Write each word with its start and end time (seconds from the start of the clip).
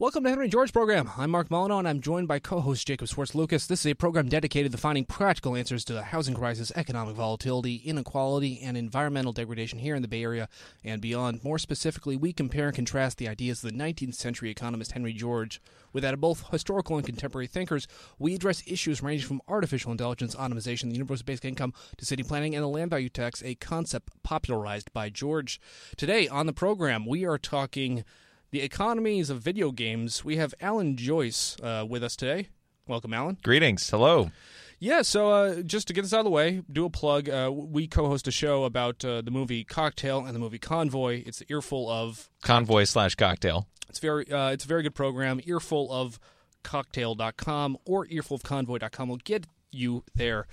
Welcome 0.00 0.24
to 0.24 0.30
Henry 0.30 0.48
George 0.48 0.72
program. 0.72 1.10
I'm 1.18 1.30
Mark 1.30 1.50
Molyneux, 1.50 1.80
and 1.80 1.86
I'm 1.86 2.00
joined 2.00 2.26
by 2.26 2.38
co-host 2.38 2.86
Jacob 2.86 3.06
Schwartz 3.06 3.34
Lucas. 3.34 3.66
This 3.66 3.80
is 3.80 3.92
a 3.92 3.94
program 3.94 4.30
dedicated 4.30 4.72
to 4.72 4.78
finding 4.78 5.04
practical 5.04 5.54
answers 5.54 5.84
to 5.84 5.92
the 5.92 6.04
housing 6.04 6.32
crisis, 6.32 6.72
economic 6.74 7.16
volatility, 7.16 7.82
inequality, 7.84 8.62
and 8.62 8.78
environmental 8.78 9.34
degradation 9.34 9.78
here 9.78 9.94
in 9.94 10.00
the 10.00 10.08
Bay 10.08 10.22
Area 10.22 10.48
and 10.82 11.02
beyond. 11.02 11.44
More 11.44 11.58
specifically, 11.58 12.16
we 12.16 12.32
compare 12.32 12.68
and 12.68 12.74
contrast 12.74 13.18
the 13.18 13.28
ideas 13.28 13.62
of 13.62 13.70
the 13.70 13.76
19th 13.76 14.14
century 14.14 14.48
economist 14.48 14.92
Henry 14.92 15.12
George 15.12 15.60
with 15.92 16.02
that 16.02 16.14
of 16.14 16.20
both 16.22 16.48
historical 16.50 16.96
and 16.96 17.04
contemporary 17.04 17.46
thinkers. 17.46 17.86
We 18.18 18.34
address 18.34 18.62
issues 18.66 19.02
ranging 19.02 19.28
from 19.28 19.42
artificial 19.48 19.92
intelligence, 19.92 20.34
automation, 20.34 20.88
the 20.88 20.94
universal 20.94 21.26
basic 21.26 21.44
income, 21.44 21.74
to 21.98 22.06
city 22.06 22.22
planning 22.22 22.54
and 22.54 22.64
the 22.64 22.68
land 22.68 22.88
value 22.88 23.10
tax, 23.10 23.42
a 23.42 23.54
concept 23.56 24.14
popularized 24.22 24.94
by 24.94 25.10
George. 25.10 25.60
Today 25.98 26.26
on 26.26 26.46
the 26.46 26.54
program, 26.54 27.04
we 27.04 27.26
are 27.26 27.36
talking 27.36 28.02
the 28.50 28.60
economies 28.60 29.30
of 29.30 29.40
video 29.40 29.70
games. 29.72 30.24
We 30.24 30.36
have 30.36 30.54
Alan 30.60 30.96
Joyce 30.96 31.56
uh, 31.62 31.84
with 31.88 32.02
us 32.02 32.16
today. 32.16 32.48
Welcome, 32.86 33.14
Alan. 33.14 33.38
Greetings. 33.42 33.88
Hello. 33.88 34.30
Yeah, 34.78 35.02
so 35.02 35.30
uh, 35.30 35.60
just 35.62 35.88
to 35.88 35.92
get 35.92 36.02
this 36.02 36.14
out 36.14 36.20
of 36.20 36.24
the 36.24 36.30
way, 36.30 36.62
do 36.72 36.86
a 36.86 36.90
plug. 36.90 37.28
Uh, 37.28 37.50
we 37.52 37.86
co-host 37.86 38.26
a 38.26 38.30
show 38.30 38.64
about 38.64 39.04
uh, 39.04 39.20
the 39.20 39.30
movie 39.30 39.62
Cocktail 39.62 40.24
and 40.24 40.34
the 40.34 40.38
movie 40.38 40.58
Convoy. 40.58 41.22
It's 41.26 41.38
the 41.40 41.46
earful 41.50 41.88
of 41.90 42.30
convoy 42.42 42.84
slash 42.84 43.14
cocktail. 43.14 43.68
It's 43.90 43.98
very, 43.98 44.30
uh, 44.32 44.48
it's 44.48 44.64
a 44.64 44.68
very 44.68 44.82
good 44.82 44.94
program. 44.94 45.40
Earful 45.44 45.92
of 45.92 46.18
cocktail.com 46.64 47.76
or 47.84 48.06
earful 48.08 48.36
of 48.36 48.42
earfulofconvoy.com 48.42 49.08
will 49.08 49.16
get 49.18 49.46
you 49.70 50.02
there. 50.14 50.46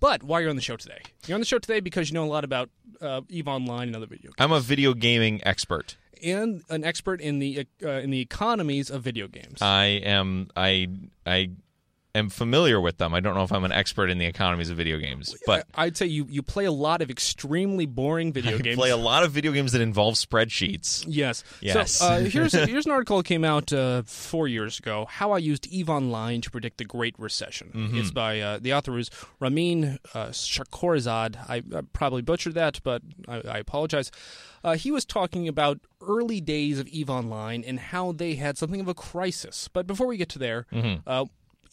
But 0.00 0.22
why 0.22 0.40
you're 0.40 0.50
on 0.50 0.56
the 0.56 0.62
show 0.62 0.76
today? 0.76 1.02
You're 1.26 1.34
on 1.34 1.40
the 1.40 1.46
show 1.46 1.58
today 1.58 1.80
because 1.80 2.10
you 2.10 2.14
know 2.14 2.24
a 2.24 2.26
lot 2.26 2.44
about 2.44 2.70
uh, 3.00 3.20
Eve 3.28 3.48
Online 3.48 3.88
and 3.88 3.96
other 3.96 4.06
video 4.06 4.30
games. 4.30 4.36
I'm 4.38 4.52
a 4.52 4.60
video 4.60 4.94
gaming 4.94 5.40
expert 5.44 5.96
and 6.24 6.62
an 6.70 6.84
expert 6.84 7.20
in 7.20 7.38
the 7.38 7.66
uh, 7.82 7.88
in 7.88 8.10
the 8.10 8.20
economies 8.20 8.90
of 8.90 9.02
video 9.02 9.28
games. 9.28 9.60
I 9.60 10.00
am 10.04 10.48
I 10.56 10.88
I 11.26 11.50
am 12.14 12.30
familiar 12.30 12.80
with 12.80 12.98
them. 12.98 13.14
I 13.14 13.20
don't 13.20 13.34
know 13.34 13.42
if 13.42 13.52
I'm 13.52 13.64
an 13.64 13.72
expert 13.72 14.08
in 14.08 14.18
the 14.18 14.26
economies 14.26 14.70
of 14.70 14.76
video 14.76 14.98
games, 14.98 15.34
but 15.46 15.66
I'd 15.74 15.96
say 15.96 16.06
you, 16.06 16.26
you 16.28 16.42
play 16.42 16.64
a 16.64 16.72
lot 16.72 17.02
of 17.02 17.10
extremely 17.10 17.86
boring 17.86 18.32
video 18.32 18.56
I 18.56 18.60
games. 18.60 18.76
Play 18.76 18.90
a 18.90 18.96
lot 18.96 19.24
of 19.24 19.32
video 19.32 19.52
games 19.52 19.72
that 19.72 19.80
involve 19.80 20.14
spreadsheets. 20.14 21.04
Yes. 21.08 21.42
Yes. 21.60 21.92
So 21.92 22.06
uh, 22.06 22.20
here's 22.24 22.52
here's 22.52 22.86
an 22.86 22.92
article 22.92 23.18
that 23.18 23.26
came 23.26 23.44
out 23.44 23.72
uh, 23.72 24.02
four 24.02 24.48
years 24.48 24.78
ago. 24.78 25.06
How 25.08 25.32
I 25.32 25.38
used 25.38 25.66
Eve 25.66 25.90
Online 25.90 26.40
to 26.40 26.50
predict 26.50 26.78
the 26.78 26.84
Great 26.84 27.14
Recession. 27.18 27.72
Mm-hmm. 27.74 27.98
It's 27.98 28.10
by 28.10 28.40
uh, 28.40 28.58
the 28.60 28.72
author 28.72 28.96
is 28.98 29.10
Ramin 29.40 29.98
uh, 30.14 30.28
Shahrazad. 30.28 31.36
I, 31.48 31.56
I, 31.56 31.82
probably 31.92 32.22
butchered 32.22 32.54
that, 32.54 32.80
but 32.82 33.02
I, 33.28 33.36
I 33.40 33.58
apologize. 33.58 34.10
Uh, 34.62 34.76
he 34.76 34.90
was 34.90 35.04
talking 35.04 35.46
about 35.46 35.80
early 36.00 36.40
days 36.40 36.78
of 36.78 36.88
Eve 36.88 37.10
Online 37.10 37.62
and 37.64 37.78
how 37.78 38.12
they 38.12 38.36
had 38.36 38.56
something 38.56 38.80
of 38.80 38.88
a 38.88 38.94
crisis. 38.94 39.68
But 39.70 39.86
before 39.86 40.06
we 40.06 40.16
get 40.16 40.30
to 40.30 40.38
there, 40.38 40.66
mm-hmm. 40.72 41.10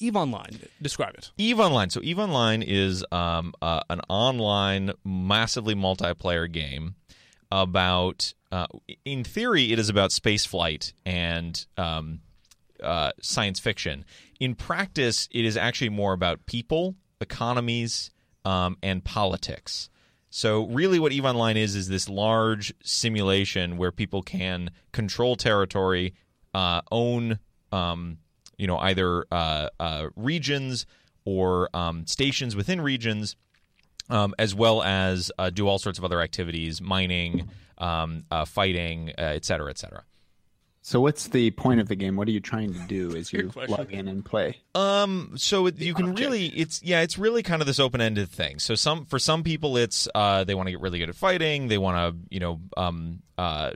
Eve 0.01 0.15
Online, 0.15 0.59
describe 0.81 1.15
it. 1.15 1.31
Eve 1.37 1.59
Online. 1.59 1.89
So 1.89 2.01
Eve 2.03 2.19
Online 2.19 2.61
is 2.63 3.05
um, 3.11 3.53
uh, 3.61 3.81
an 3.89 4.01
online, 4.09 4.91
massively 5.05 5.75
multiplayer 5.75 6.51
game 6.51 6.95
about. 7.51 8.33
Uh, 8.51 8.67
in 9.05 9.23
theory, 9.23 9.71
it 9.71 9.79
is 9.79 9.87
about 9.87 10.11
space 10.11 10.45
flight 10.45 10.91
and 11.05 11.65
um, 11.77 12.19
uh, 12.83 13.11
science 13.21 13.59
fiction. 13.59 14.03
In 14.41 14.55
practice, 14.55 15.29
it 15.31 15.45
is 15.45 15.55
actually 15.55 15.89
more 15.89 16.11
about 16.11 16.45
people, 16.45 16.95
economies, 17.21 18.11
um, 18.43 18.77
and 18.83 19.03
politics. 19.03 19.89
So 20.29 20.65
really, 20.67 20.97
what 20.99 21.11
Eve 21.11 21.25
Online 21.25 21.57
is 21.57 21.75
is 21.75 21.87
this 21.87 22.09
large 22.09 22.73
simulation 22.83 23.77
where 23.77 23.91
people 23.91 24.21
can 24.21 24.71
control 24.91 25.35
territory, 25.35 26.13
uh, 26.53 26.81
own, 26.91 27.39
um, 27.71 28.17
you 28.61 28.67
know, 28.67 28.77
either 28.77 29.25
uh, 29.31 29.69
uh, 29.79 30.09
regions 30.15 30.85
or 31.25 31.67
um, 31.73 32.05
stations 32.05 32.55
within 32.55 32.79
regions, 32.79 33.35
um, 34.11 34.35
as 34.37 34.53
well 34.53 34.83
as 34.83 35.31
uh, 35.39 35.49
do 35.49 35.67
all 35.67 35.79
sorts 35.79 35.97
of 35.97 36.05
other 36.05 36.21
activities, 36.21 36.79
mining, 36.79 37.49
um, 37.79 38.23
uh, 38.29 38.45
fighting, 38.45 39.09
uh, 39.17 39.33
et 39.33 39.45
cetera, 39.45 39.71
et 39.71 39.79
cetera. 39.79 40.03
So 40.83 41.01
what's 41.01 41.27
the 41.27 41.49
point 41.51 41.79
of 41.79 41.87
the 41.87 41.95
game? 41.95 42.15
What 42.15 42.27
are 42.27 42.31
you 42.31 42.39
trying 42.39 42.73
to 42.73 42.79
do 42.81 43.15
as 43.17 43.33
you 43.33 43.51
log 43.67 43.91
in 43.91 44.07
and 44.07 44.23
play? 44.23 44.57
Um, 44.75 45.33
so 45.37 45.65
it, 45.65 45.79
you 45.79 45.95
can 45.95 46.13
really, 46.13 46.45
it's 46.45 46.83
yeah, 46.83 47.01
it's 47.01 47.17
really 47.17 47.41
kind 47.41 47.63
of 47.63 47.65
this 47.65 47.79
open-ended 47.79 48.29
thing. 48.29 48.59
So 48.59 48.75
some 48.75 49.05
for 49.05 49.17
some 49.17 49.41
people, 49.41 49.75
it's 49.75 50.07
uh, 50.13 50.43
they 50.43 50.53
want 50.53 50.67
to 50.67 50.71
get 50.71 50.81
really 50.81 50.99
good 50.99 51.09
at 51.09 51.15
fighting. 51.15 51.67
They 51.67 51.79
want 51.79 51.97
to, 51.97 52.33
you 52.33 52.39
know, 52.39 52.59
um, 52.77 53.23
uh, 53.39 53.71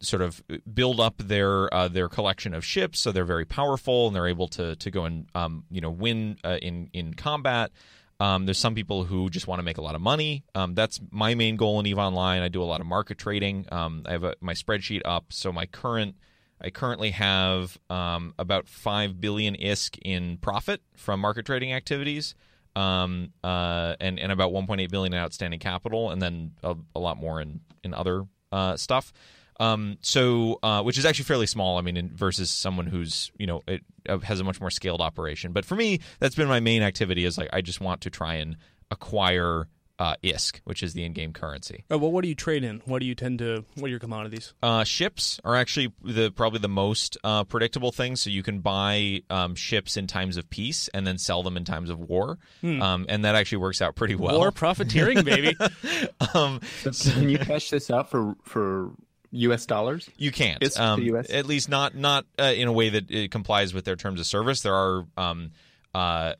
sort 0.00 0.22
of 0.22 0.42
build 0.72 1.00
up 1.00 1.18
their 1.18 1.72
uh, 1.72 1.88
their 1.88 2.08
collection 2.08 2.54
of 2.54 2.64
ships, 2.64 3.00
so 3.00 3.12
they're 3.12 3.24
very 3.24 3.44
powerful 3.44 4.06
and 4.06 4.16
they're 4.16 4.28
able 4.28 4.48
to 4.48 4.76
to 4.76 4.90
go 4.90 5.04
and 5.04 5.26
um, 5.34 5.64
you 5.70 5.80
know 5.80 5.90
win 5.90 6.36
uh, 6.44 6.58
in 6.60 6.90
in 6.92 7.14
combat. 7.14 7.70
Um, 8.18 8.44
there's 8.44 8.58
some 8.58 8.74
people 8.74 9.04
who 9.04 9.30
just 9.30 9.46
want 9.46 9.60
to 9.60 9.62
make 9.62 9.78
a 9.78 9.82
lot 9.82 9.94
of 9.94 10.02
money. 10.02 10.44
Um, 10.54 10.74
that's 10.74 11.00
my 11.10 11.34
main 11.34 11.56
goal 11.56 11.80
in 11.80 11.86
Eve 11.86 11.98
Online. 11.98 12.42
I 12.42 12.48
do 12.48 12.62
a 12.62 12.64
lot 12.64 12.82
of 12.82 12.86
market 12.86 13.16
trading. 13.16 13.66
Um, 13.72 14.02
I 14.04 14.12
have 14.12 14.24
a, 14.24 14.34
my 14.42 14.52
spreadsheet 14.52 15.00
up, 15.06 15.32
so 15.32 15.50
my 15.52 15.64
current 15.64 16.16
I 16.60 16.70
currently 16.70 17.10
have 17.12 17.78
um, 17.88 18.34
about 18.38 18.68
five 18.68 19.20
billion 19.20 19.54
ISK 19.56 19.98
in 20.02 20.36
profit 20.36 20.82
from 20.94 21.20
market 21.20 21.46
trading 21.46 21.72
activities, 21.72 22.34
um, 22.76 23.32
uh, 23.42 23.96
and 23.98 24.18
and 24.18 24.30
about 24.30 24.52
1.8 24.52 24.90
billion 24.90 25.14
in 25.14 25.18
outstanding 25.18 25.60
capital, 25.60 26.10
and 26.10 26.20
then 26.20 26.52
a, 26.62 26.76
a 26.94 27.00
lot 27.00 27.16
more 27.16 27.40
in 27.40 27.60
in 27.82 27.94
other 27.94 28.24
uh, 28.52 28.76
stuff. 28.76 29.12
Um, 29.60 29.98
so, 30.00 30.58
uh, 30.62 30.82
which 30.82 30.98
is 30.98 31.04
actually 31.04 31.26
fairly 31.26 31.46
small. 31.46 31.78
I 31.78 31.82
mean, 31.82 31.96
in, 31.96 32.08
versus 32.16 32.50
someone 32.50 32.86
who's 32.86 33.30
you 33.38 33.46
know 33.46 33.62
it, 33.68 33.82
uh, 34.08 34.18
has 34.18 34.40
a 34.40 34.44
much 34.44 34.60
more 34.60 34.70
scaled 34.70 35.02
operation. 35.02 35.52
But 35.52 35.64
for 35.64 35.76
me, 35.76 36.00
that's 36.18 36.34
been 36.34 36.48
my 36.48 36.60
main 36.60 36.82
activity. 36.82 37.24
Is 37.24 37.38
like 37.38 37.50
I 37.52 37.60
just 37.60 37.80
want 37.80 38.00
to 38.02 38.10
try 38.10 38.34
and 38.34 38.56
acquire 38.90 39.68
uh, 40.00 40.14
ISK, 40.24 40.60
which 40.64 40.82
is 40.82 40.94
the 40.94 41.04
in-game 41.04 41.34
currency. 41.34 41.84
Oh, 41.90 41.98
well, 41.98 42.10
what 42.10 42.22
do 42.22 42.28
you 42.28 42.34
trade 42.34 42.64
in? 42.64 42.80
What 42.86 43.00
do 43.00 43.06
you 43.06 43.14
tend 43.14 43.40
to? 43.40 43.66
What 43.74 43.88
are 43.88 43.90
your 43.90 43.98
commodities? 43.98 44.54
Uh, 44.62 44.82
ships 44.82 45.38
are 45.44 45.54
actually 45.54 45.92
the 46.02 46.30
probably 46.30 46.58
the 46.58 46.70
most 46.70 47.18
uh, 47.22 47.44
predictable 47.44 47.92
thing. 47.92 48.16
So 48.16 48.30
you 48.30 48.42
can 48.42 48.60
buy 48.60 49.20
um, 49.28 49.54
ships 49.54 49.98
in 49.98 50.06
times 50.06 50.38
of 50.38 50.48
peace 50.48 50.88
and 50.94 51.06
then 51.06 51.18
sell 51.18 51.42
them 51.42 51.58
in 51.58 51.66
times 51.66 51.90
of 51.90 52.00
war, 52.00 52.38
hmm. 52.62 52.80
um, 52.80 53.06
and 53.10 53.26
that 53.26 53.34
actually 53.34 53.58
works 53.58 53.82
out 53.82 53.94
pretty 53.94 54.14
well. 54.14 54.38
War 54.38 54.50
profiteering, 54.50 55.22
baby. 55.22 55.54
um, 56.34 56.60
so 56.90 57.12
can 57.12 57.28
you 57.28 57.38
cash 57.38 57.68
this 57.68 57.90
out 57.90 58.10
for 58.10 58.34
for 58.42 58.92
U.S. 59.32 59.66
dollars? 59.66 60.08
You 60.16 60.32
can't. 60.32 60.62
It's 60.62 60.78
Um, 60.78 61.14
at 61.30 61.46
least 61.46 61.68
not 61.68 61.94
not 61.94 62.26
uh, 62.38 62.52
in 62.54 62.68
a 62.68 62.72
way 62.72 62.88
that 62.90 63.10
it 63.10 63.30
complies 63.30 63.72
with 63.72 63.84
their 63.84 63.96
terms 63.96 64.20
of 64.20 64.26
service. 64.26 64.62
There 64.62 64.74
are 64.74 65.06
um, 65.16 65.52
uh, 65.94 66.34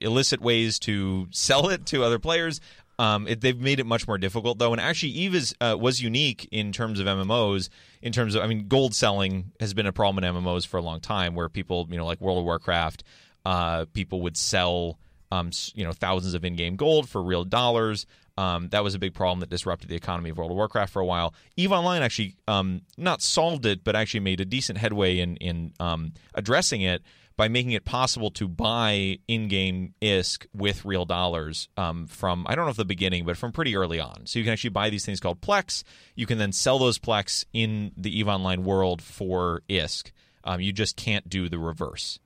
illicit 0.00 0.40
ways 0.40 0.78
to 0.80 1.26
sell 1.30 1.68
it 1.68 1.86
to 1.86 2.04
other 2.04 2.18
players. 2.18 2.60
Um, 2.98 3.26
it, 3.26 3.40
they've 3.40 3.58
made 3.58 3.80
it 3.80 3.86
much 3.86 4.06
more 4.06 4.18
difficult 4.18 4.58
though, 4.58 4.72
and 4.72 4.80
actually, 4.80 5.12
Eve 5.12 5.34
is, 5.34 5.54
uh, 5.60 5.74
was 5.80 6.02
unique 6.02 6.46
in 6.52 6.70
terms 6.70 7.00
of 7.00 7.06
MMOs. 7.06 7.70
In 8.02 8.12
terms 8.12 8.34
of, 8.34 8.42
I 8.42 8.46
mean, 8.46 8.68
gold 8.68 8.94
selling 8.94 9.52
has 9.58 9.72
been 9.72 9.86
a 9.86 9.92
problem 9.92 10.22
in 10.22 10.34
MMOs 10.34 10.66
for 10.66 10.76
a 10.76 10.82
long 10.82 11.00
time, 11.00 11.34
where 11.34 11.48
people, 11.48 11.88
you 11.90 11.96
know, 11.96 12.04
like 12.04 12.20
World 12.20 12.38
of 12.38 12.44
Warcraft, 12.44 13.02
uh, 13.46 13.86
people 13.94 14.20
would 14.22 14.36
sell, 14.36 14.98
um, 15.32 15.50
you 15.74 15.82
know, 15.82 15.92
thousands 15.92 16.34
of 16.34 16.44
in-game 16.44 16.76
gold 16.76 17.08
for 17.08 17.22
real 17.22 17.44
dollars. 17.44 18.04
Um, 18.40 18.70
that 18.70 18.82
was 18.82 18.94
a 18.94 18.98
big 18.98 19.12
problem 19.12 19.40
that 19.40 19.50
disrupted 19.50 19.90
the 19.90 19.96
economy 19.96 20.30
of 20.30 20.38
World 20.38 20.50
of 20.50 20.56
Warcraft 20.56 20.90
for 20.90 21.00
a 21.00 21.04
while. 21.04 21.34
Eve 21.58 21.72
Online 21.72 22.00
actually 22.00 22.36
um, 22.48 22.80
not 22.96 23.20
solved 23.20 23.66
it, 23.66 23.84
but 23.84 23.94
actually 23.94 24.20
made 24.20 24.40
a 24.40 24.46
decent 24.46 24.78
headway 24.78 25.18
in 25.18 25.36
in 25.36 25.74
um, 25.78 26.14
addressing 26.34 26.80
it 26.80 27.02
by 27.36 27.48
making 27.48 27.72
it 27.72 27.84
possible 27.84 28.30
to 28.30 28.48
buy 28.48 29.18
in-game 29.28 29.92
ISK 30.00 30.46
with 30.54 30.86
real 30.86 31.04
dollars 31.04 31.68
um, 31.76 32.06
from 32.06 32.46
I 32.48 32.54
don't 32.54 32.64
know 32.64 32.70
if 32.70 32.78
the 32.78 32.86
beginning, 32.86 33.26
but 33.26 33.36
from 33.36 33.52
pretty 33.52 33.76
early 33.76 34.00
on. 34.00 34.24
So 34.24 34.38
you 34.38 34.46
can 34.46 34.54
actually 34.54 34.70
buy 34.70 34.88
these 34.88 35.04
things 35.04 35.20
called 35.20 35.42
Plex. 35.42 35.84
You 36.14 36.24
can 36.24 36.38
then 36.38 36.52
sell 36.52 36.78
those 36.78 36.98
Plex 36.98 37.44
in 37.52 37.92
the 37.94 38.18
Eve 38.18 38.28
Online 38.28 38.64
world 38.64 39.02
for 39.02 39.60
ISK. 39.68 40.12
Um, 40.44 40.62
you 40.62 40.72
just 40.72 40.96
can't 40.96 41.28
do 41.28 41.50
the 41.50 41.58
reverse. 41.58 42.18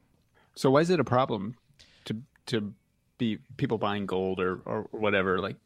So 0.54 0.70
why 0.70 0.80
is 0.82 0.90
it 0.90 1.00
a 1.00 1.04
problem 1.04 1.56
to 2.04 2.18
to 2.46 2.72
be 3.18 3.38
people 3.56 3.78
buying 3.78 4.06
gold 4.06 4.38
or 4.38 4.60
or 4.64 4.86
whatever 4.92 5.40
like 5.40 5.56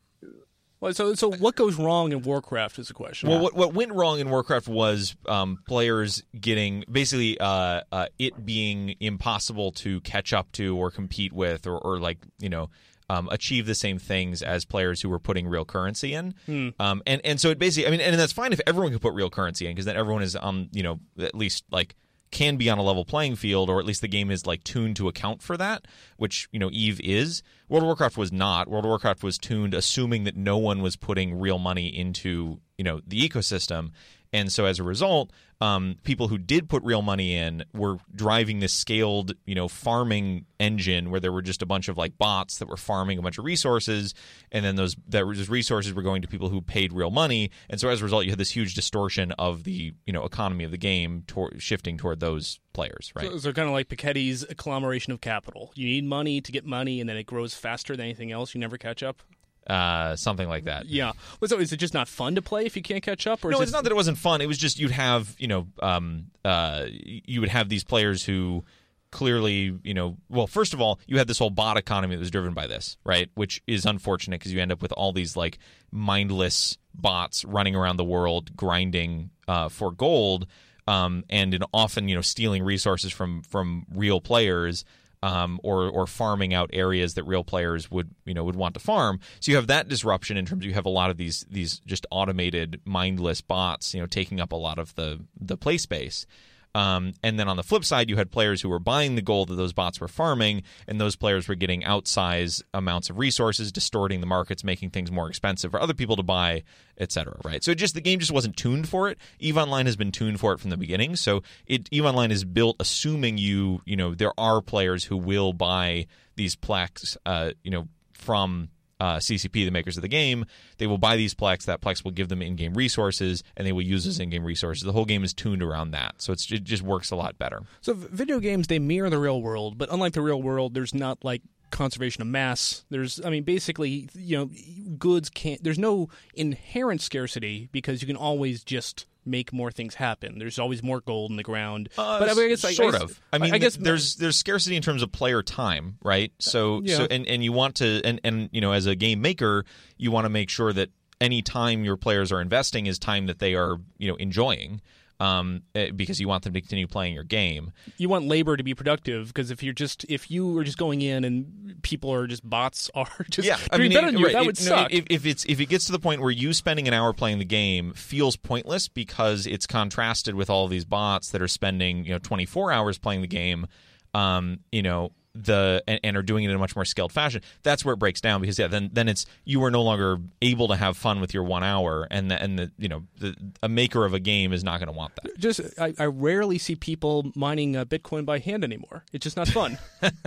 well, 0.80 0.92
so 0.92 1.14
so 1.14 1.30
what 1.32 1.56
goes 1.56 1.76
wrong 1.76 2.12
in 2.12 2.22
Warcraft 2.22 2.78
is 2.78 2.88
the 2.88 2.94
question. 2.94 3.28
Well, 3.28 3.40
what, 3.40 3.54
what 3.54 3.74
went 3.74 3.92
wrong 3.92 4.20
in 4.20 4.30
Warcraft 4.30 4.68
was 4.68 5.16
um, 5.26 5.58
players 5.66 6.22
getting 6.38 6.84
basically 6.90 7.38
uh, 7.38 7.82
uh, 7.90 8.06
it 8.18 8.44
being 8.44 8.94
impossible 9.00 9.72
to 9.72 10.00
catch 10.02 10.32
up 10.32 10.52
to 10.52 10.76
or 10.76 10.90
compete 10.90 11.32
with 11.32 11.66
or, 11.66 11.78
or 11.78 11.98
like 11.98 12.18
you 12.38 12.48
know 12.48 12.70
um, 13.10 13.28
achieve 13.30 13.66
the 13.66 13.74
same 13.74 13.98
things 13.98 14.42
as 14.42 14.64
players 14.64 15.00
who 15.00 15.08
were 15.08 15.18
putting 15.18 15.48
real 15.48 15.64
currency 15.64 16.14
in. 16.14 16.34
Hmm. 16.46 16.68
Um, 16.78 17.02
and 17.06 17.20
and 17.24 17.40
so 17.40 17.50
it 17.50 17.58
basically, 17.58 17.88
I 17.88 17.90
mean, 17.90 18.00
and 18.00 18.18
that's 18.18 18.32
fine 18.32 18.52
if 18.52 18.60
everyone 18.66 18.92
can 18.92 19.00
put 19.00 19.14
real 19.14 19.30
currency 19.30 19.66
in 19.66 19.72
because 19.72 19.86
then 19.86 19.96
everyone 19.96 20.22
is 20.22 20.36
on 20.36 20.68
you 20.72 20.82
know 20.82 21.00
at 21.18 21.34
least 21.34 21.64
like 21.70 21.96
can 22.30 22.56
be 22.56 22.68
on 22.68 22.78
a 22.78 22.82
level 22.82 23.04
playing 23.04 23.36
field, 23.36 23.70
or 23.70 23.78
at 23.78 23.86
least 23.86 24.00
the 24.00 24.08
game 24.08 24.30
is 24.30 24.46
like 24.46 24.64
tuned 24.64 24.96
to 24.96 25.08
account 25.08 25.42
for 25.42 25.56
that, 25.56 25.86
which 26.16 26.48
you 26.52 26.58
know 26.58 26.70
Eve 26.72 27.00
is. 27.00 27.42
World 27.68 27.82
of 27.82 27.86
Warcraft 27.86 28.16
was 28.16 28.32
not. 28.32 28.68
World 28.68 28.84
of 28.84 28.88
Warcraft 28.88 29.22
was 29.22 29.38
tuned 29.38 29.74
assuming 29.74 30.24
that 30.24 30.36
no 30.36 30.56
one 30.58 30.82
was 30.82 30.96
putting 30.96 31.38
real 31.38 31.58
money 31.58 31.86
into 31.86 32.60
you 32.76 32.84
know 32.84 33.00
the 33.06 33.26
ecosystem, 33.28 33.90
And 34.32 34.52
so 34.52 34.64
as 34.66 34.78
a 34.78 34.82
result, 34.82 35.30
um, 35.60 35.96
people 36.04 36.28
who 36.28 36.38
did 36.38 36.68
put 36.68 36.84
real 36.84 37.02
money 37.02 37.34
in 37.34 37.64
were 37.74 37.96
driving 38.14 38.60
this 38.60 38.72
scaled, 38.72 39.32
you 39.44 39.54
know, 39.54 39.66
farming 39.66 40.46
engine 40.60 41.10
where 41.10 41.18
there 41.18 41.32
were 41.32 41.42
just 41.42 41.62
a 41.62 41.66
bunch 41.66 41.88
of 41.88 41.96
like 41.96 42.16
bots 42.16 42.58
that 42.58 42.68
were 42.68 42.76
farming 42.76 43.18
a 43.18 43.22
bunch 43.22 43.38
of 43.38 43.44
resources, 43.44 44.14
and 44.52 44.64
then 44.64 44.76
those 44.76 44.94
that 45.08 45.24
those 45.24 45.48
resources 45.48 45.92
were 45.92 46.02
going 46.02 46.22
to 46.22 46.28
people 46.28 46.48
who 46.48 46.60
paid 46.60 46.92
real 46.92 47.10
money, 47.10 47.50
and 47.68 47.80
so 47.80 47.88
as 47.88 48.00
a 48.00 48.04
result, 48.04 48.24
you 48.24 48.30
had 48.30 48.38
this 48.38 48.50
huge 48.50 48.74
distortion 48.74 49.32
of 49.32 49.64
the 49.64 49.92
you 50.06 50.12
know 50.12 50.24
economy 50.24 50.64
of 50.64 50.70
the 50.70 50.78
game 50.78 51.24
shifting 51.58 51.96
toward 51.96 52.20
those 52.20 52.60
players, 52.72 53.12
right? 53.16 53.26
So, 53.26 53.38
so 53.38 53.52
kind 53.52 53.68
of 53.68 53.74
like 53.74 53.88
Piketty's 53.88 54.44
agglomeration 54.44 55.12
of 55.12 55.20
capital. 55.20 55.72
You 55.74 55.86
need 55.86 56.04
money 56.04 56.40
to 56.40 56.52
get 56.52 56.64
money, 56.64 57.00
and 57.00 57.08
then 57.08 57.16
it 57.16 57.24
grows 57.24 57.54
faster 57.54 57.96
than 57.96 58.04
anything 58.04 58.30
else. 58.30 58.54
You 58.54 58.60
never 58.60 58.78
catch 58.78 59.02
up. 59.02 59.22
Uh, 59.68 60.16
something 60.16 60.48
like 60.48 60.64
that. 60.64 60.86
Yeah. 60.86 61.12
Well, 61.40 61.48
so 61.48 61.58
is 61.58 61.72
it 61.72 61.76
just 61.76 61.92
not 61.92 62.08
fun 62.08 62.36
to 62.36 62.42
play 62.42 62.64
if 62.64 62.74
you 62.74 62.82
can't 62.82 63.02
catch 63.02 63.26
up? 63.26 63.44
Or 63.44 63.50
no, 63.50 63.60
it's 63.60 63.72
not 63.72 63.84
that 63.84 63.92
it 63.92 63.96
wasn't 63.96 64.16
fun. 64.16 64.40
It 64.40 64.46
was 64.46 64.56
just 64.56 64.78
you'd 64.78 64.92
have 64.92 65.34
you 65.38 65.46
know 65.46 65.66
um, 65.82 66.26
uh, 66.42 66.86
you 66.88 67.40
would 67.40 67.50
have 67.50 67.68
these 67.68 67.84
players 67.84 68.24
who 68.24 68.64
clearly 69.10 69.78
you 69.84 69.94
know 69.94 70.18
well 70.28 70.46
first 70.46 70.74
of 70.74 70.80
all 70.82 71.00
you 71.06 71.16
had 71.16 71.26
this 71.26 71.38
whole 71.38 71.48
bot 71.50 71.78
economy 71.78 72.14
that 72.14 72.20
was 72.20 72.30
driven 72.30 72.52
by 72.52 72.66
this 72.66 72.98
right 73.04 73.30
which 73.34 73.62
is 73.66 73.86
unfortunate 73.86 74.38
because 74.38 74.52
you 74.52 74.60
end 74.60 74.70
up 74.70 74.82
with 74.82 74.92
all 74.92 75.12
these 75.12 75.34
like 75.34 75.58
mindless 75.90 76.76
bots 76.94 77.42
running 77.46 77.74
around 77.74 77.96
the 77.96 78.04
world 78.04 78.54
grinding 78.54 79.30
uh, 79.46 79.68
for 79.70 79.90
gold 79.90 80.46
um, 80.86 81.24
and 81.30 81.54
in 81.54 81.62
often 81.72 82.06
you 82.06 82.14
know 82.14 82.20
stealing 82.20 82.62
resources 82.62 83.10
from 83.10 83.42
from 83.42 83.86
real 83.94 84.20
players 84.20 84.84
um, 85.22 85.60
or 85.62 85.88
or 85.88 86.06
farming 86.06 86.54
out 86.54 86.70
areas 86.72 87.14
that 87.14 87.24
real 87.24 87.44
players 87.44 87.90
would 87.90 88.10
you 88.24 88.34
know 88.34 88.44
would 88.44 88.56
want 88.56 88.74
to 88.74 88.80
farm. 88.80 89.20
So 89.40 89.50
you 89.50 89.56
have 89.56 89.66
that 89.68 89.88
disruption 89.88 90.36
in 90.36 90.46
terms 90.46 90.64
of 90.64 90.68
you 90.68 90.74
have 90.74 90.86
a 90.86 90.90
lot 90.90 91.10
of 91.10 91.16
these 91.16 91.44
these 91.50 91.80
just 91.80 92.06
automated 92.10 92.80
mindless 92.84 93.40
bots 93.40 93.94
you 93.94 94.00
know 94.00 94.06
taking 94.06 94.40
up 94.40 94.52
a 94.52 94.56
lot 94.56 94.78
of 94.78 94.94
the 94.94 95.20
the 95.40 95.56
play 95.56 95.78
space. 95.78 96.26
Um, 96.74 97.14
and 97.22 97.38
then 97.38 97.48
on 97.48 97.56
the 97.56 97.62
flip 97.62 97.84
side, 97.84 98.08
you 98.08 98.16
had 98.16 98.30
players 98.30 98.62
who 98.62 98.68
were 98.68 98.78
buying 98.78 99.14
the 99.14 99.22
gold 99.22 99.48
that 99.48 99.56
those 99.56 99.72
bots 99.72 100.00
were 100.00 100.08
farming, 100.08 100.62
and 100.86 101.00
those 101.00 101.16
players 101.16 101.48
were 101.48 101.54
getting 101.54 101.82
outsized 101.82 102.62
amounts 102.74 103.10
of 103.10 103.18
resources, 103.18 103.72
distorting 103.72 104.20
the 104.20 104.26
markets, 104.26 104.62
making 104.62 104.90
things 104.90 105.10
more 105.10 105.28
expensive 105.28 105.70
for 105.70 105.80
other 105.80 105.94
people 105.94 106.16
to 106.16 106.22
buy, 106.22 106.62
etc. 106.98 107.36
Right? 107.44 107.64
So 107.64 107.74
just 107.74 107.94
the 107.94 108.00
game 108.00 108.18
just 108.18 108.32
wasn't 108.32 108.56
tuned 108.56 108.88
for 108.88 109.08
it. 109.08 109.18
Eve 109.38 109.56
Online 109.56 109.86
has 109.86 109.96
been 109.96 110.12
tuned 110.12 110.40
for 110.40 110.52
it 110.52 110.60
from 110.60 110.70
the 110.70 110.76
beginning. 110.76 111.16
So 111.16 111.42
it 111.66 111.88
Eve 111.90 112.04
Online 112.04 112.30
is 112.30 112.44
built 112.44 112.76
assuming 112.80 113.38
you 113.38 113.80
you 113.84 113.96
know 113.96 114.14
there 114.14 114.32
are 114.38 114.60
players 114.60 115.04
who 115.04 115.16
will 115.16 115.52
buy 115.52 116.06
these 116.36 116.56
Plex, 116.56 117.16
uh, 117.26 117.50
you 117.62 117.70
know, 117.70 117.88
from 118.12 118.68
uh, 119.00 119.16
CCP, 119.16 119.64
the 119.64 119.70
makers 119.70 119.96
of 119.96 120.02
the 120.02 120.08
game, 120.08 120.44
they 120.78 120.86
will 120.86 120.98
buy 120.98 121.16
these 121.16 121.34
Plex. 121.34 121.64
That 121.64 121.80
Plex 121.80 122.04
will 122.04 122.10
give 122.10 122.28
them 122.28 122.42
in-game 122.42 122.74
resources, 122.74 123.42
and 123.56 123.66
they 123.66 123.72
will 123.72 123.82
use 123.82 124.04
those 124.04 124.18
in-game 124.18 124.44
resources. 124.44 124.84
The 124.84 124.92
whole 124.92 125.04
game 125.04 125.24
is 125.24 125.32
tuned 125.32 125.62
around 125.62 125.92
that, 125.92 126.16
so 126.18 126.32
it 126.32 126.38
just 126.38 126.82
works 126.82 127.10
a 127.10 127.16
lot 127.16 127.38
better. 127.38 127.62
So 127.80 127.94
video 127.94 128.40
games 128.40 128.66
they 128.66 128.78
mirror 128.78 129.10
the 129.10 129.18
real 129.18 129.40
world, 129.40 129.78
but 129.78 129.92
unlike 129.92 130.14
the 130.14 130.22
real 130.22 130.42
world, 130.42 130.74
there's 130.74 130.94
not 130.94 131.24
like 131.24 131.42
conservation 131.70 132.22
of 132.22 132.28
mass. 132.28 132.84
There's, 132.90 133.24
I 133.24 133.30
mean, 133.30 133.44
basically, 133.44 134.08
you 134.14 134.38
know, 134.38 134.50
goods 134.98 135.30
can't. 135.30 135.62
There's 135.62 135.78
no 135.78 136.08
inherent 136.34 137.00
scarcity 137.00 137.68
because 137.72 138.02
you 138.02 138.06
can 138.06 138.16
always 138.16 138.64
just 138.64 139.06
make 139.28 139.52
more 139.52 139.70
things 139.70 139.94
happen. 139.94 140.38
There's 140.38 140.58
always 140.58 140.82
more 140.82 141.00
gold 141.00 141.30
in 141.30 141.36
the 141.36 141.42
ground. 141.42 141.88
Uh, 141.96 142.18
but 142.18 142.30
I 142.30 142.48
guess 142.48 142.62
sort 142.62 142.94
I 142.94 142.98
guess, 142.98 143.02
of. 143.02 143.20
I 143.32 143.38
mean, 143.38 143.54
I 143.54 143.58
guess 143.58 143.76
there's 143.76 144.16
there's 144.16 144.36
scarcity 144.36 144.76
in 144.76 144.82
terms 144.82 145.02
of 145.02 145.12
player 145.12 145.42
time, 145.42 145.98
right? 146.02 146.32
So 146.38 146.80
yeah. 146.82 146.96
so 146.96 147.06
and 147.10 147.26
and 147.26 147.44
you 147.44 147.52
want 147.52 147.76
to 147.76 148.00
and 148.04 148.20
and 148.24 148.48
you 148.52 148.60
know 148.60 148.72
as 148.72 148.86
a 148.86 148.94
game 148.94 149.20
maker, 149.20 149.64
you 149.96 150.10
want 150.10 150.24
to 150.24 150.30
make 150.30 150.50
sure 150.50 150.72
that 150.72 150.90
any 151.20 151.42
time 151.42 151.84
your 151.84 151.96
players 151.96 152.32
are 152.32 152.40
investing 152.40 152.86
is 152.86 152.98
time 152.98 153.26
that 153.26 153.38
they 153.38 153.54
are 153.54 153.78
you 153.98 154.08
know 154.08 154.16
enjoying 154.16 154.80
um, 155.20 155.62
eh, 155.74 155.90
because 155.90 156.20
you 156.20 156.28
want 156.28 156.44
them 156.44 156.52
to 156.54 156.60
continue 156.60 156.86
playing 156.86 157.14
your 157.14 157.24
game. 157.24 157.72
You 157.96 158.08
want 158.08 158.26
labor 158.26 158.56
to 158.56 158.62
be 158.62 158.74
productive 158.74 159.28
because 159.28 159.50
if 159.50 159.62
you're 159.62 159.74
just 159.74 160.04
if 160.08 160.30
you 160.30 160.58
are 160.58 160.64
just 160.64 160.78
going 160.78 161.02
in 161.02 161.24
and 161.24 161.76
people 161.82 162.12
are 162.12 162.26
just 162.26 162.48
bots 162.48 162.90
are 162.94 163.08
just 163.30 163.46
yeah, 163.46 163.58
I 163.72 163.78
mean, 163.78 163.92
you, 163.92 164.24
right, 164.24 164.32
that 164.32 164.46
would 164.46 164.58
it, 164.58 164.62
suck. 164.62 164.92
if, 164.92 165.04
if 165.10 165.26
it's 165.26 165.44
if 165.46 165.60
it 165.60 165.66
gets 165.66 165.86
to 165.86 165.92
the 165.92 165.98
point 165.98 166.20
where 166.20 166.30
you 166.30 166.52
spending 166.52 166.86
an 166.88 166.94
hour 166.94 167.12
playing 167.12 167.38
the 167.38 167.44
game 167.44 167.92
feels 167.94 168.36
pointless 168.36 168.88
because 168.88 169.46
it's 169.46 169.66
contrasted 169.66 170.34
with 170.34 170.50
all 170.50 170.68
these 170.68 170.84
bots 170.84 171.30
that 171.30 171.42
are 171.42 171.48
spending 171.48 172.04
you 172.04 172.12
know 172.12 172.18
24 172.18 172.72
hours 172.72 172.98
playing 172.98 173.22
the 173.22 173.26
game, 173.26 173.66
um, 174.14 174.60
you 174.70 174.82
know 174.82 175.12
the 175.44 175.82
and, 175.86 176.00
and, 176.02 176.16
are 176.16 176.22
doing 176.22 176.44
it 176.44 176.50
in 176.50 176.56
a 176.56 176.58
much 176.58 176.74
more 176.74 176.84
scaled 176.84 177.12
fashion 177.12 177.40
that's 177.62 177.84
where 177.84 177.94
it 177.94 177.98
breaks 177.98 178.20
down 178.20 178.40
because 178.40 178.58
yeah 178.58 178.66
then 178.66 178.90
then 178.92 179.08
it's 179.08 179.26
you 179.44 179.62
are 179.62 179.70
no 179.70 179.82
longer 179.82 180.18
able 180.42 180.68
to 180.68 180.76
have 180.76 180.96
fun 180.96 181.20
with 181.20 181.32
your 181.32 181.42
one 181.42 181.62
hour 181.62 182.06
and 182.10 182.30
the, 182.30 182.42
and 182.42 182.58
the 182.58 182.70
you 182.78 182.88
know 182.88 183.04
the, 183.18 183.34
a 183.62 183.68
maker 183.68 184.04
of 184.04 184.14
a 184.14 184.20
game 184.20 184.52
is 184.52 184.64
not 184.64 184.78
going 184.78 184.86
to 184.86 184.92
want 184.92 185.14
that. 185.16 185.38
Just 185.38 185.60
I, 185.78 185.94
I, 185.98 186.06
rarely 186.06 186.58
see 186.58 186.74
people 186.74 187.30
mining 187.34 187.76
uh, 187.76 187.84
bitcoin 187.84 188.24
by 188.24 188.38
hand 188.38 188.64
anymore. 188.64 189.04
It's 189.12 189.24
just 189.24 189.36
not 189.36 189.48
fun. 189.48 189.78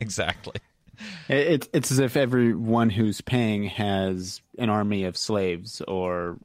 Exactly. 0.00 0.54
It's 1.28 1.68
it's 1.72 1.90
as 1.90 1.98
if 1.98 2.16
everyone 2.16 2.88
who's 2.88 3.20
paying 3.20 3.64
has 3.64 4.40
an 4.58 4.70
army 4.70 5.04
of 5.04 5.16
slaves 5.16 5.82
or 5.88 6.38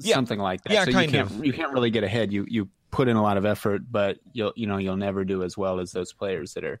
yeah. 0.00 0.14
something 0.14 0.38
like 0.38 0.62
that. 0.64 0.72
Yeah 0.72 0.84
so 0.86 0.92
kind 0.92 1.10
you 1.10 1.18
can't 1.18 1.30
of. 1.30 1.44
you 1.44 1.52
can't 1.52 1.72
really 1.72 1.90
get 1.90 2.02
ahead. 2.02 2.32
You 2.32 2.46
you 2.48 2.68
put 2.90 3.06
in 3.08 3.16
a 3.16 3.22
lot 3.22 3.36
of 3.36 3.44
effort 3.44 3.82
but 3.90 4.18
you'll 4.32 4.52
you 4.56 4.66
know 4.66 4.78
you'll 4.78 4.96
never 4.96 5.24
do 5.24 5.42
as 5.42 5.56
well 5.56 5.78
as 5.78 5.92
those 5.92 6.12
players 6.12 6.54
that 6.54 6.64
are 6.64 6.80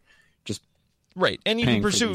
right 1.20 1.40
and 1.46 1.60
you 1.60 1.66
can 1.66 1.82
pursue 1.82 2.14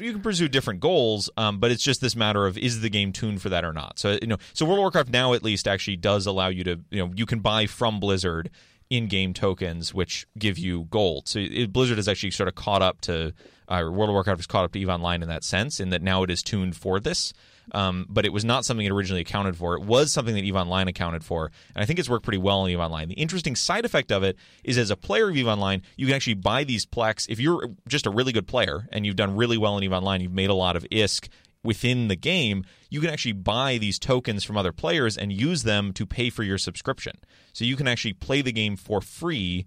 you 0.00 0.12
can 0.12 0.22
pursue 0.22 0.48
different 0.48 0.80
goals 0.80 1.30
um, 1.36 1.58
but 1.58 1.70
it's 1.70 1.82
just 1.82 2.00
this 2.00 2.16
matter 2.16 2.46
of 2.46 2.58
is 2.58 2.80
the 2.80 2.90
game 2.90 3.12
tuned 3.12 3.40
for 3.42 3.48
that 3.50 3.64
or 3.64 3.72
not? 3.72 3.98
So 3.98 4.18
you 4.20 4.26
know 4.26 4.38
so 4.52 4.64
world 4.64 4.78
of 4.78 4.82
warcraft 4.82 5.10
now 5.10 5.32
at 5.34 5.42
least 5.42 5.68
actually 5.68 5.96
does 5.96 6.26
allow 6.26 6.48
you 6.48 6.64
to 6.64 6.80
you 6.90 7.04
know 7.04 7.12
you 7.14 7.26
can 7.26 7.40
buy 7.40 7.66
from 7.66 8.00
blizzard 8.00 8.50
in-game 8.88 9.32
tokens 9.32 9.94
which 9.94 10.26
give 10.38 10.58
you 10.58 10.86
gold. 10.90 11.28
So 11.28 11.38
it, 11.38 11.72
blizzard 11.72 11.98
has 11.98 12.08
actually 12.08 12.32
sort 12.32 12.48
of 12.48 12.56
caught 12.56 12.82
up 12.82 13.00
to 13.02 13.32
uh, 13.70 13.82
world 13.84 14.10
of 14.10 14.14
warcraft 14.14 14.38
has 14.38 14.46
caught 14.46 14.64
up 14.64 14.72
to 14.72 14.78
eve 14.78 14.88
online 14.88 15.22
in 15.22 15.28
that 15.28 15.44
sense 15.44 15.80
in 15.80 15.90
that 15.90 16.02
now 16.02 16.22
it 16.22 16.30
is 16.30 16.42
tuned 16.42 16.76
for 16.76 17.00
this 17.00 17.32
um, 17.72 18.06
but 18.08 18.24
it 18.24 18.32
was 18.32 18.44
not 18.44 18.64
something 18.64 18.84
it 18.84 18.92
originally 18.92 19.20
accounted 19.20 19.56
for. 19.56 19.74
It 19.74 19.82
was 19.82 20.12
something 20.12 20.34
that 20.34 20.44
EVE 20.44 20.56
Online 20.56 20.88
accounted 20.88 21.24
for, 21.24 21.50
and 21.74 21.82
I 21.82 21.86
think 21.86 21.98
it's 21.98 22.08
worked 22.08 22.24
pretty 22.24 22.38
well 22.38 22.64
in 22.64 22.72
EVE 22.72 22.80
Online. 22.80 23.08
The 23.08 23.14
interesting 23.14 23.56
side 23.56 23.84
effect 23.84 24.10
of 24.10 24.22
it 24.22 24.36
is, 24.64 24.78
as 24.78 24.90
a 24.90 24.96
player 24.96 25.28
of 25.28 25.36
EVE 25.36 25.46
Online, 25.46 25.82
you 25.96 26.06
can 26.06 26.14
actually 26.14 26.34
buy 26.34 26.64
these 26.64 26.86
Plex. 26.86 27.26
If 27.28 27.38
you're 27.38 27.70
just 27.86 28.06
a 28.06 28.10
really 28.10 28.32
good 28.32 28.46
player 28.46 28.88
and 28.92 29.06
you've 29.06 29.16
done 29.16 29.36
really 29.36 29.58
well 29.58 29.76
in 29.78 29.84
EVE 29.84 29.92
Online, 29.92 30.20
you've 30.20 30.32
made 30.32 30.50
a 30.50 30.54
lot 30.54 30.76
of 30.76 30.84
ISK 30.90 31.28
within 31.62 32.08
the 32.08 32.16
game, 32.16 32.64
you 32.88 33.00
can 33.00 33.10
actually 33.10 33.32
buy 33.32 33.76
these 33.76 33.98
tokens 33.98 34.44
from 34.44 34.56
other 34.56 34.72
players 34.72 35.18
and 35.18 35.30
use 35.30 35.62
them 35.62 35.92
to 35.92 36.06
pay 36.06 36.30
for 36.30 36.42
your 36.42 36.56
subscription. 36.56 37.18
So 37.52 37.66
you 37.66 37.76
can 37.76 37.86
actually 37.86 38.14
play 38.14 38.40
the 38.40 38.52
game 38.52 38.76
for 38.76 39.02
free 39.02 39.66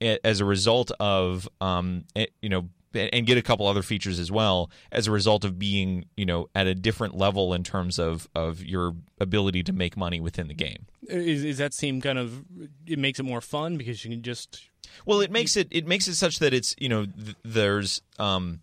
as 0.00 0.40
a 0.40 0.44
result 0.44 0.90
of 1.00 1.48
um, 1.60 2.04
you 2.42 2.48
know 2.48 2.68
and 2.94 3.26
get 3.26 3.38
a 3.38 3.42
couple 3.42 3.66
other 3.66 3.82
features 3.82 4.18
as 4.18 4.30
well 4.30 4.70
as 4.90 5.06
a 5.06 5.10
result 5.10 5.44
of 5.44 5.58
being 5.58 6.06
you 6.16 6.26
know 6.26 6.48
at 6.54 6.66
a 6.66 6.74
different 6.74 7.16
level 7.16 7.54
in 7.54 7.62
terms 7.62 7.98
of 7.98 8.28
of 8.34 8.64
your 8.64 8.94
ability 9.18 9.62
to 9.62 9.72
make 9.72 9.96
money 9.96 10.20
within 10.20 10.48
the 10.48 10.54
game. 10.54 10.86
Is, 11.08 11.44
is 11.44 11.58
that 11.58 11.74
seem 11.74 12.00
kind 12.00 12.18
of 12.18 12.44
it 12.86 12.98
makes 12.98 13.18
it 13.18 13.24
more 13.24 13.40
fun 13.40 13.76
because 13.76 14.04
you 14.04 14.10
can 14.10 14.22
just 14.22 14.68
well 15.06 15.20
it 15.20 15.30
makes 15.30 15.56
it 15.56 15.68
it 15.70 15.86
makes 15.86 16.08
it 16.08 16.14
such 16.14 16.38
that 16.40 16.52
it's 16.52 16.74
you 16.78 16.88
know 16.88 17.06
th- 17.06 17.36
there's 17.44 18.02
um 18.18 18.60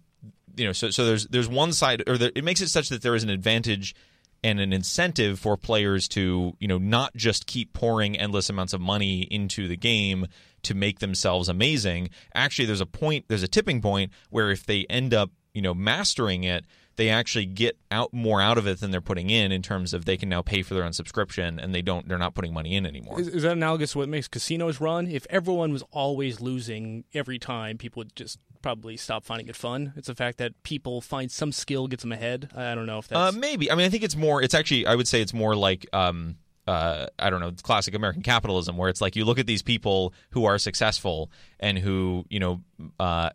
you 0.55 0.65
know 0.65 0.73
so 0.73 0.89
so 0.89 1.05
there's 1.05 1.27
there's 1.27 1.47
one 1.47 1.71
side 1.73 2.03
or 2.07 2.17
there, 2.17 2.31
it 2.35 2.43
makes 2.43 2.61
it 2.61 2.69
such 2.69 2.89
that 2.89 3.01
there 3.01 3.15
is 3.15 3.23
an 3.23 3.29
advantage 3.29 3.95
and 4.43 4.59
an 4.59 4.71
incentive 4.71 5.39
for 5.39 5.57
players 5.57 6.07
to 6.07 6.53
you 6.59 6.67
know 6.67 6.77
not 6.77 7.15
just 7.15 7.47
keep 7.47 7.73
pouring 7.73 8.17
endless 8.17 8.49
amounts 8.49 8.73
of 8.73 8.81
money 8.81 9.21
into 9.21 9.67
the 9.67 9.77
game 9.77 10.27
to 10.67 10.73
make 10.75 10.99
themselves 10.99 11.49
amazing. 11.49 12.09
Actually, 12.33 12.65
there's 12.65 12.81
a 12.81 12.85
point, 12.85 13.25
there's 13.27 13.43
a 13.43 13.47
tipping 13.47 13.81
point 13.81 14.11
where 14.29 14.51
if 14.51 14.65
they 14.65 14.85
end 14.89 15.13
up, 15.13 15.31
you 15.53 15.61
know, 15.61 15.73
mastering 15.73 16.43
it, 16.43 16.65
they 16.97 17.09
actually 17.09 17.45
get 17.45 17.77
out 17.91 18.11
more 18.11 18.41
out 18.41 18.57
of 18.57 18.67
it 18.67 18.79
than 18.79 18.91
they're 18.91 19.01
putting 19.01 19.29
in 19.29 19.51
in 19.51 19.61
terms 19.61 19.93
of 19.93 20.05
they 20.05 20.17
can 20.17 20.29
now 20.29 20.41
pay 20.41 20.63
for 20.63 20.73
their 20.73 20.83
own 20.83 20.93
subscription 20.93 21.59
and 21.59 21.73
they 21.73 21.81
don't 21.81 22.09
they're 22.09 22.17
not 22.17 22.35
putting 22.35 22.53
money 22.53 22.75
in 22.75 22.85
anymore. 22.85 23.21
Is, 23.21 23.27
is 23.27 23.43
that 23.43 23.53
analogous 23.53 23.93
to 23.93 23.99
what 23.99 24.09
makes 24.09 24.27
casinos 24.27 24.81
run? 24.81 25.07
If 25.07 25.25
everyone 25.29 25.71
was 25.71 25.83
always 25.91 26.41
losing 26.41 27.05
every 27.13 27.39
time, 27.39 27.77
people 27.77 28.01
would 28.01 28.15
just 28.15 28.39
probably 28.61 28.97
stop 28.97 29.23
finding 29.23 29.47
it 29.47 29.55
fun. 29.55 29.93
It's 29.95 30.07
the 30.07 30.15
fact 30.15 30.39
that 30.39 30.51
people 30.63 30.99
find 30.99 31.31
some 31.31 31.51
skill 31.51 31.87
gets 31.87 32.01
them 32.01 32.11
ahead. 32.11 32.49
I 32.55 32.73
don't 32.73 32.87
know 32.87 32.97
if 32.97 33.07
that's 33.07 33.35
uh, 33.35 33.39
maybe. 33.39 33.71
I 33.71 33.75
mean, 33.75 33.85
I 33.85 33.89
think 33.89 34.03
it's 34.03 34.15
more. 34.15 34.41
It's 34.41 34.55
actually 34.55 34.87
I 34.87 34.95
would 34.95 35.07
say 35.07 35.21
it's 35.21 35.33
more 35.33 35.55
like. 35.55 35.85
Um, 35.93 36.37
uh, 36.67 37.07
I 37.17 37.29
don't 37.29 37.39
know, 37.39 37.51
classic 37.63 37.95
American 37.95 38.21
capitalism, 38.21 38.77
where 38.77 38.89
it's 38.89 39.01
like 39.01 39.15
you 39.15 39.25
look 39.25 39.39
at 39.39 39.47
these 39.47 39.63
people 39.63 40.13
who 40.31 40.45
are 40.45 40.57
successful 40.57 41.31
and 41.59 41.77
who, 41.77 42.25
you 42.29 42.39
know, 42.39 42.61
uh, 42.99 43.29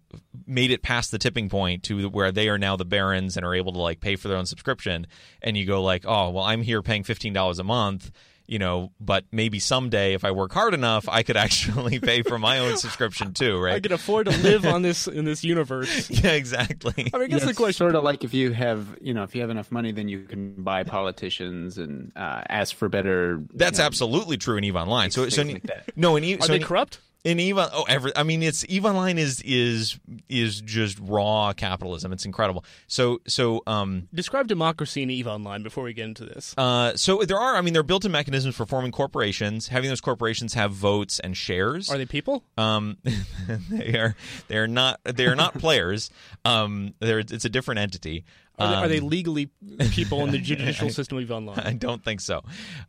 made 0.46 0.70
it 0.70 0.82
past 0.82 1.10
the 1.10 1.18
tipping 1.18 1.48
point 1.48 1.82
to 1.84 2.08
where 2.08 2.30
they 2.30 2.48
are 2.48 2.58
now 2.58 2.76
the 2.76 2.84
barons 2.84 3.36
and 3.36 3.44
are 3.44 3.54
able 3.54 3.72
to 3.72 3.80
like 3.80 4.00
pay 4.00 4.16
for 4.16 4.28
their 4.28 4.36
own 4.36 4.46
subscription, 4.46 5.06
and 5.40 5.56
you 5.56 5.66
go 5.66 5.82
like, 5.82 6.04
oh, 6.06 6.30
well, 6.30 6.44
I'm 6.44 6.62
here 6.62 6.82
paying 6.82 7.04
fifteen 7.04 7.32
dollars 7.32 7.58
a 7.58 7.64
month, 7.64 8.10
you 8.46 8.58
know, 8.58 8.92
but 9.00 9.24
maybe 9.32 9.58
someday 9.58 10.14
if 10.14 10.24
I 10.24 10.30
work 10.30 10.52
hard 10.52 10.74
enough, 10.74 11.08
I 11.08 11.22
could 11.22 11.36
actually 11.46 11.98
pay 12.00 12.22
for 12.22 12.38
my 12.38 12.58
own 12.58 12.76
subscription 12.76 13.32
too, 13.34 13.58
right? 13.58 13.74
I 13.74 13.80
can 13.80 13.92
afford 13.92 14.26
to 14.26 14.36
live 14.38 14.64
on 14.66 14.82
this 14.82 15.06
in 15.06 15.24
this 15.24 15.44
universe. 15.44 16.10
yeah, 16.10 16.32
exactly. 16.32 17.10
I 17.12 17.16
mean, 17.18 17.24
I 17.24 17.26
guess 17.28 17.40
Yeah, 17.40 17.44
the 17.46 17.50
it's 17.50 17.58
question. 17.58 17.74
sort 17.84 17.94
of 17.94 18.04
like 18.04 18.24
if 18.24 18.34
you 18.34 18.52
have, 18.52 18.98
you 19.00 19.14
know, 19.14 19.22
if 19.22 19.34
you 19.34 19.40
have 19.40 19.50
enough 19.50 19.70
money, 19.72 19.92
then 19.92 20.08
you 20.08 20.24
can 20.24 20.62
buy 20.62 20.82
politicians 20.84 21.78
and 21.78 22.12
uh, 22.16 22.42
ask 22.48 22.74
for 22.74 22.88
better. 22.88 23.36
you 23.40 23.48
That's 23.54 23.78
know, 23.78 23.84
absolutely 23.84 24.36
true 24.36 24.56
in 24.56 24.64
Eve 24.64 24.76
Online. 24.76 25.10
So, 25.10 25.28
so 25.28 25.42
like 25.42 25.64
no, 25.96 26.16
in 26.16 26.24
Eve, 26.24 26.40
Are 26.40 26.46
so 26.46 26.52
they 26.52 26.56
in, 26.58 26.64
corrupt? 26.64 27.00
In 27.24 27.38
Eve, 27.38 27.56
oh, 27.58 27.84
every, 27.88 28.10
I 28.16 28.24
mean, 28.24 28.42
it's 28.42 28.64
Eve 28.68 28.84
Online 28.84 29.16
is 29.16 29.40
is 29.42 29.98
is 30.28 30.60
just 30.60 30.98
raw 31.00 31.52
capitalism. 31.52 32.12
It's 32.12 32.24
incredible. 32.24 32.64
So, 32.88 33.20
so, 33.28 33.62
um, 33.66 34.08
Describe 34.12 34.48
democracy 34.48 35.02
in 35.04 35.10
Eve 35.10 35.28
Online 35.28 35.62
before 35.62 35.84
we 35.84 35.92
get 35.92 36.04
into 36.06 36.24
this. 36.24 36.52
uh, 36.58 36.96
so 36.96 37.22
there 37.22 37.38
are. 37.38 37.56
I 37.56 37.60
mean, 37.60 37.74
there 37.74 37.80
are 37.80 37.84
built-in 37.84 38.10
mechanisms 38.10 38.56
for 38.56 38.66
forming 38.66 38.90
corporations. 38.90 39.68
Having 39.68 39.90
those 39.90 40.00
corporations 40.00 40.54
have 40.54 40.72
votes 40.72 41.20
and 41.20 41.36
shares. 41.36 41.90
Are 41.90 41.98
they 41.98 42.06
people? 42.06 42.42
Um, 42.58 42.98
they 43.70 43.96
are. 43.98 44.16
They 44.48 44.56
are 44.56 44.68
not. 44.68 45.00
They 45.04 45.26
are 45.26 45.36
not 45.36 45.54
players. 45.58 46.10
Um. 46.44 46.94
It's 47.00 47.44
a 47.44 47.48
different 47.48 47.78
entity. 47.78 48.24
Are, 48.58 48.68
they, 48.68 48.74
are 48.74 48.88
they 48.88 48.98
Um, 48.98 49.08
legally 49.08 49.50
people 49.92 50.24
in 50.24 50.30
the 50.30 50.38
judicial 50.50 50.90
system 50.90 51.16
of 51.18 51.22
Eve 51.24 51.30
Online? 51.32 51.58
I 51.58 51.72
don't 51.72 52.04
think 52.04 52.20
so. 52.20 52.42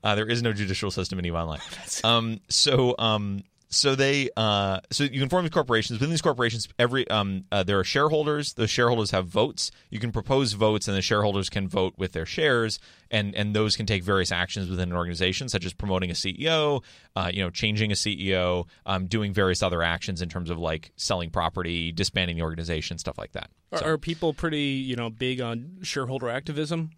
Uh, 0.04 0.14
there 0.16 0.28
is 0.28 0.42
no 0.42 0.52
judicial 0.54 0.92
system 0.92 1.20
in 1.20 1.26
Eve 1.26 1.36
Online. 1.36 1.62
Um, 2.04 2.42
so, 2.50 2.96
um, 3.00 3.44
so 3.74 3.96
they, 3.96 4.30
uh, 4.38 4.80
so 4.92 5.04
you 5.04 5.20
can 5.20 5.30
form 5.30 5.44
these 5.44 5.52
corporations. 5.52 6.00
Within 6.00 6.10
these 6.10 6.22
corporations, 6.22 6.68
every 6.78 7.10
um, 7.10 7.46
uh, 7.52 7.64
there 7.64 7.80
are 7.80 7.84
shareholders. 7.84 8.54
Those 8.54 8.70
shareholders 8.70 9.12
have 9.12 9.28
votes. 9.28 9.72
You 9.90 10.00
can 10.00 10.12
propose 10.12 10.54
votes, 10.54 10.88
and 10.88 10.96
the 10.96 11.02
shareholders 11.02 11.50
can 11.50 11.68
vote 11.68 11.94
with 11.98 12.14
their 12.14 12.26
shares, 12.26 12.80
and 13.12 13.36
and 13.36 13.56
those 13.56 13.76
can 13.76 13.86
take 13.86 14.04
various 14.04 14.32
actions 14.32 14.70
within 14.70 14.92
an 14.92 14.98
organization, 14.98 15.50
such 15.50 15.66
as 15.66 15.74
promoting 15.74 16.10
a 16.10 16.14
CEO, 16.14 16.84
uh, 17.16 17.32
you 17.34 17.42
know, 17.42 17.50
changing 17.50 17.92
a 17.92 17.96
CEO, 17.96 18.68
um, 18.86 19.08
doing 19.08 19.34
various 19.34 19.64
other 19.64 19.82
actions 19.82 20.22
in 20.22 20.30
terms 20.30 20.50
of 20.50 20.60
like 20.60 20.92
selling 20.96 21.30
property, 21.30 21.92
disbanding 21.92 22.38
the 22.38 22.44
organization, 22.44 22.98
stuff 22.98 23.18
like 23.18 23.32
that. 23.34 23.50
Are, 23.72 23.94
are 23.94 23.98
people 23.98 24.34
pretty, 24.34 24.62
you 24.62 24.96
know, 24.96 25.10
big 25.10 25.42
on 25.42 25.80
shareholder 25.82 26.30
activism? 26.30 26.92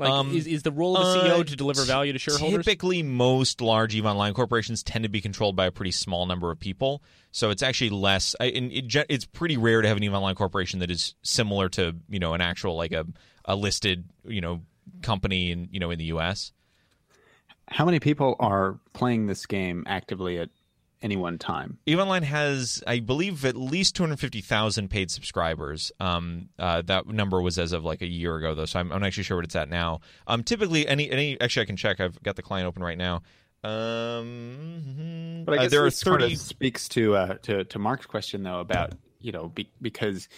Like, 0.00 0.10
Um, 0.10 0.34
is, 0.34 0.46
is 0.46 0.62
the 0.62 0.72
role 0.72 0.96
of 0.96 1.04
the 1.04 1.28
CEO 1.28 1.40
Uh, 1.40 1.44
to 1.44 1.56
deliver 1.56 1.84
value 1.84 2.12
to 2.14 2.18
shareholders? 2.18 2.64
Typically, 2.64 3.02
most 3.02 3.60
large 3.60 3.94
Eve 3.94 4.06
Online 4.06 4.32
corporations 4.34 4.82
tend 4.82 5.02
to 5.04 5.08
be 5.10 5.20
controlled 5.20 5.54
by 5.54 5.66
a 5.66 5.70
pretty 5.70 5.90
small 5.90 6.24
number 6.26 6.50
of 6.50 6.58
people. 6.58 7.02
So 7.32 7.50
it's 7.50 7.62
actually 7.62 7.90
less. 7.90 8.34
I- 8.40 8.46
and 8.46 8.72
it, 8.72 8.94
it's 9.08 9.26
pretty 9.26 9.56
rare 9.58 9.82
to 9.82 9.88
have 9.88 9.96
an 9.98 10.02
Eve 10.02 10.14
Online 10.14 10.34
corporation 10.34 10.80
that 10.80 10.90
is 10.90 11.14
similar 11.22 11.68
to 11.70 11.94
you 12.08 12.18
know 12.18 12.32
an 12.34 12.40
actual 12.40 12.76
like 12.76 12.92
a, 12.92 13.06
a 13.44 13.54
listed 13.54 14.04
you 14.24 14.40
know 14.40 14.62
company 15.02 15.50
in 15.50 15.68
you 15.70 15.78
know 15.80 15.90
in 15.90 15.98
the 15.98 16.06
U.S. 16.06 16.52
How 17.68 17.84
many 17.84 18.00
people 18.00 18.34
are 18.40 18.78
playing 18.94 19.26
this 19.26 19.46
game 19.46 19.84
actively 19.86 20.38
at 20.38 20.48
any 21.02 21.16
one 21.16 21.38
time? 21.38 21.78
Eve 21.86 21.98
Online 21.98 22.22
has, 22.22 22.82
I 22.86 23.00
believe, 23.00 23.44
at 23.44 23.56
least 23.56 23.96
250,000 23.96 24.88
paid 24.88 25.10
subscribers. 25.10 25.92
Um, 26.00 26.48
uh, 26.58 26.82
that 26.82 27.06
number 27.06 27.40
was 27.40 27.58
as 27.58 27.72
of 27.72 27.84
like 27.84 28.02
a 28.02 28.06
year 28.06 28.36
ago, 28.36 28.54
though, 28.54 28.66
so 28.66 28.80
I'm, 28.80 28.92
I'm 28.92 29.00
not 29.00 29.06
actually 29.06 29.24
sure 29.24 29.36
what 29.36 29.44
it's 29.44 29.56
at 29.56 29.68
now. 29.68 30.00
Um, 30.26 30.42
typically, 30.42 30.86
any 30.86 31.10
any 31.10 31.40
actually, 31.40 31.62
I 31.62 31.66
can 31.66 31.76
check. 31.76 32.00
I've 32.00 32.22
got 32.22 32.36
the 32.36 32.42
client 32.42 32.66
open 32.66 32.82
right 32.82 32.98
now. 32.98 33.22
Um, 33.62 35.42
But 35.44 35.54
I 35.54 35.58
uh, 35.58 35.62
guess 35.62 35.70
there 35.70 35.82
are 35.82 35.86
this 35.86 35.98
sort 35.98 36.20
30. 36.22 36.34
of 36.34 36.40
speaks 36.40 36.88
to 36.90 37.14
uh, 37.16 37.34
to 37.42 37.64
to 37.64 37.78
Mark's 37.78 38.06
question 38.06 38.42
though 38.42 38.60
about 38.60 38.92
you 39.20 39.32
know 39.32 39.48
be, 39.48 39.70
because 39.80 40.28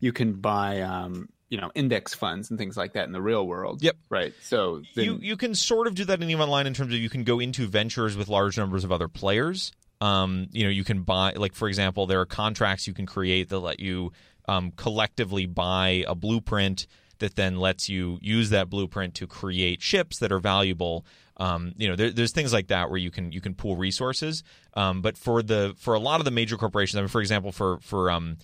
you 0.00 0.12
can 0.12 0.34
buy 0.34 0.80
um, 0.80 1.28
you 1.48 1.58
know 1.60 1.70
index 1.74 2.14
funds 2.14 2.50
and 2.50 2.58
things 2.58 2.76
like 2.76 2.94
that 2.94 3.06
in 3.06 3.12
the 3.12 3.20
real 3.22 3.46
world. 3.46 3.82
Yep. 3.82 3.96
Right. 4.08 4.32
So 4.42 4.82
then, 4.94 5.04
you 5.04 5.18
you 5.20 5.36
can 5.36 5.54
sort 5.54 5.86
of 5.86 5.94
do 5.94 6.04
that 6.06 6.22
in 6.22 6.30
Eve 6.30 6.40
Online 6.40 6.66
in 6.66 6.74
terms 6.74 6.94
of 6.94 7.00
you 7.00 7.10
can 7.10 7.24
go 7.24 7.40
into 7.40 7.66
ventures 7.66 8.16
with 8.16 8.28
large 8.28 8.56
numbers 8.56 8.84
of 8.84 8.92
other 8.92 9.08
players. 9.08 9.72
Um, 10.02 10.48
you 10.50 10.64
know, 10.64 10.70
you 10.70 10.82
can 10.82 11.02
buy 11.02 11.34
like 11.36 11.54
for 11.54 11.68
example, 11.68 12.06
there 12.06 12.20
are 12.20 12.26
contracts 12.26 12.88
you 12.88 12.92
can 12.92 13.06
create 13.06 13.48
that 13.50 13.60
let 13.60 13.78
you 13.78 14.10
um, 14.48 14.72
collectively 14.72 15.46
buy 15.46 16.04
a 16.08 16.14
blueprint 16.16 16.88
that 17.20 17.36
then 17.36 17.56
lets 17.56 17.88
you 17.88 18.18
use 18.20 18.50
that 18.50 18.68
blueprint 18.68 19.14
to 19.14 19.28
create 19.28 19.80
ships 19.80 20.18
that 20.18 20.32
are 20.32 20.40
valuable. 20.40 21.06
Um, 21.36 21.72
you 21.76 21.88
know, 21.88 21.94
there, 21.94 22.10
there's 22.10 22.32
things 22.32 22.52
like 22.52 22.66
that 22.66 22.90
where 22.90 22.98
you 22.98 23.12
can 23.12 23.30
you 23.30 23.40
can 23.40 23.54
pool 23.54 23.76
resources. 23.76 24.42
Um, 24.74 25.02
but 25.02 25.16
for 25.16 25.40
the 25.40 25.74
for 25.78 25.94
a 25.94 26.00
lot 26.00 26.20
of 26.20 26.24
the 26.24 26.32
major 26.32 26.56
corporations, 26.56 26.98
I 26.98 27.02
mean, 27.02 27.08
for 27.08 27.20
example, 27.20 27.52
for 27.52 27.78
for 27.78 28.10
um, 28.10 28.38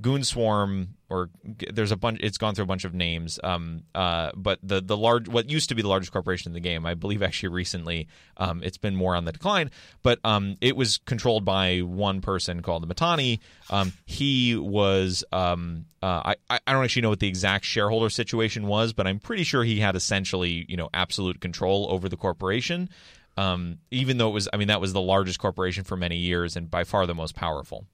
Goonswarm 0.00 0.88
or 1.08 1.30
there's 1.72 1.92
a 1.92 1.96
bunch. 1.96 2.18
It's 2.20 2.38
gone 2.38 2.54
through 2.54 2.64
a 2.64 2.66
bunch 2.66 2.84
of 2.84 2.94
names. 2.94 3.38
Um, 3.44 3.84
uh, 3.94 4.32
but 4.34 4.58
the 4.62 4.80
the 4.80 4.96
large 4.96 5.28
what 5.28 5.48
used 5.48 5.68
to 5.68 5.74
be 5.74 5.82
the 5.82 5.88
largest 5.88 6.12
corporation 6.12 6.50
in 6.50 6.54
the 6.54 6.60
game, 6.60 6.84
I 6.84 6.94
believe, 6.94 7.22
actually 7.22 7.50
recently, 7.50 8.08
um, 8.36 8.62
it's 8.64 8.78
been 8.78 8.96
more 8.96 9.14
on 9.14 9.24
the 9.24 9.32
decline. 9.32 9.70
But 10.02 10.18
um, 10.24 10.56
it 10.60 10.76
was 10.76 10.98
controlled 10.98 11.44
by 11.44 11.78
one 11.80 12.20
person 12.20 12.62
called 12.62 12.88
the 12.88 12.92
Mittani. 12.92 13.38
Um, 13.70 13.92
he 14.06 14.56
was. 14.56 15.24
Um, 15.32 15.86
uh, 16.02 16.34
I 16.50 16.58
I 16.66 16.72
don't 16.72 16.84
actually 16.84 17.02
know 17.02 17.10
what 17.10 17.20
the 17.20 17.28
exact 17.28 17.64
shareholder 17.64 18.10
situation 18.10 18.66
was, 18.66 18.92
but 18.92 19.06
I'm 19.06 19.20
pretty 19.20 19.44
sure 19.44 19.62
he 19.62 19.80
had 19.80 19.94
essentially 19.94 20.66
you 20.68 20.76
know 20.76 20.90
absolute 20.92 21.40
control 21.40 21.86
over 21.90 22.08
the 22.08 22.16
corporation. 22.16 22.88
Um, 23.36 23.78
even 23.90 24.18
though 24.18 24.28
it 24.28 24.32
was, 24.32 24.48
I 24.52 24.56
mean, 24.58 24.68
that 24.68 24.80
was 24.80 24.92
the 24.92 25.00
largest 25.00 25.40
corporation 25.40 25.82
for 25.82 25.96
many 25.96 26.18
years 26.18 26.56
and 26.56 26.70
by 26.70 26.84
far 26.84 27.04
the 27.06 27.14
most 27.14 27.34
powerful. 27.34 27.84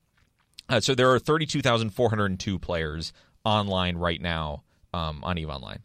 Uh, 0.70 0.80
so 0.80 0.94
there 0.94 1.10
are 1.10 1.18
32,402 1.18 2.58
players 2.58 3.12
online 3.44 3.96
right 3.96 4.20
now 4.20 4.62
um, 4.94 5.20
on 5.22 5.36
Eve 5.38 5.50
Online. 5.50 5.80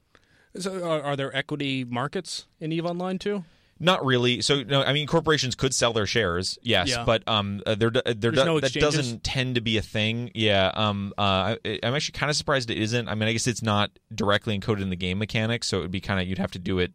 So 0.58 0.90
are, 0.90 1.02
are 1.02 1.16
there 1.16 1.36
equity 1.36 1.84
markets 1.84 2.46
in 2.60 2.72
Eve 2.72 2.86
Online 2.86 3.20
too? 3.20 3.44
Not 3.78 4.06
really. 4.06 4.42
So 4.42 4.64
no, 4.64 4.84
I 4.84 4.94
mean 4.94 5.06
corporations 5.06 5.54
could 5.54 5.74
sell 5.74 5.92
their 5.92 6.06
shares, 6.06 6.58
yes, 6.62 6.90
Yeah. 6.90 7.04
but 7.04 7.28
um, 7.28 7.62
uh, 7.66 7.76
there, 7.76 7.90
there, 7.90 8.04
There's 8.06 8.36
no 8.36 8.62
that 8.62 8.72
doesn't 8.72 9.24
tend 9.26 9.56
to 9.56 9.62
be 9.62 9.78
a 9.78 9.82
thing. 9.82 10.32
Yeah, 10.34 10.72
um, 10.74 11.14
uh, 11.18 11.58
I, 11.66 11.80
I'm 11.84 11.94
actually 11.94 12.18
kind 12.18 12.30
of 12.30 12.38
surprised 12.38 12.70
it 12.70 12.78
isn't. 12.78 13.10
I 13.10 13.16
mean, 13.16 13.28
I 13.28 13.34
guess 13.34 13.48
it's 13.48 13.62
not 13.62 13.92
directly 14.14 14.58
encoded 14.58 14.82
in 14.82 14.92
the 14.92 14.96
game 14.96 15.18
mechanics, 15.18 15.68
so 15.68 15.80
it 15.80 15.82
would 15.82 15.92
be 15.92 16.00
kind 16.00 16.22
of 16.22 16.28
you'd 16.28 16.38
have 16.38 16.52
to 16.52 16.60
do 16.60 16.80
it 16.80 16.94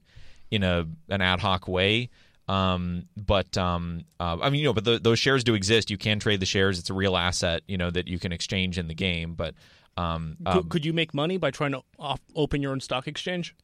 in 0.51 0.63
a 0.63 0.87
an 1.11 1.21
ad 1.21 1.41
hoc 1.41 1.69
way. 1.69 2.09
Um, 2.51 3.05
but 3.17 3.57
um, 3.57 4.03
uh, 4.19 4.39
I 4.43 4.51
mean, 4.51 4.61
you 4.61 4.67
know, 4.67 4.73
but 4.73 4.85
th 4.85 5.03
those 5.03 5.21
shares 5.21 5.45
do 5.45 5.55
exist. 5.55 5.89
You 5.89 5.97
can 5.97 6.19
trade 6.19 6.41
the 6.41 6.47
shares. 6.47 6.81
It's 6.81 6.91
a 6.91 6.95
real 6.95 7.17
asset, 7.17 7.63
you 7.69 7.79
know, 7.79 7.91
that 7.93 8.09
you 8.09 8.19
can 8.19 8.33
exchange 8.33 8.77
in 8.77 8.89
the 8.89 8.95
game. 8.95 9.35
But 9.35 9.55
um, 9.97 10.37
Could, 10.45 10.57
um, 10.57 10.69
could 10.69 10.85
you 10.85 10.93
make 10.93 11.15
money 11.15 11.37
by 11.37 11.53
trying 11.53 11.73
to 11.73 11.83
off, 11.97 12.21
open 12.35 12.61
your 12.61 12.73
own 12.73 12.81
stock 12.81 13.07
exchange? 13.07 13.55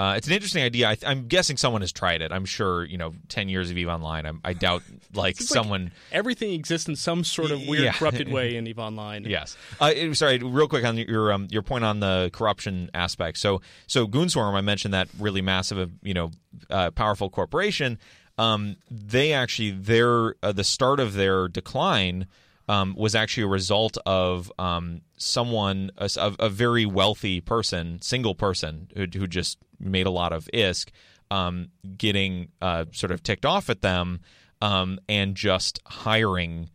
Uh, 0.00 0.14
it's 0.14 0.26
an 0.26 0.32
interesting 0.32 0.62
idea. 0.62 0.88
I, 0.88 0.96
I'm 1.06 1.26
guessing 1.26 1.58
someone 1.58 1.82
has 1.82 1.92
tried 1.92 2.22
it. 2.22 2.32
I'm 2.32 2.46
sure, 2.46 2.86
you 2.86 2.96
know, 2.96 3.12
10 3.28 3.50
years 3.50 3.70
of 3.70 3.76
EVE 3.76 3.86
Online. 3.88 4.24
I'm, 4.24 4.40
I 4.42 4.54
doubt, 4.54 4.82
like, 5.14 5.36
Seems 5.36 5.50
like 5.50 5.54
someone. 5.62 5.92
Everything 6.10 6.52
exists 6.54 6.88
in 6.88 6.96
some 6.96 7.22
sort 7.22 7.50
of 7.50 7.66
weird, 7.66 7.84
Yeah. 7.84 7.92
corrupted 7.92 8.28
way 8.32 8.56
in 8.56 8.66
Eve 8.66 8.78
Online. 8.78 9.24
Yes. 9.24 9.58
Uh, 9.78 10.14
sorry, 10.14 10.38
real 10.38 10.68
quick 10.68 10.86
on 10.86 10.96
your 10.96 11.34
um, 11.34 11.48
your 11.50 11.60
point 11.60 11.84
on 11.84 12.00
the 12.00 12.30
corruption 12.32 12.88
aspect. 12.94 13.36
So, 13.36 13.60
so 13.86 14.06
Goonswarm, 14.06 14.54
I 14.54 14.62
mentioned 14.62 14.94
that 14.94 15.08
really 15.18 15.42
massive, 15.42 15.90
you 16.02 16.14
know, 16.14 16.30
uh, 16.70 16.92
powerful 16.92 17.28
corporation. 17.28 17.98
Um, 18.38 18.76
they 18.90 19.34
actually, 19.34 19.72
their 19.72 20.34
uh, 20.42 20.52
the 20.52 20.64
start 20.64 20.98
of 20.98 21.12
their 21.12 21.46
decline 21.46 22.26
um, 22.70 22.94
was 22.96 23.14
actually 23.14 23.42
a 23.42 23.48
result 23.48 23.98
of 24.06 24.50
um, 24.58 25.02
someone, 25.18 25.90
a, 25.98 26.08
a 26.38 26.48
very 26.48 26.86
wealthy 26.86 27.42
person, 27.42 28.00
single 28.00 28.34
person 28.34 28.88
who, 28.96 29.04
who 29.12 29.26
just 29.26 29.58
made 29.80 30.06
a 30.06 30.10
lot 30.10 30.32
of 30.32 30.48
ISK, 30.52 30.90
um, 31.30 31.68
getting 31.96 32.48
uh, 32.60 32.84
sort 32.92 33.10
of 33.10 33.22
ticked 33.22 33.46
off 33.46 33.70
at 33.70 33.82
them 33.82 34.20
um, 34.60 34.98
and 35.08 35.34
just 35.34 35.80
hiring 35.86 36.70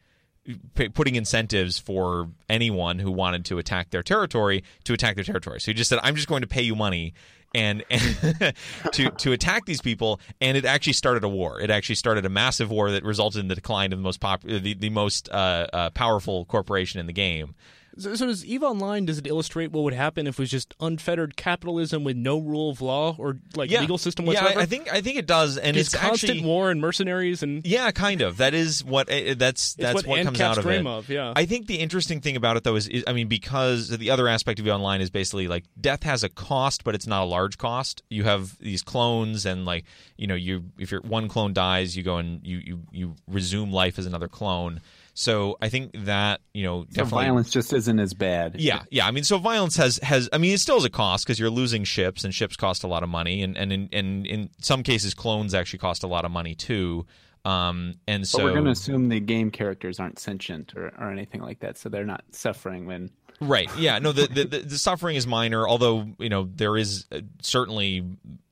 putting 0.94 1.16
incentives 1.16 1.80
for 1.80 2.30
anyone 2.50 3.00
who 3.00 3.12
wanted 3.12 3.46
to 3.46 3.58
attack 3.58 3.90
their 3.90 4.04
territory 4.04 4.64
to 4.84 4.94
attack 4.94 5.16
their 5.16 5.24
territory. 5.24 5.60
So 5.60 5.72
he 5.72 5.74
just 5.74 5.90
said, 5.90 6.00
"I'm 6.04 6.16
just 6.16 6.28
going 6.28 6.42
to 6.42 6.48
pay 6.48 6.62
you 6.62 6.76
money." 6.76 7.14
And, 7.54 7.86
and 7.90 8.54
to 8.92 9.10
to 9.12 9.32
attack 9.32 9.66
these 9.66 9.82
people, 9.82 10.20
and 10.42 10.58
it 10.58 10.66
actually 10.66 10.94
started 10.94 11.24
a 11.24 11.30
war. 11.30 11.62
It 11.62 11.72
actually 11.72 11.96
started 11.96 12.26
a 12.26 12.30
massive 12.30 12.70
war 12.70 12.92
that 12.92 13.04
resulted 13.04 13.40
in 13.40 13.48
the 13.48 13.56
decline 13.56 13.94
of 13.94 14.00
the 14.00 14.04
most 14.04 14.20
pop, 14.20 14.44
the, 14.44 14.74
the 14.74 14.90
most 14.90 15.30
uh, 15.30 15.68
uh, 15.72 15.90
powerful 15.92 16.46
corporation 16.46 17.00
in 17.00 17.08
the 17.08 17.14
game. 17.14 17.56
So, 17.98 18.16
so 18.16 18.26
does 18.26 18.46
Eve 18.46 18.64
Online? 18.64 19.06
Does 19.06 19.18
it 19.18 19.28
illustrate 19.28 19.72
what 19.72 19.84
would 19.84 19.94
happen 19.94 20.28
if 20.28 20.38
it 20.38 20.42
was 20.42 20.52
just 20.52 20.76
unfettered 20.80 21.38
capitalism 21.38 22.04
with 22.04 22.18
no 22.18 22.40
rule 22.40 22.70
of 22.70 22.82
law 22.82 23.16
or 23.18 23.38
like 23.56 23.72
Yeah, 23.72 23.82
legal 23.82 23.98
system 23.98 24.26
yeah, 24.26 24.32
whatsoever? 24.32 24.60
I, 24.60 24.64
I 24.64 24.66
think 24.66 24.94
I 24.94 25.02
think 25.02 25.18
it 25.18 25.26
does, 25.26 25.58
and 25.58 25.78
it's 25.78 25.96
constant 25.96 26.32
actually 26.34 26.46
war 26.46 26.72
and 26.72 26.82
mercenaries 26.82 27.42
and 27.42 27.66
yeah, 27.66 27.90
kind 27.92 28.22
of. 28.22 28.38
That 28.38 28.54
is 28.54 28.84
what 28.84 29.10
uh, 29.10 29.36
that's 29.38 29.76
that's 29.76 29.96
what 29.96 30.08
what, 30.08 30.24
comes 30.24 30.42
out 30.42 30.58
of 30.58 30.66
it. 30.68 30.86
of, 30.86 31.10
yeah. 31.10 31.34
I 31.36 31.46
think 31.46 31.68
the 31.68 31.78
interesting 31.78 32.22
thing 32.22 32.36
about 32.36 32.58
it 32.58 32.64
though 32.64 32.76
is, 32.76 32.88
is 32.88 33.04
I 33.08 33.14
mean 33.14 33.28
because 33.28 33.90
the 33.90 34.12
other 34.12 34.28
aspect 34.28 34.60
of 34.60 34.68
Eve 34.68 34.74
online 34.74 35.02
is 35.02 35.10
basically 35.10 35.48
like 35.48 35.64
death 35.80 36.04
has 36.04 36.24
a 36.24 36.30
cost 36.30 36.84
but 36.84 36.96
it's 36.96 37.08
not 37.08 37.24
a 37.24 37.26
large 37.26 37.58
cost. 37.58 38.04
You 38.10 38.26
have 38.26 38.58
these 38.60 38.82
clones 38.82 39.46
and 39.46 39.66
like 39.66 39.86
you 40.18 40.28
know 40.28 40.36
you 40.36 40.66
if 40.78 40.92
your 40.92 41.02
one 41.02 41.28
clone 41.28 41.54
dies 41.54 41.96
you 41.96 42.04
go 42.04 42.18
and 42.18 42.46
you 42.46 42.58
you 42.58 42.82
you 42.92 43.16
resume 43.28 43.72
life 43.72 43.98
as 43.98 44.06
another 44.06 44.28
clone. 44.28 44.82
So 45.18 45.58
I 45.62 45.70
think 45.70 45.92
that 46.06 46.42
you 46.54 46.64
know 46.64 46.86
So 46.94 47.06
violence 47.06 47.50
just 47.50 47.72
isn't 47.72 48.00
as 48.00 48.14
bad. 48.14 48.58
yeah, 48.60 48.84
yeah. 48.92 49.08
I 49.08 49.12
mean, 49.12 49.24
so 49.24 49.38
violence 49.38 49.78
has 49.78 49.98
has. 50.00 50.28
I 50.34 50.38
mean, 50.38 50.54
it 50.54 50.60
still 50.60 50.76
has 50.76 50.84
a 50.84 50.90
cost 50.90 51.26
because 51.26 51.40
you're 51.40 51.50
losing 51.50 51.86
ships, 51.86 52.26
and 52.26 52.34
ships 52.34 52.58
cost 52.58 52.84
a 52.84 52.88
lot 52.88 53.02
of 53.02 53.08
money, 53.08 53.42
and 53.42 53.58
and 53.58 53.72
in, 53.72 53.90
and 53.94 54.28
in 54.28 54.50
some 54.60 54.84
cases, 54.84 55.14
clones 55.14 55.54
actually 55.54 55.80
cost 55.80 56.04
a 56.04 56.08
lot 56.08 56.26
of 56.26 56.32
money 56.32 56.54
too. 56.54 57.06
Um, 57.46 57.96
and 58.08 58.28
so 58.28 58.40
But 58.40 58.44
we're 58.46 58.52
going 58.54 58.66
to 58.66 58.72
assume 58.72 59.08
the 59.08 59.20
game 59.22 59.52
characters 59.52 60.00
aren't 60.00 60.20
sentient 60.20 60.74
or, 60.76 60.92
or 61.00 61.12
anything 61.12 61.42
like 61.42 61.60
that, 61.60 61.78
so 61.78 61.88
they're 61.90 62.04
not 62.04 62.24
suffering 62.32 62.86
when. 62.86 63.10
Right. 63.40 63.70
Yeah. 63.78 64.00
No. 64.00 64.12
The, 64.12 64.28
the 64.28 64.60
the 64.60 64.78
suffering 64.78 65.16
is 65.16 65.26
minor, 65.28 65.68
although 65.68 66.08
you 66.20 66.30
know 66.30 66.50
there 66.54 66.76
is 66.76 67.06
uh, 67.12 67.22
certainly 67.42 68.04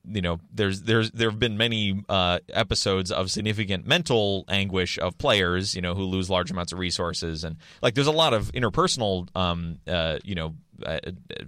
you 0.06 0.20
know 0.20 0.38
there's 0.52 0.82
there's 0.82 1.10
there 1.12 1.30
have 1.30 1.38
been 1.38 1.56
many 1.56 2.04
uh, 2.08 2.38
episodes 2.52 3.10
of 3.10 3.30
significant 3.30 3.86
mental 3.86 4.44
anguish 4.48 4.98
of 4.98 5.16
players 5.18 5.74
you 5.74 5.82
know 5.82 5.94
who 5.94 6.04
lose 6.04 6.28
large 6.28 6.50
amounts 6.50 6.72
of 6.72 6.78
resources 6.78 7.44
and 7.44 7.56
like 7.82 7.94
there's 7.94 8.06
a 8.06 8.12
lot 8.12 8.34
of 8.34 8.52
interpersonal 8.52 9.28
um 9.36 9.78
uh, 9.86 10.18
you 10.24 10.34
know 10.34 10.54
uh, 10.84 10.98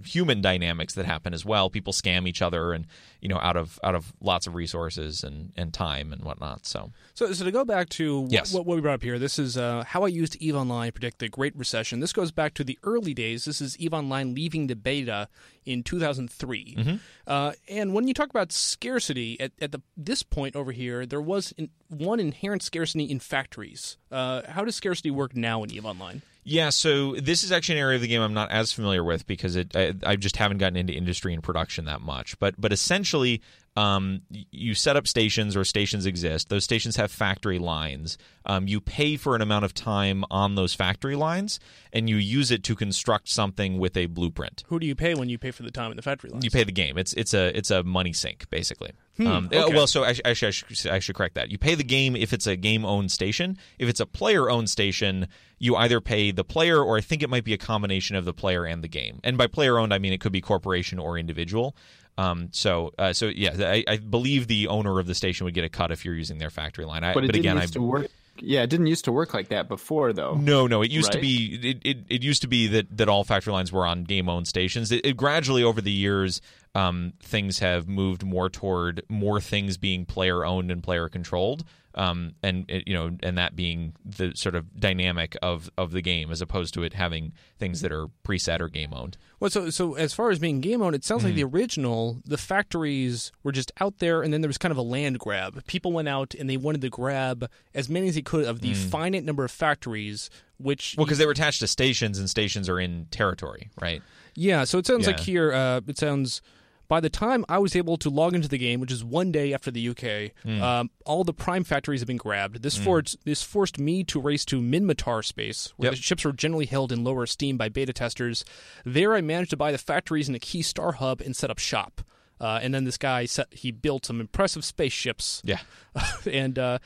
human 0.03 0.41
dynamics 0.41 0.93
that 0.95 1.05
happen 1.05 1.33
as 1.33 1.43
well. 1.45 1.69
People 1.69 1.93
scam 1.93 2.27
each 2.27 2.41
other 2.41 2.73
and 2.73 2.85
you 3.21 3.29
know 3.29 3.39
out 3.39 3.57
of 3.57 3.79
out 3.83 3.95
of 3.95 4.13
lots 4.21 4.47
of 4.47 4.55
resources 4.55 5.23
and 5.23 5.51
and 5.57 5.73
time 5.73 6.13
and 6.13 6.23
whatnot. 6.23 6.65
So 6.65 6.91
So, 7.13 7.31
so 7.33 7.43
to 7.45 7.51
go 7.51 7.65
back 7.65 7.89
to 7.89 8.25
wh- 8.27 8.31
Yes. 8.31 8.53
what, 8.53 8.65
what 8.65 8.75
we 8.75 8.81
brought 8.81 8.95
up 8.95 9.03
here, 9.03 9.17
this 9.19 9.39
is 9.39 9.57
uh, 9.57 9.83
how 9.87 10.03
I 10.03 10.07
used 10.07 10.35
Eve 10.37 10.55
Online 10.55 10.87
to 10.87 10.91
predict 10.93 11.19
the 11.19 11.29
Great 11.29 11.55
Recession. 11.55 11.99
This 11.99 12.13
goes 12.13 12.31
back 12.31 12.53
to 12.55 12.63
the 12.63 12.77
early 12.83 13.13
days. 13.13 13.45
This 13.45 13.59
is 13.61 13.77
Eve 13.79 13.93
Online 13.93 14.33
leaving 14.35 14.67
the 14.67 14.75
beta 14.75 15.27
in 15.65 15.83
2003. 15.83 16.75
Mm-hmm. 16.77 16.95
Uh, 17.25 17.51
and 17.67 17.93
when 17.93 18.07
you 18.07 18.13
talk 18.13 18.29
about 18.29 18.51
scarcity, 18.51 19.39
at, 19.39 19.51
at 19.59 19.71
the, 19.71 19.81
this 19.97 20.23
point 20.23 20.55
over 20.55 20.71
here, 20.71 21.05
there 21.05 21.19
was 21.21 21.51
in, 21.57 21.69
one 21.89 22.19
inherent 22.19 22.61
scarcity 22.63 23.03
in 23.05 23.19
factories. 23.19 23.97
Uh, 24.11 24.43
how 24.47 24.63
does 24.63 24.75
scarcity 24.75 25.11
work 25.11 25.35
now 25.35 25.63
in 25.63 25.71
Eve 25.71 25.85
Online? 25.85 26.21
Yeah, 26.49 26.69
so 26.69 27.15
this 27.15 27.43
is 27.43 27.51
actually 27.51 27.75
an 27.75 27.81
area 27.81 27.95
of 27.97 28.01
the 28.01 28.07
game 28.07 28.21
I'm 28.21 28.33
not 28.33 28.49
as 28.51 28.71
familiar 28.71 29.03
with 29.03 29.27
because 29.27 29.57
it 29.57 29.75
I, 29.75 29.93
I 30.05 30.15
just 30.15 30.37
haven't 30.37 30.59
gotten 30.59 30.77
into 30.77 30.93
industry 30.93 31.33
and 31.33 31.43
production 31.43 31.83
that 31.85 31.99
much. 31.99 32.39
But 32.39 32.55
but 32.57 32.71
essentially, 32.71 33.41
um, 33.75 34.21
you 34.29 34.73
set 34.73 34.95
up 34.95 35.09
stations 35.09 35.57
or 35.57 35.65
stations 35.65 36.05
exist. 36.05 36.47
Those 36.47 36.63
stations 36.63 36.95
have 36.95 37.11
factory 37.11 37.59
lines. 37.59 38.17
Um, 38.45 38.65
you 38.65 38.79
pay 38.79 39.17
for 39.17 39.35
an 39.35 39.41
amount 39.41 39.65
of 39.65 39.73
time 39.73 40.23
on 40.31 40.55
those 40.55 40.73
factory 40.73 41.17
lines, 41.17 41.59
and 41.91 42.09
you 42.09 42.15
use 42.15 42.49
it 42.49 42.63
to 42.63 42.75
construct 42.75 43.27
something 43.27 43.77
with 43.77 43.97
a 43.97 44.05
blueprint. 44.05 44.63
Who 44.67 44.79
do 44.79 44.87
you 44.87 44.95
pay 44.95 45.15
when 45.15 45.27
you 45.27 45.37
pay 45.37 45.51
for 45.51 45.63
the 45.63 45.71
time 45.71 45.91
in 45.91 45.97
the 45.97 46.01
factory 46.01 46.29
lines? 46.29 46.45
You 46.45 46.49
pay 46.49 46.63
the 46.63 46.71
game. 46.71 46.97
It's 46.97 47.11
it's 47.13 47.33
a 47.33 47.55
it's 47.57 47.71
a 47.71 47.83
money 47.83 48.13
sink 48.13 48.49
basically. 48.49 48.91
Um, 49.19 49.27
uh, 49.27 49.39
Hmm, 49.41 49.45
okay. 49.53 49.75
Well, 49.75 49.87
so 49.87 50.03
actually, 50.03 50.25
actually 50.25 50.47
I, 50.47 50.51
should, 50.51 50.91
I 50.91 50.99
should 50.99 51.15
correct 51.15 51.35
that. 51.35 51.51
You 51.51 51.57
pay 51.57 51.75
the 51.75 51.83
game 51.83 52.15
if 52.15 52.33
it's 52.33 52.47
a 52.47 52.55
game 52.55 52.85
owned 52.85 53.11
station. 53.11 53.57
If 53.79 53.89
it's 53.89 53.99
a 53.99 54.05
player 54.05 54.49
owned 54.49 54.69
station, 54.69 55.27
you 55.59 55.75
either 55.75 56.01
pay 56.01 56.31
the 56.31 56.43
player 56.43 56.81
or 56.81 56.97
I 56.97 57.01
think 57.01 57.23
it 57.23 57.29
might 57.29 57.43
be 57.43 57.53
a 57.53 57.57
combination 57.57 58.15
of 58.15 58.25
the 58.25 58.33
player 58.33 58.65
and 58.65 58.83
the 58.83 58.87
game. 58.87 59.19
And 59.23 59.37
by 59.37 59.47
player 59.47 59.79
owned, 59.79 59.93
I 59.93 59.99
mean 59.99 60.13
it 60.13 60.21
could 60.21 60.31
be 60.31 60.41
corporation 60.41 60.99
or 60.99 61.17
individual. 61.17 61.75
Um, 62.17 62.49
so 62.51 62.91
uh, 62.97 63.13
so 63.13 63.27
yeah, 63.27 63.55
I, 63.59 63.83
I 63.87 63.97
believe 63.97 64.47
the 64.47 64.67
owner 64.67 64.99
of 64.99 65.05
the 65.05 65.13
station 65.13 65.45
would 65.45 65.53
get 65.53 65.63
a 65.63 65.69
cut 65.69 65.91
if 65.91 66.03
you're 66.03 66.15
using 66.15 66.39
their 66.39 66.49
factory 66.49 66.85
line. 66.85 67.03
I, 67.03 67.13
But 67.13 67.25
it 67.25 67.27
didn't 67.27 67.39
again, 67.41 67.57
used 67.57 67.77
I 67.77 67.79
work. 67.79 68.07
Yeah, 68.39 68.61
it 68.61 68.69
didn't 68.69 68.87
used 68.87 69.05
to 69.05 69.11
work 69.11 69.33
like 69.33 69.49
that 69.49 69.67
before, 69.67 70.13
though. 70.13 70.35
no, 70.35 70.67
no. 70.67 70.81
It 70.81 70.91
used 70.91 71.11
to 71.11 71.19
be 71.19 71.59
it, 71.63 71.81
it, 71.83 71.97
it 72.09 72.23
used 72.23 72.41
to 72.43 72.47
be 72.47 72.67
that, 72.67 72.97
that 72.97 73.09
all 73.09 73.23
factory 73.23 73.53
lines 73.53 73.71
were 73.71 73.85
on 73.85 74.03
game 74.03 74.29
owned 74.29 74.47
stations. 74.47 74.91
It, 74.91 75.05
it 75.05 75.17
gradually 75.17 75.63
over 75.63 75.81
the 75.81 75.91
years, 75.91 76.41
um, 76.77 77.13
things 77.23 77.59
have 77.59 77.87
moved 77.87 78.23
more 78.23 78.49
toward 78.49 79.01
more 79.09 79.39
things 79.41 79.77
being 79.77 80.05
player 80.05 80.45
owned 80.45 80.69
and 80.71 80.81
player 80.83 81.09
controlled. 81.09 81.63
Um, 81.95 82.35
and 82.43 82.69
it, 82.69 82.87
you 82.87 82.93
know, 82.93 83.17
and 83.23 83.35
that 83.39 83.55
being 83.55 83.93
the 84.05 84.31
sort 84.35 84.53
of 84.53 84.79
dynamic 84.79 85.35
of, 85.41 85.67
of 85.79 85.89
the 85.91 86.01
game, 86.03 86.29
as 86.29 86.41
opposed 86.41 86.75
to 86.75 86.83
it 86.83 86.93
having 86.93 87.33
things 87.57 87.81
that 87.81 87.91
are 87.91 88.05
preset 88.23 88.59
or 88.59 88.69
game 88.69 88.93
owned. 88.93 89.17
Well, 89.39 89.49
so 89.49 89.71
so 89.71 89.95
as 89.95 90.13
far 90.13 90.29
as 90.29 90.37
being 90.37 90.61
game 90.61 90.83
owned, 90.83 90.93
it 90.93 91.03
sounds 91.03 91.23
like 91.23 91.33
Mm-hmm. 91.33 91.49
the 91.49 91.57
original, 91.57 92.21
the 92.23 92.37
factories 92.37 93.31
were 93.41 93.51
just 93.51 93.71
out 93.81 93.97
there, 93.97 94.21
and 94.21 94.31
then 94.31 94.41
there 94.41 94.47
was 94.47 94.59
kind 94.59 94.71
of 94.71 94.77
a 94.77 94.83
land 94.83 95.17
grab. 95.17 95.65
People 95.65 95.91
went 95.91 96.07
out 96.07 96.35
and 96.35 96.47
they 96.47 96.57
wanted 96.57 96.81
to 96.81 96.89
grab 96.89 97.49
as 97.73 97.89
many 97.89 98.09
as 98.09 98.13
they 98.15 98.21
could 98.21 98.45
of 98.45 98.61
the 98.61 98.75
finite 98.75 99.23
number 99.23 99.43
of 99.43 99.49
factories. 99.49 100.29
Which 100.59 100.93
Mm. 100.93 100.97
Well, 100.97 101.05
because 101.07 101.17
they 101.17 101.25
were 101.25 101.31
attached 101.31 101.61
to 101.61 101.67
stations, 101.67 102.19
and 102.19 102.29
stations 102.29 102.69
are 102.69 102.79
in 102.79 103.07
territory, 103.09 103.71
right? 103.81 104.03
yeah, 104.35 104.65
so 104.65 104.77
it 104.77 104.85
sounds 104.85 105.07
like 105.07 105.19
here, 105.19 105.51
uh, 105.51 105.81
it 105.87 105.97
sounds. 105.97 106.41
By 106.89 106.99
the 107.01 107.09
time 107.09 107.43
I 107.49 107.57
was 107.57 107.75
able 107.75 107.97
to 107.97 108.09
log 108.09 108.33
into 108.33 108.47
the 108.47 108.57
game, 108.57 108.79
which 108.79 108.91
is 108.91 109.03
one 109.03 109.31
day 109.31 109.53
after 109.53 109.69
the 109.71 109.89
UK, 109.89 110.31
Hmm. 110.43 110.61
um, 110.61 110.89
all 111.05 111.23
the 111.25 111.33
prime 111.33 111.63
factories 111.63 111.99
have 111.99 112.07
been 112.07 112.17
grabbed. 112.17 112.61
This 112.63 112.77
forced 112.77 113.17
this 113.25 113.43
forced 113.43 113.77
me 113.77 114.03
to 114.05 114.19
race 114.21 114.45
to 114.45 114.61
Minmatar 114.61 115.23
space, 115.25 115.73
where 115.75 115.87
Yep. 115.91 115.95
the 115.97 116.01
ships 116.01 116.23
were 116.23 116.31
generally 116.33 116.65
held 116.65 116.91
in 116.93 117.03
lower 117.03 117.23
esteem 117.23 117.57
by 117.57 117.67
beta 117.69 117.91
testers. 117.93 118.45
There, 118.85 119.13
I 119.15 119.21
managed 119.21 119.49
to 119.49 119.57
buy 119.57 119.71
the 119.73 119.77
factories 119.77 120.29
in 120.29 120.35
a 120.35 120.39
key 120.39 120.61
star 120.61 120.93
hub 120.93 121.19
and 121.21 121.35
set 121.35 121.49
up 121.51 121.59
shop. 121.59 122.01
Uh, 122.39 122.59
and 122.61 122.73
then 122.73 122.83
this 122.83 122.97
guy 122.97 123.25
set, 123.25 123.51
he 123.51 123.71
built 123.71 124.05
some 124.05 124.21
impressive 124.21 124.63
spaceships, 124.63 125.41
Yeah. 125.43 125.59
and 126.31 126.57
uh, 126.59 126.77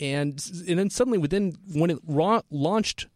and 0.00 0.44
and 0.66 0.78
then 0.78 0.90
suddenly 0.90 1.18
within 1.18 1.56
when 1.72 1.90
it 1.90 1.98
ra- 2.06 2.40
launched 2.50 3.06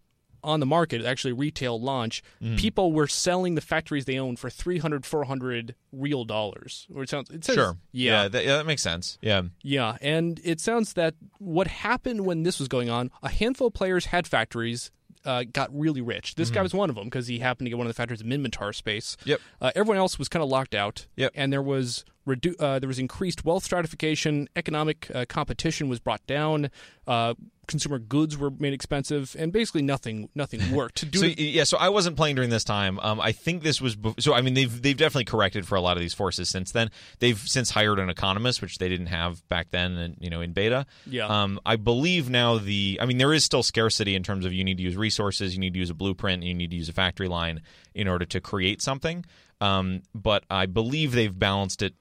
on 0.44 0.60
the 0.60 0.66
market, 0.66 1.04
actually 1.04 1.32
retail 1.32 1.80
launch, 1.80 2.22
Mm. 2.42 2.58
people 2.58 2.92
were 2.92 3.06
selling 3.06 3.54
the 3.54 3.60
factories 3.60 4.04
they 4.04 4.18
owned 4.18 4.38
for 4.38 4.50
300, 4.50 5.04
400 5.06 5.74
real 5.92 6.24
dollars. 6.24 6.86
Or 6.94 7.02
it 7.02 7.08
sounds, 7.08 7.30
it 7.30 7.44
says, 7.44 7.54
Sure. 7.54 7.76
yeah, 7.92 8.28
that, 8.28 8.44
yeah, 8.44 8.56
that 8.58 8.66
makes 8.66 8.82
sense. 8.82 9.18
Yeah. 9.20 9.42
yeah, 9.62 9.96
and 10.00 10.40
it 10.44 10.60
sounds 10.60 10.92
that 10.94 11.14
what 11.38 11.66
happened 11.66 12.24
when 12.26 12.42
this 12.42 12.58
was 12.58 12.68
going 12.68 12.88
on, 12.90 13.10
a 13.22 13.28
handful 13.30 13.66
of 13.68 13.74
players 13.74 14.06
had 14.06 14.26
factories, 14.26 14.90
uh, 15.24 15.44
got 15.52 15.68
really 15.76 16.00
rich. 16.00 16.36
This 16.36 16.48
guy 16.50 16.62
was 16.62 16.72
one 16.72 16.88
of 16.88 16.96
them 16.96 17.04
because 17.04 17.26
he 17.26 17.40
happened 17.40 17.66
to 17.66 17.70
get 17.70 17.76
one 17.76 17.86
of 17.86 17.90
the 17.90 17.94
factories 17.94 18.20
in 18.22 18.28
Minmatar 18.28 18.74
space. 18.74 19.16
Mm-hmm. 19.20 19.28
Yep. 19.30 19.40
Uh, 19.60 19.70
everyone 19.74 19.98
else 19.98 20.18
was 20.18 20.28
kind 20.28 20.42
of 20.42 20.48
locked 20.48 20.74
out. 20.74 21.06
Yep. 21.16 21.32
And 21.34 21.52
there 21.52 21.60
was 21.60 22.04
redu- 22.28 22.60
uh, 22.60 22.78
there 22.78 22.88
was 22.88 22.98
increased 22.98 23.44
wealth 23.44 23.64
stratification, 23.64 24.48
economic 24.54 25.10
uh, 25.14 25.24
competition 25.28 25.88
was 25.88 25.98
brought 25.98 26.24
down, 26.26 26.70
uh, 27.06 27.34
consumer 27.66 27.98
goods 27.98 28.36
were 28.36 28.50
made 28.50 28.72
expensive, 28.72 29.36
and 29.38 29.52
basically 29.52 29.82
nothing 29.82 30.28
nothing 30.34 30.60
worked. 30.74 31.00
So 31.00 31.06
to- 31.08 31.42
yeah, 31.42 31.64
so 31.64 31.76
I 31.78 31.88
wasn't 31.88 32.16
playing 32.16 32.36
during 32.36 32.50
this 32.50 32.64
time. 32.64 32.98
Um, 33.00 33.20
I 33.20 33.32
think 33.32 33.62
this 33.62 33.80
was 33.80 33.96
bef- 33.96 34.20
so. 34.20 34.34
I 34.34 34.40
mean, 34.40 34.54
they've 34.54 34.82
they've 34.82 34.96
definitely 34.96 35.24
corrected 35.26 35.66
for 35.66 35.74
a 35.76 35.80
lot 35.80 35.96
of 35.96 36.00
these 36.00 36.14
forces 36.14 36.48
since 36.48 36.72
then. 36.72 36.90
They've 37.18 37.38
since 37.38 37.70
hired 37.70 37.98
an 37.98 38.10
economist, 38.10 38.62
which 38.62 38.78
they 38.78 38.88
didn't 38.88 39.06
have 39.06 39.46
back 39.48 39.70
then, 39.70 39.92
and 39.96 40.16
you 40.20 40.30
know, 40.30 40.40
in 40.40 40.52
beta. 40.52 40.86
Yeah. 41.06 41.26
Um, 41.26 41.60
I 41.64 41.76
believe 41.76 42.30
now 42.30 42.58
the. 42.58 42.98
I 43.00 43.06
mean, 43.06 43.18
there 43.18 43.32
is 43.32 43.44
still 43.44 43.62
scarcity 43.62 44.14
in 44.14 44.22
terms 44.22 44.44
of 44.44 44.52
you 44.52 44.64
need 44.64 44.76
to 44.78 44.82
use 44.82 44.96
resources, 44.96 45.54
you 45.54 45.60
need 45.60 45.74
to 45.74 45.78
use 45.78 45.90
a 45.90 45.94
blueprint, 45.94 46.42
you 46.42 46.54
need 46.54 46.70
to 46.70 46.76
use 46.76 46.88
a 46.88 46.92
factory 46.92 47.28
line 47.28 47.62
in 47.94 48.08
order 48.08 48.24
to 48.26 48.40
create 48.40 48.82
something. 48.82 49.24
Um, 49.60 50.02
but 50.14 50.44
I 50.48 50.66
believe 50.66 51.12
they've 51.12 51.36
balanced 51.36 51.82
it 51.82 51.94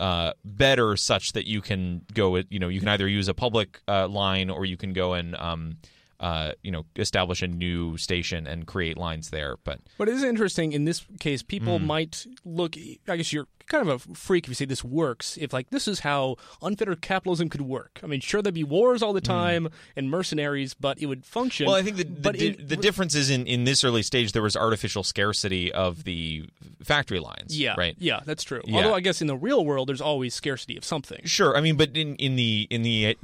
uh, 0.00 0.32
better 0.44 0.96
such 0.96 1.32
that 1.32 1.46
you 1.46 1.60
can 1.60 2.02
go 2.14 2.30
with 2.30 2.46
you 2.50 2.58
know 2.58 2.68
you 2.68 2.80
can 2.80 2.88
either 2.88 3.08
use 3.08 3.28
a 3.28 3.34
public 3.34 3.80
uh, 3.88 4.06
line 4.06 4.50
or 4.50 4.64
you 4.64 4.76
can 4.76 4.92
go 4.92 5.14
and 5.14 5.34
um, 5.36 5.76
uh, 6.20 6.52
you 6.62 6.70
know 6.70 6.84
establish 6.96 7.42
a 7.42 7.46
new 7.48 7.96
station 7.96 8.46
and 8.46 8.66
create 8.66 8.96
lines 8.96 9.30
there. 9.30 9.56
But 9.64 9.80
But 9.96 10.08
it 10.08 10.14
is 10.14 10.22
interesting 10.22 10.72
in 10.72 10.84
this 10.84 11.04
case. 11.20 11.42
Mm. 11.42 11.48
People 11.48 11.78
might 11.78 12.26
look. 12.44 12.76
I 13.08 13.16
guess 13.16 13.32
you're 13.32 13.46
kind 13.66 13.86
of 13.86 14.06
a 14.10 14.14
freak 14.14 14.44
if 14.46 14.48
you 14.48 14.54
say 14.54 14.64
this 14.64 14.82
works. 14.82 15.36
If 15.36 15.52
like 15.52 15.70
this 15.70 15.86
is 15.86 16.00
how 16.00 16.36
unfettered 16.62 17.02
capitalism 17.02 17.48
could 17.50 17.60
work. 17.60 18.00
I 18.02 18.06
mean, 18.06 18.20
sure 18.20 18.40
there'd 18.42 18.54
be 18.54 18.64
wars 18.64 19.02
all 19.02 19.12
the 19.12 19.20
time 19.20 19.68
and 19.94 20.10
mercenaries, 20.10 20.74
but 20.74 20.98
it 21.00 21.06
would 21.06 21.24
function. 21.24 21.66
Mm. 21.66 21.68
well, 21.68 21.76
I 21.76 21.82
think 21.82 21.96
the 21.98 22.04
the, 22.04 22.32
di- 22.32 22.46
in- 22.48 22.66
the 22.66 22.76
difference 22.76 23.14
is 23.14 23.30
in 23.30 23.46
in 23.46 23.64
this 23.64 23.84
early 23.84 24.02
stage 24.02 24.32
there 24.32 24.42
was 24.42 24.56
artificial 24.56 25.02
scarcity 25.04 25.72
of 25.72 26.04
the 26.04 26.48
factory 26.82 27.20
lines. 27.20 27.58
yeah, 27.58 27.74
right. 27.76 27.94
Yeah, 27.98 28.20
that's 28.24 28.42
true. 28.42 28.62
Yeah. 28.64 28.76
Although 28.76 28.94
I 28.94 29.00
guess 29.00 29.20
in 29.20 29.26
the 29.26 29.36
real 29.36 29.64
world, 29.64 29.88
there's 29.88 30.00
always 30.00 30.34
scarcity 30.34 30.76
of 30.76 30.84
something. 30.84 31.20
Sure. 31.24 31.56
I 31.56 31.60
mean, 31.60 31.76
but 31.76 31.96
in 31.96 32.16
in 32.16 32.36
the 32.36 32.66
in 32.70 32.82
the 32.82 33.16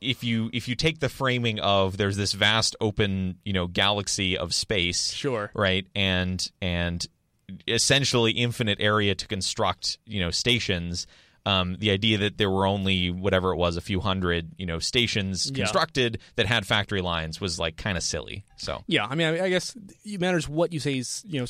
if 0.00 0.22
you 0.24 0.50
if 0.52 0.68
you 0.68 0.74
take 0.74 1.00
the 1.00 1.08
framing 1.08 1.58
of 1.60 1.96
there's 1.96 2.16
this 2.16 2.32
vast 2.32 2.76
open 2.80 3.38
you 3.44 3.52
know 3.52 3.66
galaxy 3.66 4.36
of 4.38 4.52
space 4.54 5.12
Sure. 5.12 5.50
right 5.54 5.86
and 5.94 6.50
and 6.60 7.06
essentially 7.68 8.32
infinite 8.32 8.78
area 8.80 9.14
to 9.14 9.26
construct 9.26 9.98
you 10.06 10.20
know 10.20 10.30
stations 10.30 11.06
um, 11.44 11.76
the 11.80 11.90
idea 11.90 12.18
that 12.18 12.38
there 12.38 12.48
were 12.48 12.66
only 12.66 13.10
whatever 13.10 13.52
it 13.52 13.56
was 13.56 13.76
a 13.76 13.80
few 13.80 14.00
hundred 14.00 14.50
you 14.58 14.66
know 14.66 14.78
stations 14.78 15.50
Yeah. 15.50 15.64
constructed 15.64 16.18
that 16.36 16.46
had 16.46 16.66
factory 16.66 17.00
lines 17.02 17.40
was 17.40 17.58
like 17.58 17.76
kind 17.76 17.96
of 17.96 18.02
silly 18.04 18.44
so 18.62 18.84
Yeah, 18.86 19.06
I 19.06 19.14
mean, 19.14 19.26
I 19.26 19.44
I 19.44 19.48
guess 19.50 19.76
it 20.04 20.20
matters 20.20 20.48
what 20.48 20.72
you 20.72 20.80
say. 20.80 20.98
Is 20.98 21.22
you 21.26 21.40
know, 21.40 21.46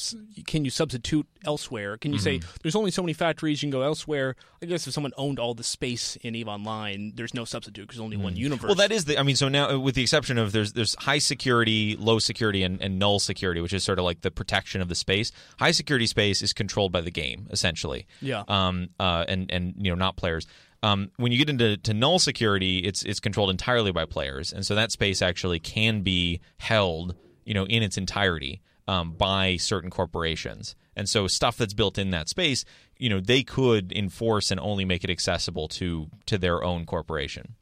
can 0.47 0.65
you 0.65 0.71
substitute 0.71 1.27
elsewhere? 1.45 1.97
Can 1.99 2.13
you 2.13 2.19
say 2.19 2.39
Mm-hmm. 2.39 2.57
there's 2.63 2.75
only 2.77 2.91
so 2.91 3.03
many 3.03 3.13
factories 3.13 3.63
you 3.63 3.67
can 3.67 3.79
go 3.79 3.83
elsewhere? 3.83 4.35
I 4.63 4.67
guess 4.67 4.87
if 4.87 4.95
someone 4.95 5.13
owned 5.17 5.39
all 5.39 5.55
the 5.55 5.65
space 5.65 6.17
in 6.23 6.35
Eve 6.35 6.49
Online, 6.49 7.13
there's 7.17 7.35
no 7.35 7.45
substitute 7.45 7.87
because 7.87 8.01
only 8.01 8.17
one 8.17 8.37
universe. 8.37 8.65
Mm. 8.65 8.69
Well, 8.69 8.89
that 8.89 8.93
is 8.93 9.05
the. 9.05 9.19
I 9.19 9.23
mean, 9.25 9.37
so 9.37 9.49
now 9.49 9.79
with 9.79 9.95
the 9.95 10.03
exception 10.03 10.39
of 10.39 10.53
there's 10.53 10.73
there's 10.73 10.95
high 11.01 11.19
security, 11.19 11.97
low 11.99 12.19
security, 12.19 12.63
and, 12.63 12.81
and 12.81 12.99
null 12.99 13.19
security, 13.19 13.61
which 13.61 13.73
is 13.73 13.85
sort 13.85 13.99
of 13.99 14.05
like 14.05 14.21
the 14.23 14.31
protection 14.31 14.81
of 14.81 14.89
the 14.89 14.95
space. 14.95 15.33
High 15.59 15.73
security 15.73 16.07
space 16.07 16.43
is 16.43 16.53
controlled 16.53 16.93
by 16.93 17.01
the 17.03 17.11
game 17.11 17.49
essentially. 17.51 18.07
Yeah. 18.21 18.45
Um. 18.49 18.89
Uh. 18.99 19.25
And 19.29 19.51
and 19.51 19.75
you 19.77 19.91
know 19.91 19.97
not 19.97 20.17
players. 20.17 20.47
Um, 20.83 21.11
when 21.17 21.31
you 21.31 21.39
get 21.39 21.49
into 21.49 21.77
to 21.77 21.95
null 21.95 22.19
security, 22.19 22.79
it's 22.79 23.03
it's 23.03 23.21
controlled 23.21 23.51
entirely 23.51 23.93
by 23.93 24.05
players, 24.05 24.53
and 24.53 24.67
so 24.67 24.75
that 24.75 24.91
space 24.91 25.23
actually 25.23 25.61
can 25.61 26.03
be 26.03 26.41
held, 26.59 27.15
you 27.45 27.55
know, 27.55 27.67
in 27.67 27.83
its 27.83 27.97
entirety 27.97 28.61
um, 28.89 29.13
by 29.13 29.57
certain 29.57 29.91
corporations. 29.91 30.75
And 30.97 31.09
so 31.09 31.27
stuff 31.27 31.57
that's 31.57 31.73
built 31.73 31.99
in 31.99 32.11
that 32.11 32.29
space, 32.29 32.65
you 32.99 33.09
know, 33.09 33.21
they 33.21 33.43
could 33.43 33.93
enforce 33.93 34.51
and 34.51 34.61
only 34.61 34.85
make 34.85 35.05
it 35.05 35.11
accessible 35.11 35.69
to 35.69 36.09
to 36.27 36.37
their 36.37 36.63
own 36.65 36.85
corporation. 36.85 37.55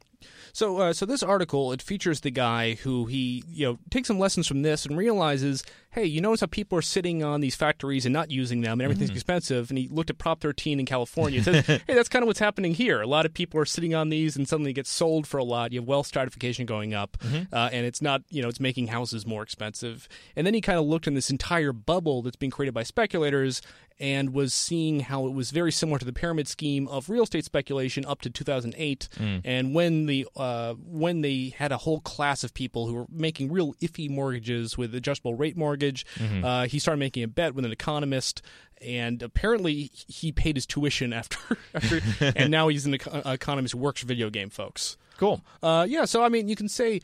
So, 0.53 0.77
uh, 0.77 0.93
so 0.93 1.05
this 1.05 1.23
article 1.23 1.71
it 1.71 1.81
features 1.81 2.21
the 2.21 2.31
guy 2.31 2.75
who 2.75 3.05
he 3.05 3.43
you 3.47 3.65
know 3.65 3.79
takes 3.89 4.07
some 4.07 4.19
lessons 4.19 4.47
from 4.47 4.61
this 4.61 4.85
and 4.85 4.97
realizes, 4.97 5.63
hey, 5.91 6.05
you 6.05 6.21
notice 6.21 6.41
how 6.41 6.47
people 6.47 6.77
are 6.77 6.83
sitting 6.83 7.23
on 7.23 7.41
these 7.41 7.55
factories 7.55 8.05
and 8.05 8.13
not 8.13 8.31
using 8.31 8.61
them, 8.61 8.73
and 8.73 8.81
everything's 8.81 9.09
mm-hmm. 9.09 9.17
expensive. 9.17 9.69
And 9.69 9.77
he 9.77 9.87
looked 9.89 10.09
at 10.09 10.17
Prop 10.17 10.41
13 10.41 10.79
in 10.79 10.85
California 10.85 11.37
and 11.37 11.45
says, 11.45 11.65
hey, 11.87 11.93
that's 11.93 12.09
kind 12.09 12.23
of 12.23 12.27
what's 12.27 12.39
happening 12.39 12.73
here. 12.73 13.01
A 13.01 13.07
lot 13.07 13.25
of 13.25 13.33
people 13.33 13.59
are 13.59 13.65
sitting 13.65 13.93
on 13.93 14.09
these 14.09 14.35
and 14.35 14.47
suddenly 14.47 14.73
get 14.73 14.87
sold 14.87 15.27
for 15.27 15.37
a 15.37 15.43
lot. 15.43 15.71
You 15.71 15.81
have 15.81 15.87
wealth 15.87 16.07
stratification 16.07 16.65
going 16.65 16.93
up, 16.93 17.17
mm-hmm. 17.19 17.53
uh, 17.53 17.69
and 17.71 17.85
it's 17.85 18.01
not 18.01 18.21
you 18.29 18.41
know 18.41 18.49
it's 18.49 18.59
making 18.59 18.87
houses 18.87 19.25
more 19.25 19.43
expensive. 19.43 20.07
And 20.35 20.45
then 20.45 20.53
he 20.53 20.61
kind 20.61 20.79
of 20.79 20.85
looked 20.85 21.07
in 21.07 21.13
this 21.13 21.29
entire 21.29 21.73
bubble 21.73 22.21
that's 22.21 22.35
being 22.35 22.51
created 22.51 22.73
by 22.73 22.83
speculators 22.83 23.61
and 24.01 24.33
was 24.33 24.51
seeing 24.51 25.01
how 25.01 25.27
it 25.27 25.33
was 25.33 25.51
very 25.51 25.71
similar 25.71 25.99
to 25.99 26.05
the 26.05 26.11
pyramid 26.11 26.47
scheme 26.47 26.87
of 26.87 27.07
real 27.07 27.21
estate 27.21 27.45
speculation 27.45 28.03
up 28.03 28.19
to 28.21 28.31
2008. 28.31 29.07
Mm. 29.15 29.41
And 29.45 29.75
when 29.75 30.07
the 30.07 30.27
uh, 30.35 30.73
when 30.73 31.21
they 31.21 31.53
had 31.55 31.71
a 31.71 31.77
whole 31.77 32.01
class 32.01 32.43
of 32.43 32.53
people 32.55 32.87
who 32.87 32.95
were 32.95 33.05
making 33.11 33.51
real 33.51 33.73
iffy 33.75 34.09
mortgages 34.09 34.75
with 34.75 34.95
adjustable 34.95 35.35
rate 35.35 35.55
mortgage, 35.55 36.07
mm-hmm. 36.15 36.43
uh, 36.43 36.65
he 36.65 36.79
started 36.79 36.97
making 36.97 37.23
a 37.23 37.27
bet 37.27 37.53
with 37.53 37.63
an 37.63 37.71
economist. 37.71 38.41
And 38.81 39.21
apparently, 39.21 39.91
he 39.93 40.31
paid 40.31 40.57
his 40.57 40.65
tuition 40.65 41.13
after, 41.21 41.37
after 41.75 42.01
and 42.35 42.49
now 42.49 42.69
he's 42.69 42.87
an 42.87 42.95
economist 42.95 43.73
who 43.73 43.77
works 43.77 44.01
video 44.01 44.31
game 44.31 44.49
folks. 44.49 44.97
Cool. 45.17 45.41
Uh, 45.61 45.85
yeah. 45.87 46.05
So 46.05 46.23
I 46.23 46.29
mean, 46.29 46.47
you 46.47 46.55
can 46.55 46.67
say 46.67 47.01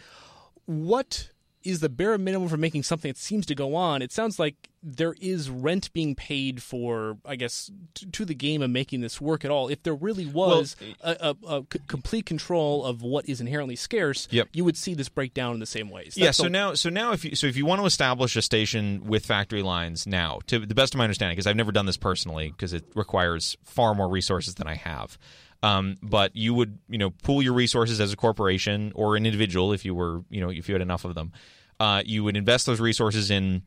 what 0.66 1.30
is 1.64 1.80
the 1.80 1.90
bare 1.90 2.18
minimum 2.18 2.48
for 2.48 2.58
making 2.58 2.84
something 2.84 3.10
that 3.10 3.18
seems 3.18 3.46
to 3.46 3.56
go 3.56 3.76
on. 3.76 4.02
It 4.02 4.12
sounds 4.12 4.40
like 4.40 4.70
there 4.82 5.16
is 5.20 5.50
rent 5.50 5.92
being 5.92 6.16
paid 6.16 6.64
for, 6.64 7.18
I 7.26 7.36
guess, 7.36 7.70
t- 7.94 8.06
to 8.06 8.26
the 8.26 8.36
game 8.36 8.62
of 8.62 8.70
making 8.70 9.02
this 9.02 9.20
work 9.20 9.44
at 9.44 9.52
all. 9.52 9.68
If 9.68 9.84
there 9.84 9.96
really 9.96 10.26
was 10.26 10.76
well, 11.04 11.16
a, 11.20 11.36
a, 11.44 11.58
a 11.58 11.66
c- 11.72 11.80
complete 11.88 12.26
control 12.26 12.86
of 12.86 13.02
what 13.02 13.28
is 13.28 13.42
inherently 13.42 13.76
scarce, 13.76 14.28
yep. 14.32 14.48
you 14.54 14.64
would 14.64 14.78
see 14.78 14.94
this 14.94 15.10
break 15.10 15.34
down 15.34 15.56
in 15.56 15.60
the 15.60 15.66
same 15.66 15.90
ways. 15.90 16.16
That's 16.16 16.18
yeah. 16.18 16.32
So 16.32 16.44
the, 16.44 16.50
now, 16.50 16.74
so 16.76 16.90
now, 16.90 17.12
if 17.12 17.26
you 17.26 17.36
so 17.36 17.48
if 17.48 17.58
you 17.58 17.66
want 17.66 17.82
to 17.82 17.86
establish 17.86 18.36
a 18.36 18.42
station 18.42 19.04
with 19.06 19.26
factory 19.26 19.64
lines 19.64 20.08
now, 20.08 20.40
to 20.48 20.60
the 20.60 20.76
best 20.76 20.94
of 20.94 21.00
my 21.00 21.04
understanding, 21.04 21.36
because 21.36 21.48
I've 21.48 21.56
never 21.56 21.72
done 21.72 21.86
this 21.86 21.98
personally, 21.98 22.52
because 22.52 22.72
it 22.72 22.86
requires 22.96 23.58
far 23.64 23.94
more 23.94 24.08
resources 24.08 24.56
than 24.56 24.68
I 24.68 24.76
have. 24.76 25.18
Um, 25.64 25.96
but 26.04 26.36
you 26.36 26.54
would, 26.54 26.78
you 26.88 26.98
know, 26.98 27.10
pool 27.10 27.42
your 27.42 27.54
resources 27.54 28.00
as 28.00 28.14
a 28.14 28.16
corporation 28.16 28.92
or 28.96 29.16
an 29.16 29.26
individual 29.26 29.74
if 29.74 29.86
you 29.86 29.96
were, 29.96 30.24
you 30.30 30.40
know, 30.40 30.50
if 30.50 30.70
you 30.70 30.76
had 30.76 30.82
enough 30.82 31.04
of 31.04 31.16
them. 31.16 31.32
Uh, 31.80 32.02
you 32.06 32.24
would 32.24 32.38
invest 32.38 32.66
those 32.66 32.80
resources 32.80 33.30
in 33.32 33.64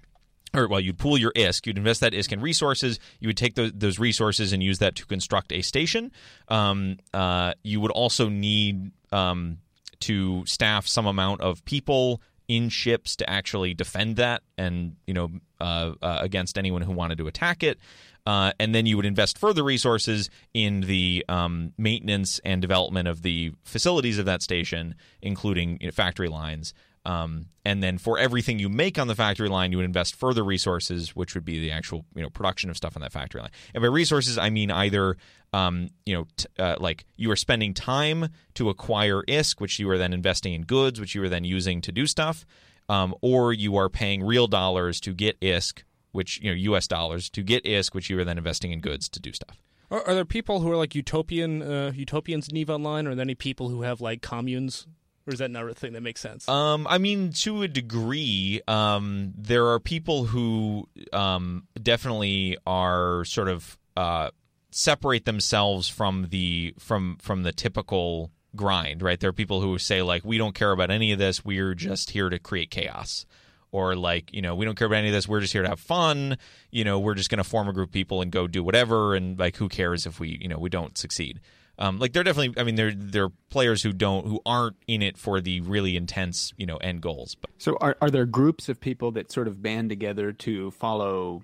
or 0.55 0.69
well, 0.69 0.81
you'd 0.81 0.99
pool 0.99 1.17
your 1.17 1.33
ISK, 1.33 1.67
you'd 1.67 1.79
invest 1.79 2.01
that 2.01 2.13
ISK 2.13 2.33
in 2.33 2.41
resources, 2.41 2.99
you 3.21 3.29
would 3.29 3.37
take 3.37 3.55
those, 3.55 3.73
those 3.73 3.99
resources 3.99 4.53
and 4.53 4.63
use 4.63 4.79
that 4.79 4.97
to 4.97 5.07
construct 5.07 5.53
a 5.53 5.63
station. 5.63 6.11
Um, 6.49 6.99
uh, 7.15 7.55
you 7.63 7.81
would 7.81 7.93
also 7.93 8.29
need 8.29 8.91
um, 9.13 9.59
to 10.01 10.45
staff 10.47 10.87
some 10.87 11.07
amount 11.07 11.41
of 11.41 11.65
people 11.65 12.21
in 12.49 12.69
ships 12.69 13.15
to 13.15 13.31
actually 13.31 13.75
defend 13.75 14.17
that 14.17 14.43
and 14.59 14.97
you 15.07 15.15
know 15.15 15.31
uh, 15.61 15.93
uh, 16.03 16.19
against 16.21 16.59
anyone 16.59 16.83
who 16.83 16.91
wanted 16.91 17.17
to 17.19 17.29
attack 17.29 17.63
it. 17.63 17.79
Uh, 18.27 18.53
and 18.61 18.75
then 18.75 18.87
you 18.87 18.97
would 18.97 19.07
invest 19.07 19.39
further 19.39 19.63
resources 19.63 20.31
in 20.55 20.83
the 20.83 21.25
um, 21.29 21.73
maintenance 21.79 22.41
and 22.45 22.61
development 22.61 23.09
of 23.09 23.23
the 23.23 23.53
facilities 23.65 24.19
of 24.19 24.27
that 24.27 24.43
station, 24.43 24.95
including 25.23 25.79
you 25.81 25.87
know, 25.87 25.91
factory 25.93 26.29
lines. 26.29 26.75
Um, 27.07 27.47
and 27.65 27.83
then 27.83 27.99
for 27.99 28.19
everything 28.19 28.59
you 28.59 28.69
make 28.69 28.99
on 28.99 29.09
the 29.09 29.15
factory 29.15 29.49
line, 29.49 29.73
you 29.73 29.79
would 29.79 29.87
invest 29.87 30.17
further 30.17 30.45
resources, 30.45 31.17
which 31.17 31.35
would 31.35 31.45
be 31.45 31.59
the 31.59 31.71
actual 31.71 32.05
you 32.15 32.23
know 32.23 32.31
production 32.31 32.69
of 32.69 32.77
stuff 32.77 32.97
on 32.97 33.03
that 33.03 33.13
factory 33.13 33.41
line. 33.41 33.51
And 33.75 33.83
by 33.83 33.89
resources, 33.89 34.37
I 34.37 34.51
mean 34.51 34.71
either 34.71 35.17
um, 35.53 35.89
you 36.05 36.15
know 36.15 36.27
t- 36.37 36.47
uh, 36.59 36.77
like 36.79 37.07
you 37.17 37.31
are 37.31 37.37
spending 37.37 37.73
time 37.73 38.29
to 38.55 38.69
acquire 38.69 39.23
ISK, 39.23 39.61
which 39.61 39.79
you 39.79 39.89
are 39.91 39.99
then 39.99 40.13
investing 40.13 40.53
in 40.53 40.63
goods, 40.63 41.01
which 41.01 41.15
you 41.15 41.23
are 41.23 41.29
then 41.29 41.45
using 41.45 41.81
to 41.83 41.93
do 41.93 42.07
stuff, 42.07 42.45
um, 42.89 43.15
or 43.23 43.53
you 43.53 43.77
are 43.77 43.89
paying 43.89 44.23
real 44.23 44.47
dollars 44.47 45.01
to 45.01 45.15
get 45.15 45.41
ISK, 45.41 45.83
which 46.13 46.41
you 46.41 46.51
know 46.51 46.57
U.S. 46.57 46.87
dollars 46.87 47.31
to 47.31 47.43
get 47.43 47.65
ISK, 47.65 47.95
which 47.95 48.11
you 48.11 48.19
are 48.19 48.25
then 48.25 48.39
investing 48.39 48.73
in 48.73 48.81
goods 48.81 49.09
to 49.09 49.21
do 49.21 49.33
stuff. 49.33 49.63
Are, 49.91 50.07
are 50.07 50.15
there 50.15 50.25
people 50.25 50.61
who 50.61 50.71
are 50.71 50.77
like 50.77 50.95
utopian 50.95 51.63
uh, 51.63 51.93
utopians 51.95 52.49
in 52.49 52.57
Eve 52.57 52.71
Online, 52.71 53.07
or 53.07 53.11
are 53.11 53.15
there 53.15 53.23
any 53.23 53.35
people 53.35 53.69
who 53.69 53.83
have 53.83 54.01
like 54.01 54.23
communes 54.23 54.87
or 55.27 55.33
is 55.33 55.39
that 55.39 55.51
not 55.51 55.69
a 55.69 55.75
thing 55.75 55.93
that 55.93 56.01
makes 56.01 56.21
sense? 56.21 56.49
Um, 56.49 56.87
I 56.89 56.99
mean, 56.99 57.33
to 57.33 57.63
a 57.63 57.69
degree, 57.69 58.61
um, 58.67 59.33
there 59.37 59.69
are 59.69 59.79
people 59.79 60.25
who 60.25 60.89
um, 61.13 61.67
definitely 61.81 62.57
are 62.67 63.25
sort 63.25 63.49
of 63.49 63.79
uh, 63.97 64.31
separate 64.71 65.25
themselves 65.27 65.89
from 65.89 66.29
the 66.31 66.75
from 66.79 67.17
from 67.21 67.43
the 67.43 67.53
typical 67.53 68.31
grind. 68.57 69.03
Right? 69.03 69.21
There 69.21 69.31
are 69.31 69.35
people 69.35 69.61
who 69.61 69.79
say 69.79 70.03
like, 70.03 70.25
we 70.25 70.39
don't 70.39 70.55
care 70.55 70.73
about 70.73 70.91
any 70.91 71.13
of 71.13 71.19
this. 71.19 71.45
We're 71.45 71.75
just 71.75 72.11
here 72.11 72.29
to 72.29 72.39
create 72.39 72.71
chaos. 72.71 73.27
Or 73.73 73.95
like, 73.95 74.33
you 74.33 74.43
know, 74.43 74.55
we 74.55 74.65
don't 74.65 74.77
care 74.77 74.87
about 74.87 74.97
any 74.97 75.09
of 75.09 75.15
this. 75.15 75.29
We're 75.29 75.41
just 75.41 75.53
here 75.53 75.63
to 75.63 75.69
have 75.69 75.81
fun. 75.81 76.39
You 76.71 76.85
know, 76.85 76.99
we're 76.99 77.15
just 77.15 77.31
going 77.31 77.39
to 77.39 77.45
form 77.45 77.69
a 77.69 77.73
group 77.73 77.91
of 77.91 77.93
people 77.93 78.21
and 78.21 78.33
go 78.33 78.47
do 78.47 78.65
whatever. 78.65 79.15
And 79.15 79.39
like, 79.39 79.57
who 79.57 79.69
cares 79.69 80.07
if 80.07 80.19
we, 80.19 80.39
you 80.41 80.49
know, 80.49 80.59
we 80.59 80.69
don't 80.69 80.99
succeed? 80.99 81.41
Um, 81.81 81.99
like 81.99 82.13
they're 82.13 82.23
definitely. 82.23 82.61
I 82.61 82.65
mean, 82.65 82.75
they're 82.75 82.93
they're 82.93 83.31
players 83.49 83.83
who 83.83 83.93
don't 83.95 84.27
who 84.27 84.41
aren't 84.45 84.77
in 84.87 85.01
it 85.01 85.17
for 85.17 85.41
the 85.41 85.63
really 85.63 85.97
intense 85.97 86.53
you 86.59 86.67
know 86.67 86.77
end 86.77 87.01
goals. 87.01 87.37
But 87.37 87.51
so 87.57 87.79
are 87.81 87.97
are 88.03 88.11
there 88.11 88.27
groups 88.27 88.69
of 88.69 88.79
people 88.81 89.13
that 89.13 89.33
sort 89.33 89.49
of 89.49 89.63
band 89.63 89.89
together 89.89 90.31
to 90.31 90.71
follow 90.73 91.43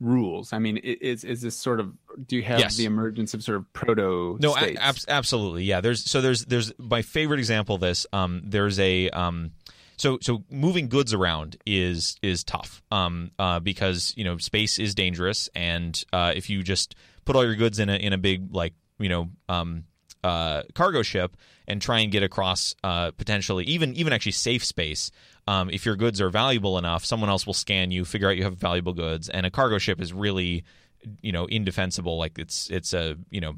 rules? 0.00 0.54
I 0.54 0.58
mean, 0.58 0.78
is 0.78 1.24
is 1.24 1.42
this 1.42 1.56
sort 1.56 1.78
of 1.78 1.92
do 2.26 2.36
you 2.36 2.42
have 2.42 2.58
yes. 2.58 2.76
the 2.76 2.86
emergence 2.86 3.34
of 3.34 3.42
sort 3.42 3.58
of 3.58 3.70
proto? 3.74 4.38
No, 4.40 4.56
ab- 4.56 4.96
absolutely, 5.08 5.64
yeah. 5.64 5.82
There's 5.82 6.10
so 6.10 6.22
there's 6.22 6.46
there's 6.46 6.72
my 6.78 7.02
favorite 7.02 7.38
example 7.38 7.74
of 7.74 7.82
this. 7.82 8.06
Um, 8.14 8.40
there's 8.44 8.80
a 8.80 9.10
um, 9.10 9.52
so 10.00 10.18
so 10.22 10.42
moving 10.50 10.88
goods 10.88 11.12
around 11.12 11.56
is 11.66 12.16
is 12.22 12.42
tough 12.42 12.82
um, 12.90 13.30
uh, 13.38 13.60
because 13.60 14.14
you 14.16 14.24
know 14.24 14.38
space 14.38 14.78
is 14.78 14.94
dangerous 14.94 15.48
and 15.54 16.02
uh, 16.12 16.32
if 16.34 16.48
you 16.48 16.62
just 16.62 16.94
put 17.24 17.36
all 17.36 17.44
your 17.44 17.54
goods 17.54 17.78
in 17.78 17.88
a 17.88 17.96
in 17.96 18.12
a 18.12 18.18
big 18.18 18.54
like 18.54 18.72
you 18.98 19.08
know 19.08 19.28
um, 19.48 19.84
uh, 20.24 20.62
cargo 20.74 21.02
ship 21.02 21.36
and 21.66 21.80
try 21.80 22.00
and 22.00 22.10
get 22.10 22.22
across 22.22 22.74
uh, 22.82 23.10
potentially 23.12 23.64
even 23.64 23.94
even 23.94 24.12
actually 24.12 24.32
safe 24.32 24.64
space. 24.64 25.10
Um, 25.46 25.70
if 25.70 25.84
your 25.84 25.96
goods 25.96 26.20
are 26.20 26.30
valuable 26.30 26.78
enough, 26.78 27.04
someone 27.04 27.30
else 27.30 27.46
will 27.46 27.54
scan 27.54 27.90
you, 27.90 28.04
figure 28.04 28.28
out 28.28 28.36
you 28.36 28.44
have 28.44 28.56
valuable 28.56 28.92
goods, 28.92 29.28
and 29.28 29.46
a 29.46 29.50
cargo 29.50 29.78
ship 29.78 30.00
is 30.00 30.12
really 30.12 30.64
you 31.20 31.32
know 31.32 31.46
indefensible. 31.46 32.18
Like 32.18 32.38
it's 32.38 32.70
it's 32.70 32.92
a 32.92 33.16
you 33.30 33.40
know 33.40 33.54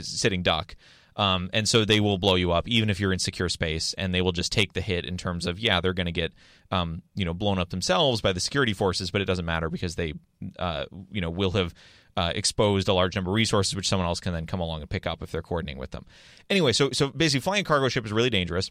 sitting 0.00 0.42
duck. 0.42 0.76
Um, 1.20 1.50
and 1.52 1.68
so 1.68 1.84
they 1.84 2.00
will 2.00 2.16
blow 2.16 2.34
you 2.34 2.50
up 2.50 2.66
even 2.66 2.88
if 2.88 2.98
you're 2.98 3.12
in 3.12 3.18
secure 3.18 3.50
space, 3.50 3.92
and 3.98 4.14
they 4.14 4.22
will 4.22 4.32
just 4.32 4.50
take 4.50 4.72
the 4.72 4.80
hit 4.80 5.04
in 5.04 5.18
terms 5.18 5.44
of 5.44 5.58
yeah 5.58 5.82
they're 5.82 5.92
going 5.92 6.06
to 6.06 6.12
get 6.12 6.32
um, 6.70 7.02
you 7.14 7.26
know 7.26 7.34
blown 7.34 7.58
up 7.58 7.68
themselves 7.68 8.22
by 8.22 8.32
the 8.32 8.40
security 8.40 8.72
forces, 8.72 9.10
but 9.10 9.20
it 9.20 9.26
doesn't 9.26 9.44
matter 9.44 9.68
because 9.68 9.96
they 9.96 10.14
uh, 10.58 10.86
you 11.12 11.20
know 11.20 11.28
will 11.28 11.50
have 11.50 11.74
uh, 12.16 12.32
exposed 12.34 12.88
a 12.88 12.94
large 12.94 13.16
number 13.16 13.30
of 13.30 13.34
resources, 13.34 13.76
which 13.76 13.86
someone 13.86 14.08
else 14.08 14.18
can 14.18 14.32
then 14.32 14.46
come 14.46 14.60
along 14.60 14.80
and 14.80 14.88
pick 14.88 15.06
up 15.06 15.22
if 15.22 15.30
they're 15.30 15.42
coordinating 15.42 15.78
with 15.78 15.90
them. 15.90 16.06
Anyway, 16.48 16.72
so 16.72 16.90
so 16.90 17.08
basically, 17.08 17.40
flying 17.40 17.60
a 17.60 17.64
cargo 17.64 17.90
ship 17.90 18.06
is 18.06 18.12
really 18.12 18.30
dangerous. 18.30 18.70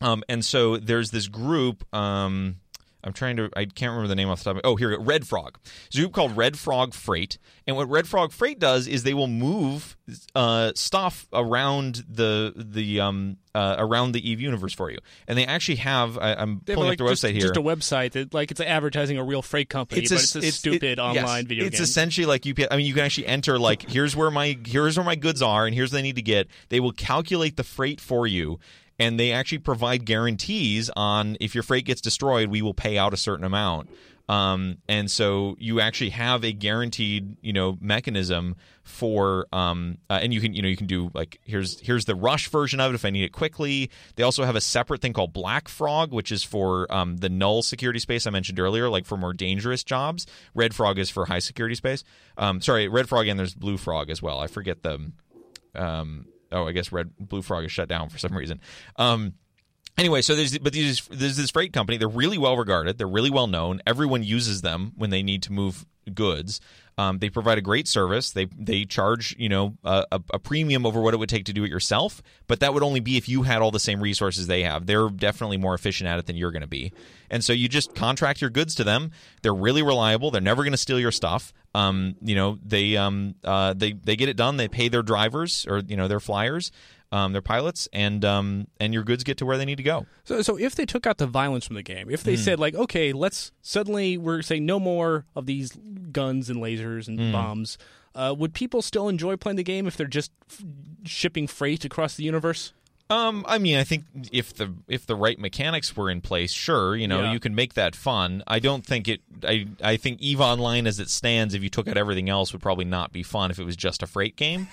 Um, 0.00 0.22
and 0.28 0.44
so 0.44 0.76
there's 0.76 1.10
this 1.10 1.26
group. 1.26 1.84
Um, 1.92 2.60
I'm 3.04 3.12
trying 3.12 3.36
to. 3.36 3.50
I 3.54 3.66
can't 3.66 3.90
remember 3.90 4.08
the 4.08 4.14
name 4.14 4.28
off 4.28 4.42
the 4.42 4.44
top. 4.44 4.56
Of, 4.56 4.62
oh, 4.64 4.76
here, 4.76 4.98
Red 4.98 5.26
Frog. 5.26 5.58
There's 5.62 6.00
a 6.00 6.06
group 6.06 6.14
called 6.14 6.36
Red 6.36 6.58
Frog 6.58 6.94
Freight, 6.94 7.38
and 7.66 7.76
what 7.76 7.88
Red 7.88 8.08
Frog 8.08 8.32
Freight 8.32 8.58
does 8.58 8.86
is 8.88 9.02
they 9.02 9.14
will 9.14 9.28
move 9.28 9.96
uh, 10.34 10.72
stuff 10.74 11.26
around 11.32 12.04
the 12.08 12.52
the 12.56 13.00
um 13.00 13.36
uh, 13.54 13.76
around 13.78 14.12
the 14.12 14.28
Eve 14.28 14.40
universe 14.40 14.72
for 14.72 14.90
you, 14.90 14.98
and 15.28 15.38
they 15.38 15.46
actually 15.46 15.76
have. 15.76 16.18
I, 16.18 16.32
am 16.32 16.60
pulling 16.60 16.88
like 16.88 17.00
up 17.00 17.06
the 17.06 17.12
just, 17.12 17.24
website 17.24 17.32
here. 17.32 17.42
Just 17.42 17.56
a 17.56 17.62
website 17.62 18.12
that 18.12 18.32
like 18.32 18.50
it's 18.50 18.60
advertising 18.60 19.18
a 19.18 19.24
real 19.24 19.42
freight 19.42 19.68
company, 19.68 20.02
it's 20.02 20.10
a, 20.10 20.14
but 20.14 20.22
it's 20.22 20.36
a 20.36 20.38
it's, 20.38 20.56
stupid 20.56 20.82
it, 20.84 20.98
online 20.98 21.42
yes, 21.42 21.46
video. 21.46 21.64
It's 21.66 21.76
game. 21.76 21.84
essentially 21.84 22.26
like 22.26 22.46
UPS. 22.46 22.68
I 22.70 22.76
mean, 22.76 22.86
you 22.86 22.94
can 22.94 23.04
actually 23.04 23.26
enter 23.26 23.58
like 23.58 23.88
here's 23.88 24.16
where 24.16 24.30
my 24.30 24.58
here's 24.66 24.96
where 24.96 25.04
my 25.04 25.16
goods 25.16 25.42
are, 25.42 25.66
and 25.66 25.74
here's 25.74 25.92
what 25.92 25.98
they 25.98 26.02
need 26.02 26.16
to 26.16 26.22
get. 26.22 26.48
They 26.70 26.80
will 26.80 26.92
calculate 26.92 27.56
the 27.56 27.64
freight 27.64 28.00
for 28.00 28.26
you 28.26 28.58
and 28.98 29.18
they 29.18 29.32
actually 29.32 29.58
provide 29.58 30.04
guarantees 30.04 30.90
on 30.96 31.36
if 31.40 31.54
your 31.54 31.62
freight 31.62 31.84
gets 31.84 32.00
destroyed, 32.00 32.48
we 32.48 32.62
will 32.62 32.74
pay 32.74 32.96
out 32.98 33.12
a 33.12 33.16
certain 33.16 33.44
amount. 33.44 33.90
Um, 34.26 34.78
and 34.88 35.10
so 35.10 35.54
you 35.58 35.80
actually 35.80 36.10
have 36.10 36.44
a 36.44 36.52
guaranteed, 36.52 37.36
you 37.42 37.52
know, 37.52 37.76
mechanism 37.80 38.56
for, 38.82 39.46
um, 39.52 39.98
uh, 40.08 40.18
and 40.22 40.32
you 40.32 40.40
can, 40.40 40.54
you 40.54 40.62
know, 40.62 40.68
you 40.68 40.76
can 40.76 40.86
do 40.86 41.10
like 41.12 41.40
here's 41.44 41.78
here's 41.80 42.06
the 42.06 42.14
rush 42.14 42.48
version 42.48 42.80
of 42.80 42.92
it 42.92 42.94
if 42.94 43.04
I 43.04 43.10
need 43.10 43.24
it 43.24 43.32
quickly. 43.32 43.90
They 44.16 44.22
also 44.22 44.44
have 44.44 44.56
a 44.56 44.62
separate 44.62 45.02
thing 45.02 45.12
called 45.12 45.34
Black 45.34 45.68
Frog, 45.68 46.12
which 46.12 46.32
is 46.32 46.42
for 46.42 46.90
um, 46.92 47.18
the 47.18 47.28
null 47.28 47.62
security 47.62 47.98
space 47.98 48.26
I 48.26 48.30
mentioned 48.30 48.58
earlier, 48.58 48.88
like 48.88 49.04
for 49.04 49.18
more 49.18 49.34
dangerous 49.34 49.84
jobs. 49.84 50.26
Red 50.54 50.74
Frog 50.74 50.98
is 50.98 51.10
for 51.10 51.26
high 51.26 51.38
security 51.40 51.74
space. 51.74 52.02
Um, 52.38 52.62
sorry, 52.62 52.88
Red 52.88 53.08
Frog 53.10 53.26
and 53.26 53.38
there's 53.38 53.54
Blue 53.54 53.76
Frog 53.76 54.08
as 54.08 54.22
well. 54.22 54.40
I 54.40 54.46
forget 54.46 54.82
the 54.82 55.12
um, 55.74 56.26
oh, 56.52 56.66
I 56.66 56.72
guess 56.72 56.92
Red 56.92 57.10
Blue 57.18 57.42
Frog 57.42 57.64
is 57.64 57.72
shut 57.72 57.88
down 57.88 58.08
for 58.08 58.18
some 58.18 58.36
reason. 58.36 58.60
Um, 58.96 59.34
anyway, 59.98 60.22
so 60.22 60.34
there's 60.34 60.58
but 60.58 60.72
these 60.72 61.06
there's 61.10 61.36
this 61.36 61.50
freight 61.50 61.72
company. 61.72 61.98
They're 61.98 62.08
really 62.08 62.38
well 62.38 62.56
regarded. 62.56 62.98
They're 62.98 63.06
really 63.06 63.30
well 63.30 63.46
known. 63.46 63.80
Everyone 63.86 64.22
uses 64.22 64.62
them 64.62 64.92
when 64.96 65.10
they 65.10 65.22
need 65.22 65.42
to 65.44 65.52
move 65.52 65.86
goods. 66.12 66.60
Um, 66.96 67.18
they 67.18 67.28
provide 67.28 67.58
a 67.58 67.62
great 67.62 67.88
service. 67.88 68.30
They 68.30 68.44
they 68.44 68.84
charge 68.84 69.34
you 69.36 69.48
know 69.48 69.76
a, 69.84 70.06
a, 70.12 70.38
premium 70.38 70.86
over 70.86 71.00
what 71.00 71.12
it 71.12 71.16
would 71.16 71.28
take 71.28 71.46
to 71.46 71.52
do 71.52 71.64
it 71.64 71.70
yourself, 71.70 72.22
but 72.46 72.60
that 72.60 72.72
would 72.72 72.84
only 72.84 73.00
be 73.00 73.16
if 73.16 73.28
you 73.28 73.42
had 73.42 73.62
all 73.62 73.72
the 73.72 73.80
same 73.80 74.00
resources 74.00 74.46
they 74.46 74.62
have. 74.62 74.86
They're 74.86 75.08
definitely 75.08 75.56
more 75.56 75.74
efficient 75.74 76.08
at 76.08 76.20
it 76.20 76.26
than 76.26 76.36
you're 76.36 76.52
going 76.52 76.62
to 76.62 76.68
be, 76.68 76.92
and 77.30 77.44
so 77.44 77.52
you 77.52 77.68
just 77.68 77.96
contract 77.96 78.40
your 78.40 78.50
goods 78.50 78.76
to 78.76 78.84
them. 78.84 79.10
They're 79.42 79.52
really 79.54 79.82
reliable. 79.82 80.30
They're 80.30 80.40
never 80.40 80.62
going 80.62 80.72
to 80.72 80.78
steal 80.78 81.00
your 81.00 81.10
stuff. 81.10 81.52
Um, 81.74 82.14
you 82.22 82.36
know 82.36 82.58
they 82.64 82.96
um 82.96 83.34
uh, 83.42 83.74
they 83.74 83.92
they 83.92 84.14
get 84.14 84.28
it 84.28 84.36
done. 84.36 84.56
They 84.56 84.68
pay 84.68 84.88
their 84.88 85.02
drivers 85.02 85.66
or 85.68 85.78
you 85.78 85.96
know 85.96 86.06
their 86.06 86.20
flyers 86.20 86.70
um, 87.14 87.32
their 87.32 87.42
pilots, 87.42 87.88
and 87.92 88.24
um, 88.24 88.66
and 88.80 88.92
your 88.92 89.04
goods 89.04 89.22
get 89.22 89.38
to 89.38 89.46
where 89.46 89.56
they 89.56 89.64
need 89.64 89.76
to 89.76 89.84
go. 89.84 90.06
So, 90.24 90.42
so 90.42 90.58
if 90.58 90.74
they 90.74 90.84
took 90.84 91.06
out 91.06 91.18
the 91.18 91.28
violence 91.28 91.64
from 91.64 91.76
the 91.76 91.82
game, 91.82 92.10
if 92.10 92.24
they 92.24 92.34
mm. 92.34 92.38
said 92.38 92.58
like, 92.58 92.74
okay, 92.74 93.12
let's 93.12 93.52
suddenly 93.62 94.18
we're 94.18 94.42
saying 94.42 94.66
no 94.66 94.80
more 94.80 95.24
of 95.36 95.46
these 95.46 95.70
guns 96.10 96.50
and 96.50 96.60
lasers 96.60 97.06
and 97.06 97.18
mm. 97.20 97.32
bombs, 97.32 97.78
uh, 98.16 98.34
would 98.36 98.52
people 98.52 98.82
still 98.82 99.08
enjoy 99.08 99.36
playing 99.36 99.56
the 99.56 99.62
game 99.62 99.86
if 99.86 99.96
they're 99.96 100.08
just 100.08 100.32
f- 100.50 100.64
shipping 101.04 101.46
freight 101.46 101.84
across 101.84 102.16
the 102.16 102.24
universe? 102.24 102.72
Um, 103.10 103.44
I 103.46 103.58
mean, 103.58 103.76
I 103.76 103.84
think 103.84 104.04
if 104.32 104.52
the 104.54 104.74
if 104.88 105.06
the 105.06 105.14
right 105.14 105.38
mechanics 105.38 105.96
were 105.96 106.10
in 106.10 106.20
place, 106.20 106.50
sure, 106.50 106.96
you 106.96 107.06
know, 107.06 107.22
yeah. 107.22 107.32
you 107.32 107.38
can 107.38 107.54
make 107.54 107.74
that 107.74 107.94
fun. 107.94 108.42
I 108.48 108.58
don't 108.58 108.84
think 108.84 109.06
it. 109.06 109.20
I 109.44 109.68
I 109.80 109.96
think 109.98 110.20
Eve 110.20 110.40
Online 110.40 110.88
as 110.88 110.98
it 110.98 111.10
stands, 111.10 111.54
if 111.54 111.62
you 111.62 111.68
took 111.68 111.86
out 111.86 111.96
everything 111.96 112.28
else, 112.28 112.52
would 112.52 112.62
probably 112.62 112.86
not 112.86 113.12
be 113.12 113.22
fun 113.22 113.52
if 113.52 113.60
it 113.60 113.64
was 113.64 113.76
just 113.76 114.02
a 114.02 114.08
freight 114.08 114.34
game. 114.34 114.66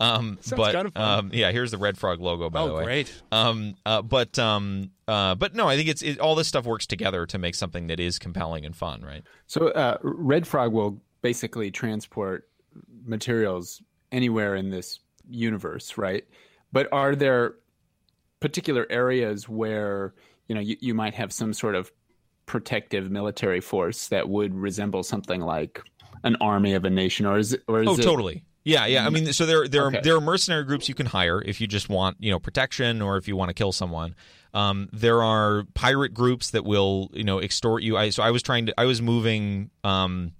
Um, 0.00 0.38
but 0.56 0.72
kind 0.72 0.88
of 0.88 0.96
um, 0.96 1.30
yeah, 1.32 1.52
here's 1.52 1.70
the 1.70 1.78
Red 1.78 1.96
Frog 1.96 2.20
logo 2.20 2.50
by 2.50 2.60
oh, 2.60 2.68
the 2.68 2.74
way. 2.74 2.84
great. 2.84 3.22
Um, 3.30 3.76
uh, 3.86 4.02
but 4.02 4.38
um, 4.38 4.90
uh, 5.06 5.34
but 5.34 5.54
no, 5.54 5.68
I 5.68 5.76
think 5.76 5.88
it's 5.88 6.02
it, 6.02 6.18
all 6.18 6.34
this 6.34 6.48
stuff 6.48 6.66
works 6.66 6.86
together 6.86 7.26
to 7.26 7.38
make 7.38 7.54
something 7.54 7.86
that 7.86 8.00
is 8.00 8.18
compelling 8.18 8.64
and 8.64 8.76
fun, 8.76 9.02
right? 9.02 9.22
So 9.46 9.68
uh, 9.68 9.98
Red 10.02 10.46
Frog 10.46 10.72
will 10.72 11.00
basically 11.22 11.70
transport 11.70 12.48
materials 13.04 13.82
anywhere 14.10 14.56
in 14.56 14.70
this 14.70 14.98
universe, 15.28 15.96
right? 15.96 16.24
But 16.72 16.88
are 16.92 17.14
there 17.14 17.54
particular 18.40 18.86
areas 18.90 19.48
where 19.48 20.14
you 20.48 20.54
know 20.54 20.60
you, 20.60 20.76
you 20.80 20.94
might 20.94 21.14
have 21.14 21.32
some 21.32 21.52
sort 21.52 21.76
of 21.76 21.92
protective 22.46 23.10
military 23.10 23.60
force 23.60 24.08
that 24.08 24.28
would 24.28 24.54
resemble 24.54 25.02
something 25.02 25.40
like 25.40 25.82
an 26.24 26.36
army 26.40 26.74
of 26.74 26.84
a 26.84 26.90
nation, 26.90 27.26
or 27.26 27.38
is 27.38 27.52
it? 27.52 27.62
Or 27.68 27.82
is 27.82 27.88
oh, 27.88 27.94
it, 27.94 28.02
totally. 28.02 28.42
Yeah, 28.64 28.86
yeah. 28.86 29.06
I 29.06 29.10
mean, 29.10 29.32
so 29.34 29.44
there 29.44 29.68
there 29.68 29.86
okay. 29.86 29.98
are, 29.98 30.02
there 30.02 30.16
are 30.16 30.20
mercenary 30.20 30.64
groups 30.64 30.88
you 30.88 30.94
can 30.94 31.04
hire 31.06 31.40
if 31.40 31.60
you 31.60 31.66
just 31.66 31.90
want 31.90 32.16
you 32.20 32.30
know 32.30 32.38
protection 32.38 33.02
or 33.02 33.18
if 33.18 33.28
you 33.28 33.36
want 33.36 33.50
to 33.50 33.54
kill 33.54 33.72
someone. 33.72 34.14
Um, 34.54 34.88
there 34.92 35.22
are 35.22 35.64
pirate 35.74 36.14
groups 36.14 36.50
that 36.52 36.64
will 36.64 37.10
you 37.12 37.24
know 37.24 37.40
extort 37.40 37.82
you. 37.82 37.98
I 37.98 38.08
so 38.08 38.22
I 38.22 38.30
was 38.30 38.42
trying 38.42 38.66
to 38.66 38.74
I 38.80 38.86
was 38.86 39.02
moving. 39.02 39.70
Um, 39.84 40.32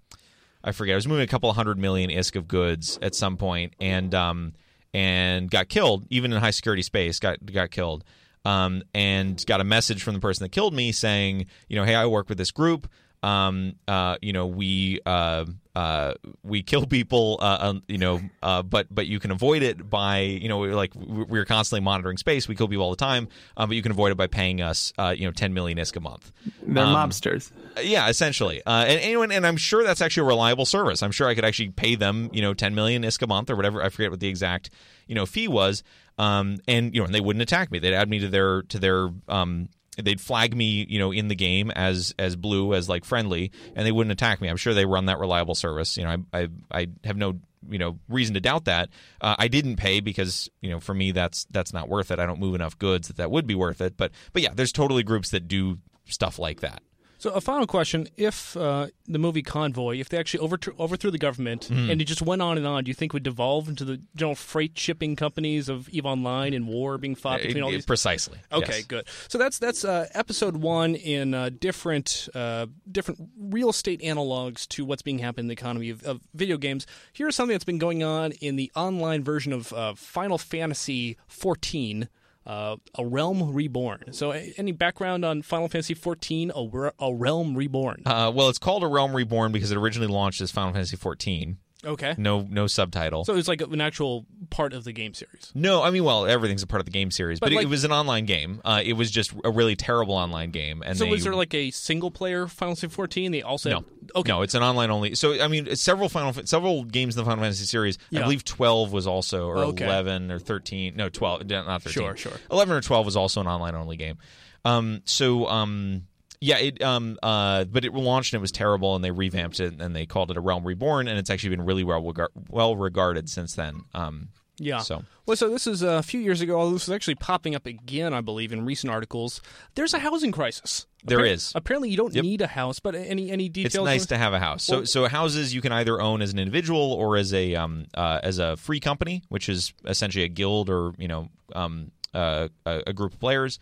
I 0.62 0.72
forget. 0.72 0.94
I 0.94 0.96
was 0.96 1.06
moving 1.06 1.24
a 1.24 1.26
couple 1.26 1.52
hundred 1.52 1.78
million 1.78 2.08
isk 2.08 2.34
of 2.34 2.48
goods 2.48 2.98
at 3.02 3.14
some 3.14 3.36
point, 3.36 3.74
and 3.78 4.14
um, 4.14 4.54
and 4.94 5.50
got 5.50 5.68
killed 5.68 6.06
even 6.08 6.32
in 6.32 6.40
high 6.40 6.50
security 6.50 6.82
space. 6.82 7.18
Got 7.18 7.44
got 7.44 7.70
killed. 7.70 8.04
Um, 8.46 8.82
and 8.92 9.42
got 9.46 9.62
a 9.62 9.64
message 9.64 10.02
from 10.02 10.12
the 10.12 10.20
person 10.20 10.44
that 10.44 10.50
killed 10.50 10.74
me 10.74 10.92
saying, 10.92 11.46
you 11.66 11.76
know, 11.76 11.84
hey, 11.84 11.94
I 11.94 12.04
work 12.04 12.28
with 12.28 12.36
this 12.36 12.50
group 12.50 12.86
um, 13.24 13.76
uh, 13.88 14.16
you 14.20 14.34
know, 14.34 14.46
we 14.46 15.00
uh, 15.06 15.46
uh, 15.74 16.12
we 16.42 16.62
kill 16.62 16.86
people, 16.86 17.38
uh, 17.40 17.56
um, 17.58 17.82
you 17.88 17.96
know, 17.96 18.20
uh, 18.42 18.62
but 18.62 18.86
but 18.94 19.06
you 19.06 19.18
can 19.18 19.30
avoid 19.30 19.62
it 19.62 19.88
by, 19.88 20.18
you 20.18 20.46
know, 20.46 20.58
we're 20.58 20.74
like 20.74 20.94
we're 20.94 21.46
constantly 21.46 21.82
monitoring 21.82 22.18
space. 22.18 22.46
We 22.46 22.54
kill 22.54 22.68
people 22.68 22.84
all 22.84 22.90
the 22.90 22.96
time, 22.96 23.28
um, 23.56 23.70
but 23.70 23.76
you 23.76 23.82
can 23.82 23.92
avoid 23.92 24.12
it 24.12 24.16
by 24.16 24.26
paying 24.26 24.60
us, 24.60 24.92
uh, 24.98 25.14
you 25.16 25.24
know, 25.24 25.32
ten 25.32 25.54
million 25.54 25.78
isk 25.78 25.96
a 25.96 26.00
month. 26.00 26.30
They're 26.66 26.84
um, 26.84 26.94
mobsters. 26.94 27.50
Yeah, 27.82 28.10
essentially. 28.10 28.60
and 28.66 29.00
anyone, 29.00 29.32
and 29.32 29.46
I'm 29.46 29.56
sure 29.56 29.82
that's 29.84 30.02
actually 30.02 30.24
a 30.24 30.28
reliable 30.28 30.66
service. 30.66 31.02
I'm 31.02 31.10
sure 31.10 31.26
I 31.26 31.34
could 31.34 31.46
actually 31.46 31.70
pay 31.70 31.94
them, 31.94 32.28
you 32.30 32.42
know, 32.42 32.52
ten 32.52 32.74
million 32.74 33.04
isk 33.04 33.22
a 33.22 33.26
month 33.26 33.48
or 33.48 33.56
whatever. 33.56 33.82
I 33.82 33.88
forget 33.88 34.10
what 34.10 34.20
the 34.20 34.28
exact, 34.28 34.68
you 35.06 35.14
know, 35.14 35.24
fee 35.24 35.48
was. 35.48 35.82
Um, 36.18 36.58
and 36.68 36.94
you 36.94 37.00
know, 37.00 37.06
and 37.06 37.14
they 37.14 37.22
wouldn't 37.22 37.42
attack 37.42 37.70
me. 37.70 37.78
They'd 37.78 37.94
add 37.94 38.10
me 38.10 38.18
to 38.18 38.28
their 38.28 38.62
to 38.64 38.78
their 38.78 39.08
um, 39.28 39.70
they'd 39.96 40.20
flag 40.20 40.56
me, 40.56 40.86
you 40.88 40.98
know, 40.98 41.12
in 41.12 41.28
the 41.28 41.34
game 41.34 41.70
as 41.70 42.14
as 42.18 42.36
blue 42.36 42.74
as 42.74 42.88
like 42.88 43.04
friendly, 43.04 43.52
and 43.74 43.86
they 43.86 43.92
wouldn't 43.92 44.12
attack 44.12 44.40
me. 44.40 44.48
I'm 44.48 44.56
sure 44.56 44.74
they 44.74 44.86
run 44.86 45.06
that 45.06 45.18
reliable 45.18 45.54
service. 45.54 45.96
You 45.96 46.04
know, 46.04 46.16
I 46.32 46.38
I, 46.40 46.48
I 46.70 46.86
have 47.04 47.16
no 47.16 47.40
you 47.68 47.78
know 47.78 47.98
reason 48.08 48.34
to 48.34 48.40
doubt 48.40 48.66
that. 48.66 48.90
Uh, 49.20 49.36
I 49.38 49.48
didn't 49.48 49.76
pay 49.76 50.00
because 50.00 50.48
you 50.60 50.70
know 50.70 50.80
for 50.80 50.94
me 50.94 51.12
that's 51.12 51.46
that's 51.50 51.72
not 51.72 51.88
worth 51.88 52.10
it. 52.10 52.18
I 52.18 52.26
don't 52.26 52.40
move 52.40 52.54
enough 52.54 52.78
goods 52.78 53.08
that 53.08 53.16
that 53.16 53.30
would 53.30 53.46
be 53.46 53.54
worth 53.54 53.80
it. 53.80 53.96
But 53.96 54.12
but 54.32 54.42
yeah, 54.42 54.52
there's 54.54 54.72
totally 54.72 55.02
groups 55.02 55.30
that 55.30 55.48
do 55.48 55.78
stuff 56.06 56.38
like 56.38 56.60
that. 56.60 56.82
So, 57.24 57.30
a 57.30 57.40
final 57.40 57.66
question: 57.66 58.06
If 58.18 58.54
uh, 58.54 58.88
the 59.06 59.18
movie 59.18 59.40
Convoy, 59.40 59.96
if 59.96 60.10
they 60.10 60.18
actually 60.18 60.40
overthrew, 60.40 60.74
overthrew 60.78 61.10
the 61.10 61.16
government 61.16 61.70
mm-hmm. 61.70 61.90
and 61.90 61.98
it 61.98 62.04
just 62.04 62.20
went 62.20 62.42
on 62.42 62.58
and 62.58 62.66
on, 62.66 62.84
do 62.84 62.90
you 62.90 62.94
think 62.94 63.14
would 63.14 63.22
devolve 63.22 63.66
into 63.66 63.82
the 63.86 64.02
general 64.14 64.34
freight 64.34 64.78
shipping 64.78 65.16
companies 65.16 65.70
of 65.70 65.88
Eve 65.88 66.04
Online 66.04 66.52
and 66.52 66.68
war 66.68 66.98
being 66.98 67.14
fought 67.14 67.40
between 67.40 67.62
all 67.62 67.70
these? 67.70 67.86
Precisely. 67.86 68.40
Okay, 68.52 68.76
yes. 68.76 68.84
good. 68.84 69.08
So 69.28 69.38
that's 69.38 69.58
that's 69.58 69.86
uh, 69.86 70.06
episode 70.12 70.58
one 70.58 70.96
in 70.96 71.32
uh, 71.32 71.48
different 71.48 72.28
uh, 72.34 72.66
different 72.92 73.26
real 73.40 73.70
estate 73.70 74.02
analogs 74.02 74.68
to 74.68 74.84
what's 74.84 75.00
being 75.00 75.20
happening 75.20 75.44
in 75.44 75.48
the 75.48 75.54
economy 75.54 75.88
of, 75.88 76.02
of, 76.02 76.20
video 76.34 76.58
games. 76.58 76.86
Here's 77.14 77.34
something 77.34 77.54
that's 77.54 77.64
been 77.64 77.78
going 77.78 78.02
on 78.02 78.32
in 78.32 78.56
the 78.56 78.70
online 78.76 79.24
version 79.24 79.54
of 79.54 79.72
uh, 79.72 79.94
Final 79.94 80.36
Fantasy 80.36 81.16
14 81.28 82.06
uh, 82.46 82.76
a 82.96 83.06
realm 83.06 83.52
reborn. 83.54 84.12
So, 84.12 84.30
any 84.30 84.72
background 84.72 85.24
on 85.24 85.42
Final 85.42 85.68
Fantasy 85.68 85.94
XIV, 85.94 86.50
a, 86.54 87.04
a 87.04 87.14
realm 87.14 87.56
reborn? 87.56 88.02
Uh, 88.06 88.30
well, 88.34 88.48
it's 88.48 88.58
called 88.58 88.82
a 88.82 88.88
realm 88.88 89.14
reborn 89.14 89.52
because 89.52 89.70
it 89.70 89.78
originally 89.78 90.12
launched 90.12 90.40
as 90.40 90.50
Final 90.50 90.72
Fantasy 90.72 90.96
XIV. 90.96 91.56
Okay. 91.84 92.14
No, 92.18 92.46
no 92.48 92.66
subtitle. 92.66 93.24
So 93.24 93.36
it's 93.36 93.48
like 93.48 93.60
an 93.60 93.80
actual 93.80 94.26
part 94.50 94.72
of 94.72 94.84
the 94.84 94.92
game 94.92 95.14
series. 95.14 95.52
No, 95.54 95.82
I 95.82 95.90
mean, 95.90 96.04
well, 96.04 96.26
everything's 96.26 96.62
a 96.62 96.66
part 96.66 96.80
of 96.80 96.86
the 96.86 96.92
game 96.92 97.10
series, 97.10 97.40
but, 97.40 97.50
but 97.50 97.56
like, 97.56 97.64
it, 97.64 97.68
was 97.68 97.84
an 97.84 97.92
online 97.92 98.26
game. 98.26 98.60
Uh, 98.64 98.82
it 98.84 98.94
was 98.94 99.10
just 99.10 99.32
a 99.44 99.50
really 99.50 99.76
terrible 99.76 100.14
online 100.14 100.50
game. 100.50 100.82
And 100.84 100.96
so, 100.96 101.04
they, 101.04 101.10
was 101.10 101.24
there 101.24 101.34
like 101.34 101.54
a 101.54 101.70
single 101.70 102.10
player 102.10 102.46
Final 102.46 102.74
Fantasy 102.74 102.88
14? 102.88 103.32
They 103.32 103.42
also 103.42 103.70
no, 103.70 103.76
had, 103.76 103.84
okay, 104.16 104.32
no, 104.32 104.42
it's 104.42 104.54
an 104.54 104.62
online 104.62 104.90
only. 104.90 105.14
So 105.14 105.42
I 105.42 105.48
mean, 105.48 105.74
several 105.76 106.08
Final 106.08 106.32
several 106.44 106.84
games 106.84 107.16
in 107.16 107.24
the 107.24 107.28
Final 107.28 107.42
Fantasy 107.42 107.66
series. 107.66 107.98
Yeah. 108.10 108.20
I 108.20 108.22
believe 108.24 108.44
12 108.44 108.92
was 108.92 109.06
also, 109.06 109.46
or 109.48 109.58
okay. 109.58 109.84
11 109.84 110.30
or 110.30 110.38
13. 110.38 110.96
No, 110.96 111.08
12, 111.08 111.46
not 111.46 111.82
13. 111.82 111.92
Sure, 111.92 112.16
sure. 112.16 112.32
11 112.50 112.74
or 112.74 112.80
12 112.80 113.06
was 113.06 113.16
also 113.16 113.40
an 113.40 113.46
online 113.46 113.74
only 113.74 113.96
game. 113.96 114.18
Um, 114.64 115.02
so 115.04 115.46
um, 115.46 116.06
yeah, 116.44 116.58
it 116.58 116.82
um 116.82 117.18
uh 117.22 117.64
but 117.64 117.84
it 117.84 117.94
launched 117.94 118.34
and 118.34 118.38
it 118.38 118.42
was 118.42 118.52
terrible 118.52 118.94
and 118.94 119.02
they 119.02 119.10
revamped 119.10 119.60
it 119.60 119.80
and 119.80 119.96
they 119.96 120.04
called 120.04 120.30
it 120.30 120.36
a 120.36 120.40
Realm 120.40 120.64
Reborn 120.64 121.08
and 121.08 121.18
it's 121.18 121.30
actually 121.30 121.56
been 121.56 121.64
really 121.64 121.84
well 121.84 122.12
well 122.50 122.76
regarded 122.76 123.30
since 123.30 123.54
then. 123.54 123.84
Um 123.94 124.28
yeah. 124.58 124.78
So 124.78 125.02
well, 125.26 125.36
so 125.36 125.48
this 125.48 125.66
is 125.66 125.82
a 125.82 126.02
few 126.02 126.20
years 126.20 126.40
ago. 126.40 126.70
This 126.70 126.84
is 126.84 126.90
actually 126.90 127.16
popping 127.16 127.54
up 127.54 127.66
again, 127.66 128.12
I 128.14 128.20
believe, 128.20 128.52
in 128.52 128.64
recent 128.64 128.92
articles. 128.92 129.40
There's 129.74 129.94
a 129.94 129.98
housing 129.98 130.30
crisis. 130.30 130.86
There 131.02 131.24
is. 131.24 131.50
Apparently, 131.54 131.88
you 131.88 131.96
don't 131.96 132.14
yep. 132.14 132.22
need 132.22 132.40
a 132.40 132.46
house, 132.46 132.78
but 132.78 132.94
any 132.94 133.30
any 133.30 133.48
details? 133.48 133.74
It's 133.74 133.84
nice 133.84 134.06
to 134.06 134.16
have 134.16 134.32
a 134.32 134.38
house. 134.38 134.68
Well, 134.68 134.80
so 134.80 134.84
so 134.84 135.08
houses 135.08 135.54
you 135.54 135.60
can 135.60 135.72
either 135.72 136.00
own 136.00 136.22
as 136.22 136.32
an 136.32 136.38
individual 136.38 136.92
or 136.92 137.16
as 137.16 137.32
a 137.34 137.54
um 137.56 137.86
uh, 137.94 138.20
as 138.22 138.38
a 138.38 138.56
free 138.56 138.80
company, 138.80 139.22
which 139.28 139.48
is 139.48 139.72
essentially 139.86 140.24
a 140.24 140.28
guild 140.28 140.70
or 140.70 140.92
you 140.98 141.08
know 141.08 141.30
um 141.54 141.90
uh, 142.12 142.48
a, 142.64 142.82
a 142.88 142.92
group 142.92 143.14
of 143.14 143.20
players. 143.20 143.58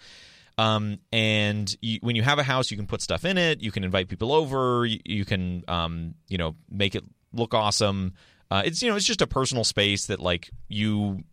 Um, 0.59 0.99
and 1.13 1.75
you, 1.81 1.99
when 2.03 2.17
you 2.17 2.23
have 2.23 2.39
a 2.39 2.43
house, 2.43 2.71
you 2.71 2.77
can 2.77 2.87
put 2.87 3.01
stuff 3.03 3.25
in 3.25 3.39
it. 3.39 3.63
You 3.63 3.71
can 3.71 3.85
invite 3.85 4.09
people 4.09 4.33
over. 4.33 4.85
You, 4.85 5.01
you 5.05 5.25
can, 5.25 5.65
um, 5.69 6.15
you 6.29 6.39
know, 6.39 6.55
make 6.71 6.95
it 6.95 7.05
look 7.33 7.55
awesome. 7.55 8.15
Uh, 8.51 8.63
it's 8.65 8.83
you 8.83 8.91
know, 8.91 8.97
it's 8.97 9.07
just 9.07 9.23
a 9.23 9.27
personal 9.27 9.65
space 9.65 10.07
that 10.07 10.21
like 10.21 10.51
you 10.69 11.25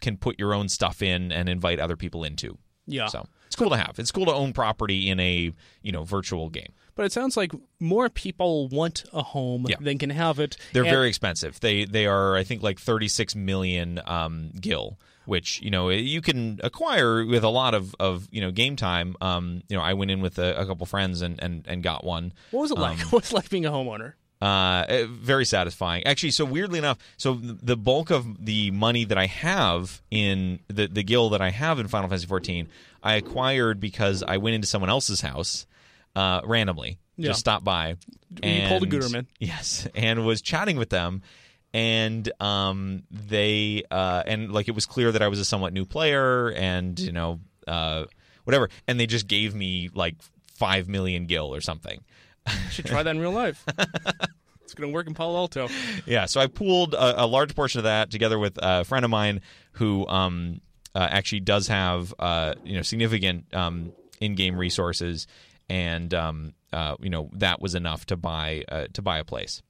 can 0.00 0.16
put 0.16 0.38
your 0.38 0.52
own 0.54 0.68
stuff 0.68 1.02
in 1.02 1.30
and 1.32 1.48
invite 1.48 1.78
other 1.78 1.96
people 1.96 2.24
into. 2.24 2.58
Yeah. 2.86 3.06
So 3.06 3.26
it's 3.46 3.56
cool 3.56 3.70
to 3.70 3.76
have. 3.76 3.98
It's 3.98 4.10
cool 4.10 4.26
to 4.26 4.34
own 4.34 4.52
property 4.52 5.08
in 5.08 5.20
a 5.20 5.52
you 5.82 5.92
know 5.92 6.04
virtual 6.04 6.50
game. 6.50 6.72
But 6.96 7.06
it 7.06 7.12
sounds 7.12 7.36
like 7.36 7.52
more 7.80 8.08
people 8.08 8.68
want 8.68 9.04
a 9.12 9.22
home 9.22 9.66
yeah. 9.68 9.76
than 9.80 9.98
can 9.98 10.10
have 10.10 10.38
it. 10.38 10.56
They're 10.72 10.82
and- 10.82 10.90
very 10.90 11.08
expensive. 11.08 11.60
They 11.60 11.84
they 11.84 12.06
are 12.06 12.36
I 12.36 12.44
think 12.44 12.62
like 12.62 12.78
36 12.78 13.34
million 13.36 14.00
um, 14.06 14.50
gil 14.60 14.98
which 15.26 15.60
you 15.62 15.70
know 15.70 15.90
you 15.90 16.20
can 16.20 16.60
acquire 16.62 17.24
with 17.24 17.44
a 17.44 17.48
lot 17.48 17.74
of, 17.74 17.94
of 17.98 18.28
you 18.30 18.40
know 18.40 18.50
game 18.50 18.76
time. 18.76 19.16
Um, 19.20 19.62
you 19.68 19.76
know, 19.76 19.82
I 19.82 19.94
went 19.94 20.10
in 20.10 20.20
with 20.20 20.38
a, 20.38 20.60
a 20.60 20.66
couple 20.66 20.86
friends 20.86 21.22
and, 21.22 21.42
and, 21.42 21.66
and 21.66 21.82
got 21.82 22.04
one. 22.04 22.32
What 22.50 22.62
was 22.62 22.70
it 22.70 22.78
like? 22.78 23.00
Um, 23.00 23.08
What's 23.10 23.32
like 23.32 23.48
being 23.50 23.66
a 23.66 23.70
homeowner? 23.70 24.14
Uh, 24.42 24.84
eh, 24.88 25.06
very 25.08 25.44
satisfying. 25.44 26.04
Actually, 26.06 26.32
so 26.32 26.44
weirdly 26.44 26.78
enough, 26.78 26.98
so 27.16 27.34
the 27.34 27.76
bulk 27.76 28.10
of 28.10 28.44
the 28.44 28.70
money 28.72 29.04
that 29.04 29.16
I 29.16 29.26
have 29.26 30.02
in 30.10 30.60
the 30.68 30.86
the 30.86 31.02
gil 31.02 31.30
that 31.30 31.40
I 31.40 31.50
have 31.50 31.78
in 31.78 31.88
Final 31.88 32.08
Fantasy 32.08 32.26
14, 32.26 32.68
I 33.02 33.14
acquired 33.14 33.80
because 33.80 34.22
I 34.22 34.36
went 34.38 34.54
into 34.54 34.66
someone 34.66 34.90
else's 34.90 35.20
house 35.20 35.66
uh, 36.14 36.40
randomly, 36.44 36.98
yeah. 37.16 37.28
just 37.28 37.40
stopped 37.40 37.64
by. 37.64 37.96
and, 38.42 38.62
you 38.62 38.68
pulled 38.68 38.82
a 38.82 38.86
Gooderman, 38.86 39.26
Yes, 39.38 39.88
and 39.94 40.26
was 40.26 40.42
chatting 40.42 40.76
with 40.76 40.90
them 40.90 41.22
and 41.74 42.30
um, 42.40 43.02
they 43.10 43.82
uh, 43.90 44.22
and 44.26 44.52
like 44.52 44.68
it 44.68 44.74
was 44.76 44.86
clear 44.86 45.10
that 45.10 45.20
I 45.20 45.28
was 45.28 45.40
a 45.40 45.44
somewhat 45.44 45.72
new 45.72 45.84
player, 45.84 46.50
and 46.50 46.98
you 46.98 47.10
know, 47.10 47.40
uh, 47.66 48.04
whatever, 48.44 48.70
and 48.86 48.98
they 48.98 49.06
just 49.06 49.26
gave 49.26 49.54
me 49.54 49.90
like 49.92 50.14
five 50.54 50.88
million 50.88 51.26
gil 51.26 51.52
or 51.52 51.60
something. 51.60 52.00
You 52.48 52.70
should 52.70 52.86
try 52.86 53.02
that 53.02 53.10
in 53.10 53.20
real 53.20 53.32
life. 53.32 53.64
it's 54.62 54.74
going 54.74 54.88
to 54.88 54.94
work 54.94 55.08
in 55.08 55.14
Palo 55.14 55.36
Alto. 55.36 55.68
Yeah, 56.06 56.26
so 56.26 56.40
I 56.40 56.46
pooled 56.46 56.94
a, 56.94 57.24
a 57.24 57.26
large 57.26 57.56
portion 57.56 57.80
of 57.80 57.84
that 57.84 58.10
together 58.10 58.38
with 58.38 58.56
a 58.62 58.84
friend 58.84 59.04
of 59.04 59.10
mine 59.10 59.40
who 59.72 60.06
um, 60.06 60.60
uh, 60.94 61.08
actually 61.10 61.40
does 61.40 61.66
have 61.66 62.14
uh, 62.20 62.54
you 62.64 62.76
know 62.76 62.82
significant 62.82 63.52
um, 63.52 63.92
in-game 64.20 64.56
resources, 64.56 65.26
and 65.68 66.14
um, 66.14 66.54
uh, 66.72 66.94
you 67.00 67.10
know 67.10 67.30
that 67.32 67.60
was 67.60 67.74
enough 67.74 68.06
to 68.06 68.16
buy 68.16 68.62
uh, 68.68 68.86
to 68.92 69.02
buy 69.02 69.18
a 69.18 69.24
place. 69.24 69.60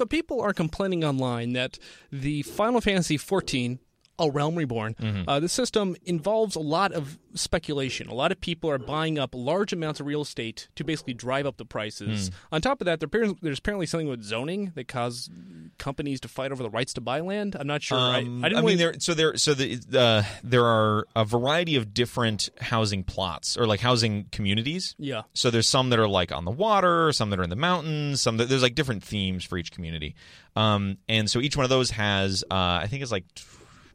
So 0.00 0.06
people 0.06 0.40
are 0.40 0.54
complaining 0.54 1.04
online 1.04 1.52
that 1.52 1.78
the 2.10 2.40
Final 2.44 2.80
Fantasy 2.80 3.18
XIV 3.18 3.80
a 4.20 4.30
Realm 4.30 4.54
Reborn. 4.54 4.94
Mm-hmm. 4.94 5.28
Uh, 5.28 5.40
the 5.40 5.48
system 5.48 5.96
involves 6.04 6.54
a 6.54 6.60
lot 6.60 6.92
of 6.92 7.18
speculation. 7.34 8.08
A 8.08 8.14
lot 8.14 8.32
of 8.32 8.40
people 8.40 8.70
are 8.70 8.78
buying 8.78 9.18
up 9.18 9.30
large 9.34 9.72
amounts 9.72 10.00
of 10.00 10.06
real 10.06 10.22
estate 10.22 10.68
to 10.76 10.84
basically 10.84 11.14
drive 11.14 11.46
up 11.46 11.56
the 11.56 11.64
prices. 11.64 12.28
Hmm. 12.28 12.54
On 12.56 12.60
top 12.60 12.80
of 12.80 12.84
that, 12.86 13.00
there's 13.00 13.58
apparently 13.58 13.86
something 13.86 14.08
with 14.08 14.22
zoning 14.22 14.72
that 14.74 14.88
causes 14.88 15.30
companies 15.78 16.20
to 16.20 16.28
fight 16.28 16.52
over 16.52 16.62
the 16.62 16.70
rights 16.70 16.92
to 16.94 17.00
buy 17.00 17.20
land. 17.20 17.56
I'm 17.58 17.66
not 17.66 17.82
sure. 17.82 17.98
Um, 17.98 18.44
I, 18.44 18.46
I 18.46 18.48
didn't 18.50 18.64
mean, 18.64 18.64
really- 18.64 18.76
there 18.76 18.94
so 19.00 19.14
there 19.14 19.36
so 19.36 19.54
the 19.54 19.80
uh, 19.98 20.22
there 20.42 20.64
are 20.64 21.06
a 21.16 21.24
variety 21.24 21.76
of 21.76 21.94
different 21.94 22.48
housing 22.60 23.04
plots 23.04 23.56
or 23.56 23.66
like 23.66 23.80
housing 23.80 24.26
communities. 24.32 24.94
yeah. 24.98 25.22
So 25.34 25.50
there's 25.50 25.68
some 25.68 25.90
that 25.90 25.98
are 25.98 26.08
like 26.08 26.32
on 26.32 26.44
the 26.44 26.50
water, 26.50 27.12
some 27.12 27.30
that 27.30 27.38
are 27.38 27.44
in 27.44 27.50
the 27.50 27.56
mountains, 27.56 28.20
some 28.20 28.36
that 28.38 28.48
there's 28.48 28.62
like 28.62 28.74
different 28.74 29.02
themes 29.04 29.44
for 29.44 29.56
each 29.56 29.72
community. 29.72 30.14
Um, 30.56 30.98
and 31.08 31.30
so 31.30 31.38
each 31.40 31.56
one 31.56 31.64
of 31.64 31.70
those 31.70 31.92
has, 31.92 32.42
uh, 32.50 32.54
I 32.82 32.86
think 32.88 33.02
it's 33.02 33.12
like 33.12 33.24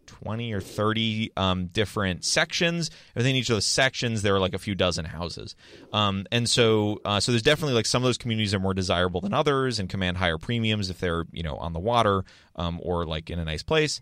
20 0.07 0.53
or 0.53 0.61
30 0.61 1.31
um, 1.37 1.67
different 1.67 2.23
sections. 2.23 2.89
Within 3.15 3.35
each 3.35 3.49
of 3.49 3.55
those 3.55 3.65
sections, 3.65 4.21
there 4.21 4.35
are 4.35 4.39
like 4.39 4.53
a 4.53 4.59
few 4.59 4.75
dozen 4.75 5.05
houses. 5.05 5.55
Um, 5.93 6.25
and 6.31 6.49
so, 6.49 7.01
uh, 7.05 7.19
so 7.19 7.31
there's 7.31 7.41
definitely 7.41 7.75
like 7.75 7.85
some 7.85 8.03
of 8.03 8.07
those 8.07 8.17
communities 8.17 8.53
are 8.53 8.59
more 8.59 8.73
desirable 8.73 9.21
than 9.21 9.33
others 9.33 9.79
and 9.79 9.89
command 9.89 10.17
higher 10.17 10.37
premiums 10.37 10.89
if 10.89 10.99
they're, 10.99 11.25
you 11.31 11.43
know, 11.43 11.57
on 11.57 11.73
the 11.73 11.79
water 11.79 12.23
um, 12.55 12.79
or 12.83 13.05
like 13.05 13.29
in 13.29 13.39
a 13.39 13.45
nice 13.45 13.63
place. 13.63 13.99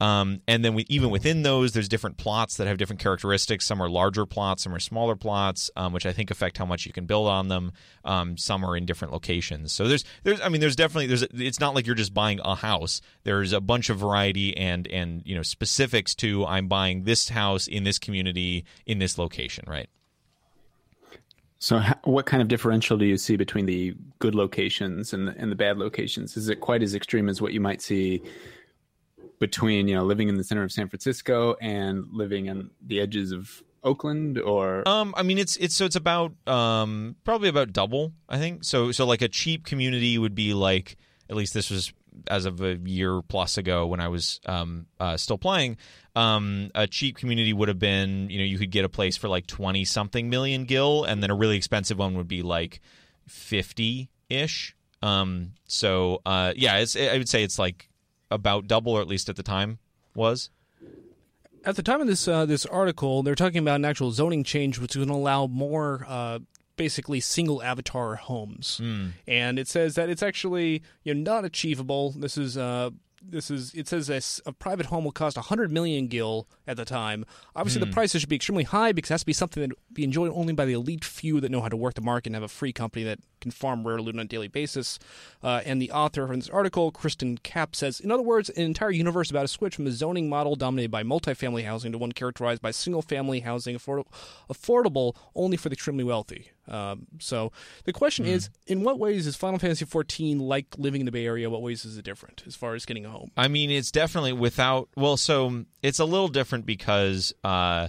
Um, 0.00 0.40
and 0.48 0.64
then 0.64 0.74
we, 0.74 0.84
even 0.88 1.10
within 1.10 1.42
those, 1.42 1.72
there's 1.72 1.88
different 1.88 2.16
plots 2.16 2.56
that 2.56 2.66
have 2.66 2.78
different 2.78 3.00
characteristics. 3.00 3.64
Some 3.64 3.80
are 3.80 3.88
larger 3.88 4.26
plots, 4.26 4.64
some 4.64 4.74
are 4.74 4.80
smaller 4.80 5.16
plots, 5.16 5.70
um, 5.76 5.92
which 5.92 6.04
I 6.04 6.12
think 6.12 6.30
affect 6.30 6.58
how 6.58 6.66
much 6.66 6.84
you 6.84 6.92
can 6.92 7.06
build 7.06 7.28
on 7.28 7.48
them. 7.48 7.72
Um, 8.04 8.36
some 8.36 8.64
are 8.64 8.76
in 8.76 8.86
different 8.86 9.12
locations. 9.12 9.72
So 9.72 9.88
there's, 9.88 10.04
there's, 10.24 10.40
I 10.40 10.48
mean, 10.48 10.60
there's 10.60 10.76
definitely, 10.76 11.06
there's, 11.06 11.22
it's 11.22 11.60
not 11.60 11.74
like 11.74 11.86
you're 11.86 11.94
just 11.94 12.12
buying 12.12 12.40
a 12.44 12.54
house. 12.54 13.00
There's 13.22 13.52
a 13.52 13.60
bunch 13.60 13.90
of 13.90 13.98
variety 13.98 14.56
and 14.56 14.86
and 14.88 15.22
you 15.24 15.34
know 15.34 15.42
specifics 15.42 16.14
to 16.16 16.44
I'm 16.46 16.68
buying 16.68 17.04
this 17.04 17.28
house 17.30 17.66
in 17.66 17.84
this 17.84 17.98
community 17.98 18.64
in 18.86 18.98
this 18.98 19.18
location, 19.18 19.64
right? 19.66 19.88
So, 21.58 21.80
what 22.04 22.26
kind 22.26 22.42
of 22.42 22.48
differential 22.48 22.98
do 22.98 23.06
you 23.06 23.16
see 23.16 23.36
between 23.36 23.64
the 23.66 23.94
good 24.18 24.34
locations 24.34 25.14
and 25.14 25.28
the, 25.28 25.34
and 25.38 25.50
the 25.50 25.56
bad 25.56 25.78
locations? 25.78 26.36
Is 26.36 26.48
it 26.48 26.60
quite 26.60 26.82
as 26.82 26.94
extreme 26.94 27.28
as 27.28 27.40
what 27.40 27.54
you 27.54 27.60
might 27.60 27.80
see 27.80 28.22
between 29.38 29.88
you 29.88 29.94
know 29.94 30.04
living 30.04 30.28
in 30.28 30.36
the 30.36 30.44
center 30.44 30.62
of 30.62 30.72
San 30.72 30.88
Francisco 30.88 31.56
and 31.60 32.06
living 32.12 32.46
in 32.46 32.70
the 32.84 33.00
edges 33.00 33.32
of 33.32 33.62
Oakland? 33.82 34.38
Or 34.38 34.86
Um, 34.88 35.14
I 35.16 35.22
mean, 35.22 35.38
it's 35.38 35.56
it's 35.56 35.74
so 35.74 35.84
it's 35.84 35.96
about 35.96 36.32
um 36.46 37.16
probably 37.24 37.48
about 37.48 37.72
double. 37.72 38.12
I 38.28 38.38
think 38.38 38.64
so. 38.64 38.92
So 38.92 39.06
like 39.06 39.22
a 39.22 39.28
cheap 39.28 39.64
community 39.64 40.18
would 40.18 40.34
be 40.34 40.54
like 40.54 40.96
at 41.28 41.36
least 41.36 41.54
this 41.54 41.70
was 41.70 41.92
as 42.28 42.44
of 42.44 42.60
a 42.60 42.76
year 42.84 43.22
plus 43.22 43.58
ago 43.58 43.86
when 43.86 43.98
I 43.98 44.08
was 44.08 44.40
um 44.46 44.86
uh, 45.00 45.16
still 45.16 45.38
playing. 45.38 45.76
Um, 46.16 46.70
a 46.74 46.86
cheap 46.86 47.16
community 47.16 47.52
would 47.52 47.66
have 47.68 47.80
been 47.80 48.30
you 48.30 48.38
know 48.38 48.44
you 48.44 48.56
could 48.58 48.70
get 48.70 48.84
a 48.84 48.88
place 48.88 49.16
for 49.16 49.28
like 49.28 49.46
twenty 49.46 49.84
something 49.84 50.30
million 50.30 50.64
gil, 50.64 51.04
and 51.04 51.22
then 51.22 51.30
a 51.30 51.34
really 51.34 51.56
expensive 51.56 51.98
one 51.98 52.16
would 52.16 52.28
be 52.28 52.42
like 52.42 52.80
fifty 53.26 54.10
ish. 54.28 54.76
Um, 55.02 55.52
so 55.66 56.22
uh, 56.24 56.52
yeah, 56.56 56.78
it's 56.78 56.96
I 56.96 57.18
would 57.18 57.28
say 57.28 57.42
it's 57.42 57.58
like 57.58 57.90
about 58.34 58.66
double, 58.66 58.92
or 58.92 59.00
at 59.00 59.08
least 59.08 59.28
at 59.28 59.36
the 59.36 59.42
time 59.42 59.78
was. 60.14 60.50
At 61.64 61.76
the 61.76 61.82
time 61.82 62.00
of 62.02 62.06
this 62.06 62.28
uh, 62.28 62.44
this 62.44 62.66
article, 62.66 63.22
they're 63.22 63.34
talking 63.34 63.58
about 63.58 63.76
an 63.76 63.84
actual 63.86 64.10
zoning 64.10 64.44
change, 64.44 64.78
which 64.78 64.92
is 64.92 64.96
going 64.96 65.08
to 65.08 65.14
allow 65.14 65.46
more. 65.46 66.04
Uh, 66.06 66.38
basically 66.76 67.20
single 67.20 67.62
avatar 67.62 68.16
homes 68.16 68.80
and 69.28 69.60
it 69.60 69.68
says 69.68 69.94
that 69.94 70.08
it's 70.08 70.24
actually 70.24 70.82
you 71.04 71.14
know 71.14 71.20
not 71.20 71.44
achievable 71.44 72.10
this 72.16 72.36
is 72.36 72.56
uh 72.58 72.90
this 73.28 73.50
is 73.50 73.72
it 73.74 73.88
says 73.88 74.40
a 74.46 74.52
private 74.52 74.86
home 74.86 75.04
will 75.04 75.12
cost 75.12 75.36
100 75.36 75.70
million 75.70 76.06
gil 76.06 76.48
at 76.66 76.76
the 76.76 76.84
time. 76.84 77.24
Obviously 77.56 77.80
the 77.80 77.92
prices 77.92 78.20
should 78.20 78.28
be 78.28 78.36
extremely 78.36 78.64
high 78.64 78.92
because 78.92 79.10
it 79.10 79.14
has 79.14 79.22
to 79.22 79.26
be 79.26 79.32
something 79.32 79.62
that 79.62 79.76
be 79.92 80.04
enjoyed 80.04 80.30
only 80.34 80.52
by 80.52 80.64
the 80.64 80.72
elite 80.72 81.04
few 81.04 81.40
that 81.40 81.50
know 81.50 81.60
how 81.60 81.68
to 81.68 81.76
work 81.76 81.94
the 81.94 82.00
market 82.00 82.28
and 82.28 82.36
have 82.36 82.42
a 82.42 82.48
free 82.48 82.72
company 82.72 83.04
that 83.04 83.18
can 83.40 83.50
farm 83.50 83.86
rare 83.86 84.00
loot 84.00 84.14
on 84.14 84.20
a 84.20 84.24
daily 84.24 84.48
basis. 84.48 84.98
Uh, 85.42 85.60
and 85.64 85.80
the 85.80 85.90
author 85.90 86.24
of 86.24 86.30
this 86.30 86.48
article 86.48 86.90
kristen 86.90 87.38
kapp 87.38 87.74
says 87.74 88.00
in 88.00 88.10
other 88.10 88.22
words 88.22 88.48
an 88.50 88.62
entire 88.62 88.90
universe 88.90 89.30
about 89.30 89.44
a 89.44 89.48
switch 89.48 89.76
from 89.76 89.86
a 89.86 89.92
zoning 89.92 90.28
model 90.28 90.56
dominated 90.56 90.90
by 90.90 91.02
multifamily 91.02 91.64
housing 91.64 91.92
to 91.92 91.98
one 91.98 92.12
characterized 92.12 92.62
by 92.62 92.70
single 92.70 93.02
family 93.02 93.40
housing 93.40 93.76
afford- 93.76 94.06
affordable 94.50 95.16
only 95.34 95.56
for 95.56 95.68
the 95.68 95.74
extremely 95.74 96.04
wealthy 96.04 96.50
um, 96.68 97.06
so 97.18 97.52
the 97.84 97.92
question 97.92 98.24
is 98.24 98.48
in 98.66 98.82
what 98.82 98.98
ways 98.98 99.26
is 99.26 99.36
final 99.36 99.58
fantasy 99.58 99.84
XIV 99.84 100.40
like 100.40 100.66
living 100.78 101.02
in 101.02 101.04
the 101.04 101.12
bay 101.12 101.26
area 101.26 101.50
what 101.50 101.60
ways 101.62 101.84
is 101.84 101.98
it 101.98 102.04
different 102.04 102.42
as 102.46 102.56
far 102.56 102.74
as 102.74 102.86
getting 102.86 103.04
a 103.04 103.10
home 103.10 103.30
I 103.36 103.48
mean, 103.48 103.70
it's 103.70 103.90
definitely 103.90 104.32
without. 104.32 104.88
Well, 104.96 105.16
so 105.16 105.64
it's 105.82 105.98
a 105.98 106.04
little 106.04 106.28
different 106.28 106.66
because 106.66 107.32
uh, 107.42 107.88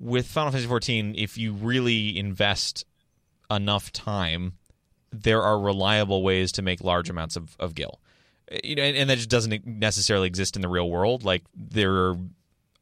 with 0.00 0.26
Final 0.26 0.50
Fantasy 0.52 0.68
XIV, 0.68 1.14
if 1.16 1.36
you 1.38 1.52
really 1.52 2.18
invest 2.18 2.84
enough 3.50 3.92
time, 3.92 4.54
there 5.12 5.42
are 5.42 5.58
reliable 5.58 6.22
ways 6.22 6.52
to 6.52 6.62
make 6.62 6.82
large 6.82 7.10
amounts 7.10 7.36
of, 7.36 7.56
of 7.60 7.74
gil. 7.74 8.00
Uh, 8.50 8.56
You 8.64 8.76
know, 8.76 8.82
and, 8.82 8.96
and 8.96 9.10
that 9.10 9.16
just 9.16 9.30
doesn't 9.30 9.66
necessarily 9.66 10.26
exist 10.26 10.56
in 10.56 10.62
the 10.62 10.68
real 10.68 10.88
world. 10.90 11.24
Like 11.24 11.44
there 11.54 11.92
are 11.94 12.16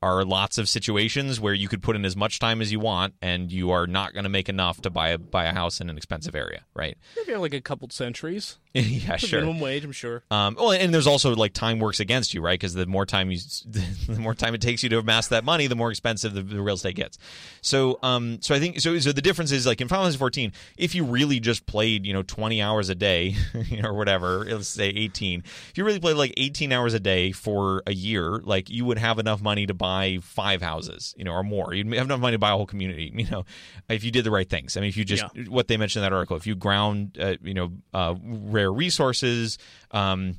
lots 0.03 0.57
of 0.59 0.69
situations 0.69 1.39
where 1.41 1.53
you 1.53 1.69
could 1.69 1.83
put 1.83 1.95
in 1.95 2.05
as 2.05 2.17
much 2.17 2.39
time 2.39 2.61
as 2.63 2.73
you 2.73 2.81
want, 2.81 3.15
and 3.21 3.53
you 3.53 3.71
are 3.71 3.87
not 3.87 4.15
going 4.15 4.25
to 4.25 4.31
make 4.31 4.49
enough 4.49 4.81
to 4.83 4.91
buy 4.91 5.09
a 5.11 5.19
buy 5.19 5.45
a 5.45 5.53
house 5.53 5.81
in 5.81 5.91
an 5.91 5.97
expensive 5.97 6.35
area, 6.35 6.65
right? 6.75 6.97
if 7.17 7.29
you're 7.29 7.39
like 7.39 7.55
a 7.55 7.61
couple 7.61 7.89
centuries 7.91 8.59
yeah, 8.75 9.17
sure. 9.17 9.41
minimum 9.41 9.61
wage 9.61 9.85
i'm 9.85 9.93
sure 9.93 10.23
Um, 10.31 10.57
well, 10.59 10.71
and 10.73 10.95
there's 10.95 11.07
also 11.07 11.35
like 11.35 11.53
time 11.53 11.81
works 11.81 12.01
against 12.01 12.33
you, 12.35 12.41
right? 12.41 12.59
Because 12.59 12.73
the 12.75 12.87
more 12.87 13.05
time 13.05 13.31
you, 13.31 13.39
the 13.67 14.19
more 14.19 14.35
time 14.35 14.55
it 14.55 14.61
takes 14.61 14.83
you 14.83 14.89
to 14.91 14.99
amass 14.99 15.29
that 15.29 15.45
money, 15.45 15.67
the 15.67 15.77
more 15.77 15.91
expensive 15.91 16.33
the, 16.33 16.43
the 16.43 16.63
real 16.63 16.77
estate 16.77 16.95
gets. 16.97 17.19
So, 17.61 17.99
um, 18.03 18.39
so 18.41 18.55
I 18.55 18.61
think 18.61 18.81
so. 18.81 18.99
So 19.01 19.13
the 19.13 19.23
difference 19.23 19.53
is 19.53 19.67
like 19.67 19.81
in 19.81 19.89
Final 19.89 20.05
Fantasy 20.05 20.19
14, 20.19 20.53
if 20.79 20.95
you 20.95 21.05
really 21.05 21.41
just 21.41 21.67
played, 21.67 22.07
you 22.07 22.13
know, 22.13 22.23
20 22.23 22.63
hours 22.63 22.89
a 22.89 22.95
day, 22.95 23.35
you 23.67 23.83
know, 23.83 23.91
or 23.91 23.95
whatever, 23.95 24.45
let's 24.45 24.69
say 24.69 24.89
18. 24.89 25.43
If 25.71 25.73
you 25.77 25.85
really 25.85 26.01
played 26.01 26.17
like 26.17 26.33
18 26.37 26.73
hours 26.73 26.95
a 26.95 27.01
day 27.01 27.33
for 27.33 27.83
a 27.87 27.93
year, 27.93 28.39
like 28.39 28.71
you 28.71 28.85
would 28.85 28.99
have 28.99 29.19
enough 29.19 29.43
money 29.43 29.67
to 29.67 29.75
buy 29.75 29.90
five 30.23 30.63
houses, 30.63 31.15
you 31.17 31.25
know, 31.25 31.33
or 31.33 31.43
more. 31.43 31.73
You'd 31.75 31.93
have 31.95 32.07
enough 32.07 32.21
money 32.21 32.35
to 32.35 32.39
buy 32.39 32.51
a 32.51 32.57
whole 32.57 32.67
community, 32.67 33.13
you 33.17 33.29
know, 33.31 33.45
if 33.89 34.05
you 34.05 34.11
did 34.11 34.25
the 34.25 34.31
right 34.31 34.49
things. 34.49 34.77
I 34.77 34.81
mean, 34.81 34.89
if 34.89 34.97
you 34.97 35.05
just 35.05 35.25
Yeah. 35.35 35.45
what 35.49 35.69
they 35.69 35.77
mentioned 35.77 36.05
in 36.05 36.11
that 36.11 36.15
article, 36.15 36.37
if 36.37 36.47
you 36.47 36.55
ground, 36.55 37.17
uh, 37.21 37.37
you 37.43 37.55
know, 37.55 37.73
uh, 37.95 38.15
rare 38.23 38.73
resources, 38.73 39.59
um, 39.91 40.35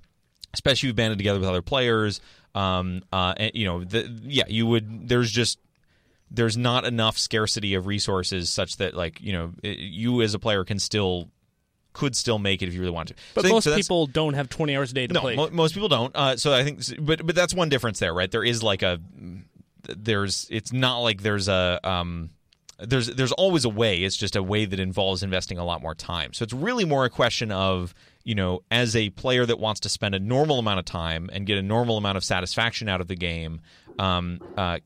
especially 0.53 0.87
if 0.87 0.91
you 0.91 0.93
banded 0.95 1.17
together 1.17 1.39
with 1.39 1.49
other 1.49 1.61
players, 1.61 2.21
um, 2.55 3.01
uh, 3.13 3.33
and, 3.37 3.51
you 3.53 3.65
know, 3.65 3.83
the, 3.83 4.09
yeah, 4.23 4.43
you 4.47 4.67
would. 4.67 5.07
There's 5.07 5.31
just 5.31 5.59
there's 6.29 6.57
not 6.57 6.85
enough 6.85 7.17
scarcity 7.17 7.73
of 7.73 7.87
resources 7.87 8.49
such 8.49 8.77
that 8.77 8.93
like 8.93 9.19
you 9.21 9.33
know 9.33 9.51
you 9.63 10.21
as 10.21 10.33
a 10.33 10.39
player 10.39 10.63
can 10.63 10.79
still 10.79 11.29
could 11.93 12.15
still 12.15 12.39
make 12.39 12.61
it 12.61 12.67
if 12.67 12.73
you 12.73 12.79
really 12.79 12.91
want 12.93 13.09
to. 13.09 13.15
but 13.33 13.41
So 13.41 13.43
think- 13.43 13.55
most 13.55 13.63
so 13.65 13.75
people 13.75 14.07
don't 14.07 14.33
have 14.33 14.49
20 14.49 14.75
hours 14.75 14.91
a 14.91 14.93
day 14.93 15.07
to 15.07 15.13
no, 15.13 15.19
play 15.21 15.35
mo- 15.35 15.49
most 15.51 15.73
people 15.73 15.89
don't. 15.89 16.15
Uh, 16.15 16.37
so 16.37 16.53
I 16.53 16.63
think, 16.63 16.81
but 16.99 17.25
but 17.25 17.35
that's 17.35 17.53
one 17.53 17.69
difference 17.69 17.99
there, 17.99 18.13
right? 18.13 18.29
There 18.31 18.43
is 18.43 18.63
like 18.63 18.81
a 18.81 18.99
there's 19.87 20.47
it's 20.49 20.71
not 20.71 20.99
like 20.99 21.21
there's 21.21 21.47
a 21.47 21.79
um 21.83 22.29
there's 22.79 23.07
there's 23.07 23.31
always 23.33 23.65
a 23.65 23.69
way. 23.69 24.03
It's 24.03 24.17
just 24.17 24.35
a 24.35 24.43
way 24.43 24.65
that 24.65 24.79
involves 24.79 25.21
investing 25.23 25.57
a 25.57 25.65
lot 25.65 25.81
more 25.81 25.93
time. 25.95 26.33
So 26.33 26.43
it's 26.43 26.53
really 26.53 26.85
more 26.85 27.05
a 27.05 27.09
question 27.09 27.51
of 27.51 27.93
you 28.23 28.35
know 28.35 28.61
as 28.71 28.95
a 28.95 29.09
player 29.11 29.45
that 29.45 29.59
wants 29.59 29.81
to 29.81 29.89
spend 29.89 30.15
a 30.15 30.19
normal 30.19 30.59
amount 30.59 30.79
of 30.79 30.85
time 30.85 31.29
and 31.31 31.45
get 31.45 31.57
a 31.57 31.61
normal 31.61 31.97
amount 31.97 32.17
of 32.17 32.23
satisfaction 32.23 32.89
out 32.89 33.01
of 33.01 33.07
the 33.07 33.15
game. 33.15 33.61
Um, 33.99 34.39
uh, 34.57 34.79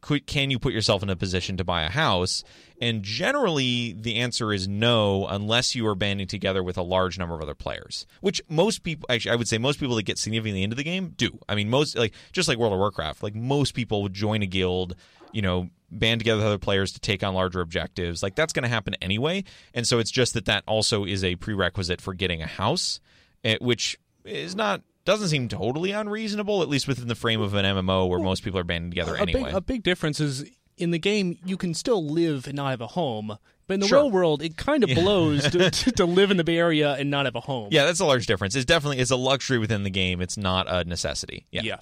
could, 0.00 0.26
can 0.26 0.50
you 0.50 0.58
put 0.58 0.72
yourself 0.72 1.02
in 1.02 1.10
a 1.10 1.16
position 1.16 1.56
to 1.56 1.64
buy 1.64 1.82
a 1.82 1.90
house? 1.90 2.44
And 2.80 3.02
generally, 3.02 3.92
the 3.92 4.16
answer 4.16 4.52
is 4.52 4.68
no, 4.68 5.26
unless 5.26 5.74
you 5.74 5.86
are 5.86 5.94
banding 5.94 6.26
together 6.26 6.62
with 6.62 6.76
a 6.76 6.82
large 6.82 7.18
number 7.18 7.34
of 7.34 7.40
other 7.40 7.54
players. 7.54 8.06
Which 8.20 8.40
most 8.48 8.82
people, 8.82 9.06
actually, 9.10 9.32
I 9.32 9.36
would 9.36 9.48
say 9.48 9.58
most 9.58 9.80
people 9.80 9.96
that 9.96 10.02
get 10.02 10.18
significantly 10.18 10.62
into 10.62 10.76
the 10.76 10.84
game 10.84 11.14
do. 11.16 11.38
I 11.48 11.54
mean, 11.54 11.70
most 11.70 11.96
like 11.96 12.12
just 12.32 12.48
like 12.48 12.58
World 12.58 12.72
of 12.72 12.78
Warcraft, 12.78 13.22
like 13.22 13.34
most 13.34 13.74
people 13.74 14.02
would 14.02 14.12
join 14.12 14.42
a 14.42 14.46
guild, 14.46 14.94
you 15.32 15.42
know, 15.42 15.70
band 15.90 16.20
together 16.20 16.38
with 16.38 16.46
other 16.46 16.58
players 16.58 16.92
to 16.92 17.00
take 17.00 17.22
on 17.22 17.34
larger 17.34 17.60
objectives. 17.60 18.22
Like 18.22 18.34
that's 18.34 18.52
going 18.52 18.64
to 18.64 18.68
happen 18.68 18.94
anyway. 19.00 19.44
And 19.72 19.86
so 19.86 19.98
it's 19.98 20.10
just 20.10 20.34
that 20.34 20.44
that 20.46 20.64
also 20.66 21.04
is 21.04 21.24
a 21.24 21.36
prerequisite 21.36 22.00
for 22.00 22.12
getting 22.14 22.42
a 22.42 22.46
house, 22.46 23.00
eh, 23.44 23.56
which 23.60 23.98
is 24.24 24.54
not 24.54 24.82
doesn't 25.06 25.28
seem 25.28 25.48
totally 25.48 25.92
unreasonable, 25.92 26.60
at 26.62 26.68
least 26.68 26.86
within 26.86 27.08
the 27.08 27.14
frame 27.14 27.40
of 27.40 27.54
an 27.54 27.64
MMO 27.64 28.08
where 28.08 28.18
most 28.20 28.42
people 28.44 28.60
are 28.60 28.64
banding 28.64 28.90
together 28.90 29.14
a 29.14 29.22
anyway. 29.22 29.44
Big, 29.44 29.54
a 29.54 29.60
big 29.62 29.82
difference 29.82 30.20
is 30.20 30.44
in 30.76 30.90
the 30.90 30.98
game 30.98 31.38
you 31.46 31.56
can 31.56 31.72
still 31.72 32.04
live 32.06 32.46
and 32.46 32.54
not 32.56 32.70
have 32.70 32.80
a 32.82 32.88
home. 32.88 33.38
But 33.68 33.74
in 33.74 33.80
the 33.80 33.88
Sure. 33.88 34.02
real 34.02 34.10
world, 34.12 34.42
it 34.42 34.56
kind 34.56 34.84
of 34.84 34.90
blows 34.90 35.50
to, 35.50 35.70
to, 35.72 35.90
to 35.92 36.04
live 36.06 36.30
in 36.30 36.36
the 36.36 36.44
Bay 36.44 36.56
Area 36.58 36.92
and 36.92 37.10
not 37.10 37.24
have 37.24 37.34
a 37.34 37.40
home. 37.40 37.70
yeah, 37.72 37.84
that's 37.84 37.98
a 37.98 38.04
large 38.04 38.26
difference. 38.26 38.54
It's 38.54 38.64
definitely 38.64 38.98
it's 38.98 39.10
a 39.10 39.16
luxury 39.16 39.58
within 39.58 39.82
the 39.82 39.90
game. 39.90 40.20
It's 40.20 40.36
not 40.36 40.66
a 40.72 40.84
necessity. 40.84 41.46
Yeah. 41.50 41.62
Yeah. 41.64 41.78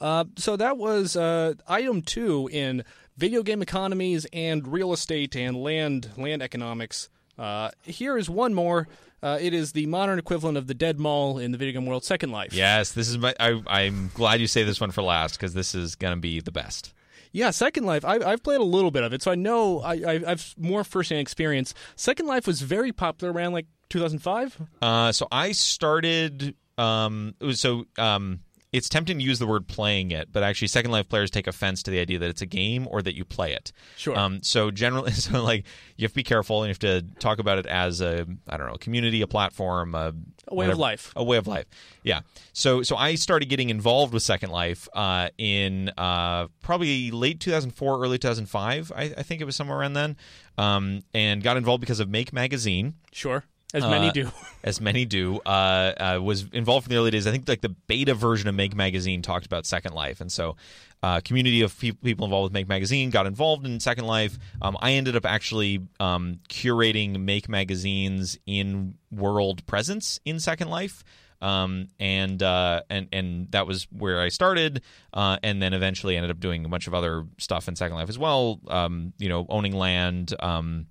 Uh, 0.00 0.24
so 0.36 0.56
that 0.56 0.76
was 0.76 1.16
uh, 1.16 1.54
item 1.66 2.02
two 2.02 2.50
in 2.52 2.84
video 3.16 3.42
game 3.42 3.62
economies 3.62 4.26
and 4.34 4.66
real 4.68 4.92
estate 4.92 5.34
and 5.36 5.56
land 5.56 6.10
land 6.18 6.42
economics. 6.42 7.08
Uh, 7.38 7.70
here 7.82 8.16
is 8.16 8.30
one 8.30 8.54
more. 8.54 8.88
Uh, 9.22 9.38
it 9.40 9.54
is 9.54 9.72
the 9.72 9.86
modern 9.86 10.18
equivalent 10.18 10.58
of 10.58 10.66
the 10.66 10.74
Dead 10.74 10.98
Mall 10.98 11.38
in 11.38 11.50
the 11.50 11.58
video 11.58 11.80
game 11.80 11.86
world, 11.86 12.04
Second 12.04 12.30
Life. 12.30 12.52
Yes, 12.52 12.92
this 12.92 13.08
is 13.08 13.16
my. 13.18 13.34
I, 13.40 13.60
I'm 13.66 14.10
glad 14.14 14.40
you 14.40 14.46
say 14.46 14.64
this 14.64 14.80
one 14.80 14.90
for 14.90 15.02
last 15.02 15.36
because 15.38 15.54
this 15.54 15.74
is 15.74 15.94
gonna 15.94 16.18
be 16.18 16.40
the 16.40 16.52
best. 16.52 16.92
Yeah, 17.32 17.50
Second 17.50 17.84
Life. 17.84 18.04
I, 18.04 18.18
I've 18.18 18.42
played 18.44 18.60
a 18.60 18.64
little 18.64 18.92
bit 18.92 19.02
of 19.02 19.12
it, 19.12 19.20
so 19.20 19.32
I 19.32 19.34
know 19.34 19.80
I, 19.80 19.94
I, 19.94 20.22
I've 20.26 20.54
more 20.56 20.84
firsthand 20.84 21.20
experience. 21.20 21.74
Second 21.96 22.26
Life 22.26 22.46
was 22.46 22.60
very 22.62 22.92
popular 22.92 23.32
around 23.32 23.54
like 23.54 23.66
2005. 23.88 24.60
Uh, 24.80 25.10
so 25.10 25.26
I 25.32 25.50
started. 25.50 26.54
Um, 26.78 27.34
it 27.40 27.44
was 27.44 27.60
so. 27.60 27.86
Um, 27.98 28.40
it's 28.74 28.88
tempting 28.88 29.18
to 29.18 29.24
use 29.24 29.38
the 29.38 29.46
word 29.46 29.66
playing 29.68 30.10
it, 30.10 30.28
but 30.32 30.42
actually, 30.42 30.68
Second 30.68 30.90
Life 30.90 31.08
players 31.08 31.30
take 31.30 31.46
offense 31.46 31.82
to 31.84 31.90
the 31.90 32.00
idea 32.00 32.18
that 32.18 32.28
it's 32.28 32.42
a 32.42 32.46
game 32.46 32.86
or 32.90 33.00
that 33.02 33.14
you 33.16 33.24
play 33.24 33.52
it. 33.52 33.72
Sure. 33.96 34.18
Um, 34.18 34.42
so 34.42 34.70
generally, 34.70 35.12
so 35.12 35.42
like 35.42 35.64
you 35.96 36.04
have 36.04 36.12
to 36.12 36.16
be 36.16 36.22
careful 36.24 36.62
and 36.62 36.68
you 36.68 36.70
have 36.70 36.78
to 36.80 37.20
talk 37.20 37.38
about 37.38 37.58
it 37.58 37.66
as 37.66 38.00
a 38.00 38.26
I 38.48 38.56
don't 38.56 38.66
know, 38.66 38.74
a 38.74 38.78
community, 38.78 39.22
a 39.22 39.26
platform, 39.26 39.94
a, 39.94 40.12
A 40.48 40.54
way 40.54 40.68
of 40.70 40.78
life. 40.78 41.12
a 41.16 41.22
way 41.24 41.36
of 41.36 41.46
life. 41.46 41.66
Yeah. 42.02 42.20
So 42.52 42.82
so 42.82 42.96
I 42.96 43.14
started 43.14 43.48
getting 43.48 43.70
involved 43.70 44.12
with 44.12 44.22
Second 44.22 44.50
Life 44.50 44.88
uh, 44.94 45.28
in 45.38 45.90
uh, 45.96 46.48
probably 46.60 47.10
late 47.10 47.40
2004, 47.40 48.02
early 48.02 48.18
2005. 48.18 48.92
I, 48.94 49.02
I 49.02 49.22
think 49.22 49.40
it 49.40 49.44
was 49.44 49.56
somewhere 49.56 49.78
around 49.78 49.92
then, 49.94 50.16
um, 50.58 51.02
and 51.14 51.42
got 51.42 51.56
involved 51.56 51.80
because 51.80 52.00
of 52.00 52.08
Make 52.08 52.32
Magazine 52.32 52.94
Sure, 53.12 53.44
as 53.74 53.84
many 53.84 54.08
Uh, 54.08 54.12
do. 54.12 54.30
as 54.64 54.80
many 54.80 55.04
do, 55.04 55.40
uh, 55.44 55.92
uh, 56.18 56.20
was 56.22 56.46
involved 56.52 56.86
in 56.86 56.90
the 56.90 56.96
early 56.96 57.10
days. 57.10 57.26
I 57.26 57.30
think 57.32 57.48
like 57.48 57.60
the 57.60 57.68
beta 57.68 58.14
version 58.14 58.48
of 58.48 58.54
Make 58.54 58.74
Magazine 58.74 59.20
talked 59.20 59.44
about 59.44 59.66
Second 59.66 59.94
Life, 59.94 60.20
and 60.20 60.32
so 60.32 60.56
uh, 61.02 61.20
community 61.20 61.60
of 61.60 61.78
pe- 61.78 61.92
people 61.92 62.24
involved 62.24 62.44
with 62.44 62.52
Make 62.54 62.68
Magazine 62.68 63.10
got 63.10 63.26
involved 63.26 63.66
in 63.66 63.78
Second 63.80 64.06
Life. 64.06 64.38
Um, 64.62 64.78
I 64.80 64.92
ended 64.92 65.16
up 65.16 65.26
actually 65.26 65.80
um, 66.00 66.40
curating 66.48 67.20
Make 67.20 67.48
Magazine's 67.48 68.38
in 68.46 68.94
world 69.10 69.66
presence 69.66 70.18
in 70.24 70.40
Second 70.40 70.68
Life. 70.70 71.04
Um, 71.42 71.88
and 72.00 72.42
uh, 72.42 72.82
and 72.88 73.08
and 73.12 73.50
that 73.50 73.66
was 73.66 73.86
where 73.90 74.18
I 74.22 74.28
started, 74.30 74.80
uh, 75.12 75.36
and 75.42 75.60
then 75.60 75.74
eventually 75.74 76.16
ended 76.16 76.30
up 76.30 76.40
doing 76.40 76.64
a 76.64 76.68
bunch 76.68 76.86
of 76.86 76.94
other 76.94 77.26
stuff 77.36 77.68
in 77.68 77.76
Second 77.76 77.96
Life 77.96 78.08
as 78.08 78.18
well. 78.18 78.60
Um, 78.68 79.12
you 79.18 79.28
know, 79.28 79.44
owning 79.50 79.74
land, 79.76 80.32
um, 80.40 80.86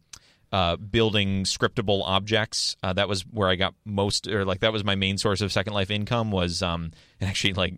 uh, 0.53 0.75
building 0.75 1.45
scriptable 1.45 2.03
objects. 2.05 2.77
Uh, 2.83 2.93
that 2.93 3.09
was 3.09 3.23
where 3.23 3.49
I 3.49 3.55
got 3.55 3.73
most, 3.85 4.27
or 4.27 4.45
like 4.45 4.59
that 4.59 4.71
was 4.71 4.83
my 4.83 4.93
main 4.93 5.17
source 5.17 5.41
of 5.41 5.51
Second 5.51 5.73
Life 5.73 5.89
income. 5.89 6.29
Was 6.31 6.61
um, 6.61 6.91
and 7.19 7.27
actually 7.27 7.53
like 7.53 7.73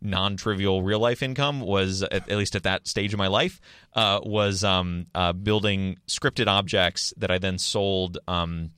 non-trivial 0.00 0.82
real 0.82 1.00
life 1.00 1.24
income 1.24 1.60
was 1.60 2.02
at, 2.02 2.12
at 2.12 2.36
least 2.36 2.54
at 2.54 2.62
that 2.62 2.86
stage 2.86 3.12
of 3.12 3.18
my 3.18 3.26
life 3.26 3.60
uh, 3.94 4.20
was 4.22 4.62
um, 4.62 5.06
uh, 5.14 5.32
building 5.32 5.96
scripted 6.06 6.46
objects 6.46 7.12
that 7.16 7.30
I 7.32 7.38
then 7.38 7.58
sold. 7.58 8.18
Um, 8.28 8.70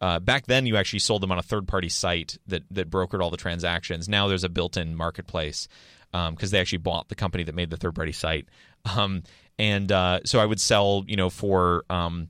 uh, 0.00 0.20
back 0.20 0.46
then, 0.46 0.64
you 0.64 0.76
actually 0.76 1.00
sold 1.00 1.22
them 1.22 1.32
on 1.32 1.38
a 1.38 1.42
third-party 1.42 1.88
site 1.88 2.38
that 2.46 2.62
that 2.70 2.90
brokered 2.90 3.20
all 3.20 3.30
the 3.30 3.36
transactions. 3.36 4.08
Now 4.08 4.28
there's 4.28 4.44
a 4.44 4.48
built-in 4.48 4.94
marketplace 4.94 5.66
because 6.12 6.52
they 6.52 6.60
actually 6.60 6.78
bought 6.78 7.08
the 7.08 7.16
company 7.16 7.42
that 7.42 7.56
made 7.56 7.70
the 7.70 7.76
third-party 7.76 8.12
site. 8.12 8.46
Um, 8.84 9.24
and 9.58 9.90
uh, 9.90 10.20
so 10.24 10.38
I 10.38 10.46
would 10.46 10.60
sell, 10.60 11.04
you 11.08 11.16
know, 11.16 11.28
for 11.30 11.84
um, 11.90 12.28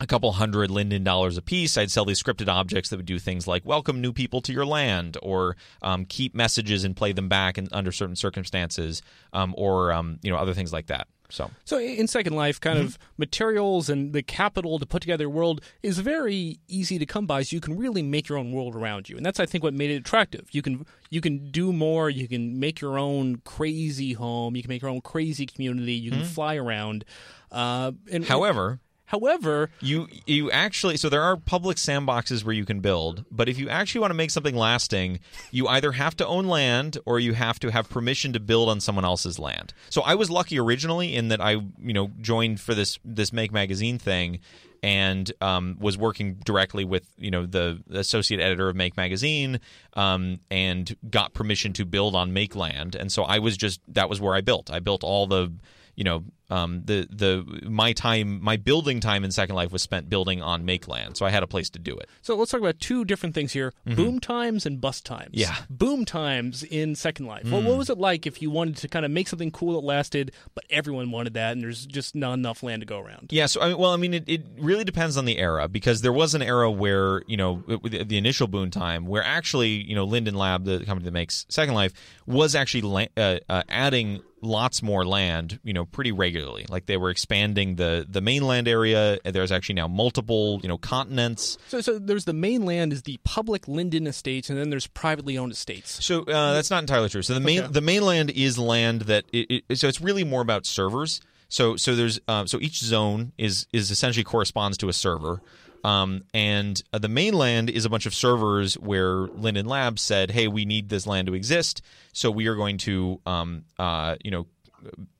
a 0.00 0.06
couple 0.06 0.32
hundred 0.32 0.70
Linden 0.70 1.04
dollars 1.04 1.36
a 1.36 1.42
piece. 1.42 1.76
I'd 1.76 1.90
sell 1.90 2.06
these 2.06 2.20
scripted 2.22 2.48
objects 2.48 2.88
that 2.90 2.96
would 2.96 3.06
do 3.06 3.18
things 3.18 3.46
like 3.46 3.64
welcome 3.66 4.00
new 4.00 4.12
people 4.12 4.40
to 4.42 4.52
your 4.52 4.66
land, 4.66 5.18
or 5.22 5.56
um, 5.82 6.06
keep 6.06 6.34
messages 6.34 6.84
and 6.84 6.96
play 6.96 7.12
them 7.12 7.28
back 7.28 7.58
in, 7.58 7.68
under 7.70 7.92
certain 7.92 8.16
circumstances, 8.16 9.02
um, 9.32 9.54
or 9.56 9.92
um, 9.92 10.18
you 10.22 10.30
know 10.30 10.38
other 10.38 10.54
things 10.54 10.72
like 10.72 10.86
that. 10.86 11.06
So 11.28 11.50
So 11.64 11.78
in 11.78 12.08
Second 12.08 12.34
Life, 12.34 12.60
kind 12.60 12.78
of 12.78 12.98
materials 13.16 13.88
and 13.88 14.12
the 14.12 14.22
capital 14.22 14.80
to 14.80 14.86
put 14.86 15.00
together 15.00 15.26
a 15.26 15.28
world 15.28 15.60
is 15.82 15.98
very 16.00 16.58
easy 16.66 16.98
to 16.98 17.06
come 17.06 17.26
by. 17.26 17.42
So 17.42 17.54
you 17.54 17.60
can 17.60 17.76
really 17.76 18.02
make 18.02 18.28
your 18.28 18.38
own 18.38 18.50
world 18.52 18.74
around 18.74 19.08
you, 19.08 19.16
and 19.16 19.24
that's 19.24 19.38
I 19.38 19.46
think 19.46 19.62
what 19.62 19.74
made 19.74 19.90
it 19.90 19.96
attractive. 19.96 20.48
You 20.52 20.62
can 20.62 20.86
you 21.10 21.20
can 21.20 21.50
do 21.50 21.72
more. 21.72 22.08
You 22.08 22.26
can 22.26 22.58
make 22.58 22.80
your 22.80 22.98
own 22.98 23.42
crazy 23.44 24.14
home. 24.14 24.56
You 24.56 24.62
can 24.62 24.70
make 24.70 24.82
your 24.82 24.90
own 24.90 25.02
crazy 25.02 25.46
community. 25.46 25.92
You 25.92 26.10
can 26.10 26.24
fly 26.24 26.56
around. 26.56 27.04
Uh, 27.52 27.92
and 28.10 28.24
however, 28.24 28.80
however, 29.10 29.70
you 29.80 30.06
you 30.26 30.50
actually 30.50 30.96
so 30.96 31.08
there 31.08 31.22
are 31.22 31.36
public 31.36 31.76
sandboxes 31.76 32.44
where 32.44 32.54
you 32.54 32.64
can 32.64 32.80
build 32.80 33.24
but 33.30 33.48
if 33.48 33.58
you 33.58 33.68
actually 33.68 34.00
want 34.00 34.10
to 34.10 34.14
make 34.14 34.30
something 34.30 34.54
lasting 34.54 35.18
you 35.50 35.66
either 35.66 35.92
have 35.92 36.16
to 36.16 36.26
own 36.26 36.46
land 36.46 36.96
or 37.04 37.18
you 37.18 37.32
have 37.32 37.58
to 37.58 37.70
have 37.70 37.88
permission 37.90 38.32
to 38.32 38.40
build 38.40 38.68
on 38.68 38.80
someone 38.80 39.04
else's 39.04 39.38
land 39.38 39.74
so 39.88 40.02
i 40.02 40.14
was 40.14 40.30
lucky 40.30 40.58
originally 40.58 41.14
in 41.14 41.28
that 41.28 41.40
i 41.40 41.52
you 41.52 41.92
know 41.92 42.10
joined 42.20 42.60
for 42.60 42.74
this 42.74 42.98
this 43.04 43.32
make 43.32 43.52
magazine 43.52 43.98
thing 43.98 44.38
and 44.82 45.30
um, 45.40 45.76
was 45.78 45.98
working 45.98 46.34
directly 46.44 46.84
with 46.84 47.06
you 47.18 47.30
know 47.30 47.44
the 47.44 47.82
associate 47.90 48.40
editor 48.40 48.68
of 48.68 48.76
Make 48.76 48.96
Magazine, 48.96 49.60
um, 49.94 50.40
and 50.50 50.96
got 51.10 51.34
permission 51.34 51.74
to 51.74 51.84
build 51.84 52.16
on 52.16 52.32
Make 52.32 52.56
Land, 52.56 52.94
and 52.94 53.12
so 53.12 53.24
I 53.24 53.40
was 53.40 53.58
just 53.58 53.82
that 53.88 54.08
was 54.08 54.22
where 54.22 54.34
I 54.34 54.40
built. 54.40 54.70
I 54.70 54.78
built 54.78 55.04
all 55.04 55.26
the 55.26 55.52
you 55.96 56.04
know 56.04 56.24
um, 56.50 56.82
the 56.84 57.06
the 57.10 57.68
my 57.68 57.92
time 57.92 58.42
my 58.42 58.56
building 58.56 59.00
time 59.00 59.24
in 59.24 59.30
Second 59.30 59.54
Life 59.56 59.72
was 59.72 59.82
spent 59.82 60.08
building 60.08 60.42
on 60.42 60.64
Make 60.64 60.88
Land, 60.88 61.16
so 61.16 61.24
I 61.26 61.30
had 61.30 61.42
a 61.42 61.46
place 61.46 61.70
to 61.70 61.78
do 61.78 61.96
it. 61.96 62.08
so 62.22 62.34
let's 62.36 62.50
talk 62.50 62.60
about 62.60 62.80
two 62.80 63.04
different 63.04 63.34
things 63.34 63.52
here: 63.52 63.72
boom 63.86 64.20
times 64.20 64.66
and 64.66 64.80
bust 64.80 65.04
times. 65.06 65.30
Yeah. 65.32 65.56
boom 65.68 66.04
times 66.04 66.62
in 66.62 66.94
Second 66.94 67.26
Life. 67.26 67.44
Well, 67.50 67.62
what 67.62 67.76
was 67.78 67.90
it 67.90 67.98
like 67.98 68.26
if 68.26 68.42
you 68.42 68.50
wanted 68.50 68.76
to 68.78 68.88
kind 68.88 69.04
of 69.04 69.10
make 69.10 69.28
something 69.28 69.50
cool 69.50 69.80
that 69.80 69.86
lasted, 69.86 70.32
but 70.54 70.64
everyone 70.70 71.10
wanted 71.10 71.34
that, 71.34 71.52
and 71.52 71.62
there's 71.62 71.86
just 71.86 72.14
not 72.14 72.34
enough 72.34 72.62
land 72.62 72.82
to 72.82 72.86
go 72.86 72.98
around? 72.98 73.28
Yeah, 73.30 73.46
so 73.46 73.60
I 73.60 73.68
mean, 73.68 73.78
well, 73.78 73.90
I 73.90 73.96
mean, 73.96 74.14
it, 74.14 74.24
it 74.26 74.42
really 74.58 74.84
depends 74.84 75.16
on 75.16 75.24
the 75.24 75.38
era 75.38 75.68
because 75.68 76.02
there 76.02 76.12
was 76.12 76.34
an 76.34 76.42
era 76.42 76.70
where 76.70 77.22
you 77.26 77.36
know 77.36 77.62
the 77.82 78.16
initial 78.18 78.46
boom 78.46 78.70
time 78.70 79.06
where 79.06 79.22
actually 79.22 79.68
you 79.68 79.94
know 79.94 80.04
Linden 80.04 80.34
Lab, 80.34 80.64
the 80.64 80.84
company 80.84 81.04
that 81.04 81.12
makes 81.12 81.46
Second 81.48 81.74
Life, 81.74 81.92
was 82.26 82.54
actually 82.54 82.82
la- 82.82 83.06
uh, 83.16 83.38
uh, 83.48 83.62
adding 83.68 84.20
lots 84.42 84.82
more 84.82 85.04
land, 85.04 85.60
you 85.62 85.72
know, 85.74 85.84
pretty 85.84 86.10
regularly. 86.12 86.39
Like 86.68 86.86
they 86.86 86.96
were 86.96 87.10
expanding 87.10 87.76
the 87.76 88.06
the 88.08 88.20
mainland 88.20 88.68
area. 88.68 89.18
There's 89.24 89.52
actually 89.52 89.76
now 89.76 89.88
multiple 89.88 90.60
you 90.62 90.68
know 90.68 90.78
continents. 90.78 91.58
So, 91.68 91.80
so 91.80 91.98
there's 91.98 92.24
the 92.24 92.32
mainland 92.32 92.92
is 92.92 93.02
the 93.02 93.18
public 93.24 93.68
Linden 93.68 94.06
estates, 94.06 94.50
and 94.50 94.58
then 94.58 94.70
there's 94.70 94.86
privately 94.86 95.36
owned 95.38 95.52
estates. 95.52 96.04
So 96.04 96.22
uh, 96.22 96.52
that's 96.54 96.70
not 96.70 96.82
entirely 96.82 97.08
true. 97.08 97.22
So 97.22 97.34
the 97.34 97.40
main 97.40 97.60
Okay. 97.60 97.72
the 97.72 97.80
mainland 97.80 98.30
is 98.30 98.58
land 98.58 99.02
that 99.02 99.24
it, 99.32 99.64
it, 99.68 99.78
so 99.78 99.88
it's 99.88 100.00
really 100.00 100.24
more 100.24 100.42
about 100.42 100.66
servers. 100.66 101.20
So 101.48 101.76
so 101.76 101.94
there's 101.96 102.20
um, 102.28 102.46
so 102.46 102.58
each 102.60 102.78
zone 102.80 103.32
is 103.38 103.66
is 103.72 103.90
essentially 103.90 104.24
corresponds 104.24 104.78
to 104.78 104.88
a 104.88 104.92
server. 104.92 105.40
Um, 105.82 106.24
and 106.34 106.80
uh, 106.92 106.98
the 106.98 107.08
mainland 107.08 107.70
is 107.70 107.86
a 107.86 107.88
bunch 107.88 108.04
of 108.04 108.14
servers 108.14 108.74
where 108.74 109.14
Linden 109.28 109.64
Labs 109.64 110.02
said, 110.02 110.30
"Hey, 110.30 110.46
we 110.46 110.66
need 110.66 110.90
this 110.90 111.06
land 111.06 111.26
to 111.28 111.34
exist, 111.34 111.80
so 112.12 112.30
we 112.30 112.48
are 112.48 112.54
going 112.54 112.76
to, 112.78 113.18
um, 113.24 113.64
uh, 113.78 114.16
you 114.22 114.30
know, 114.30 114.46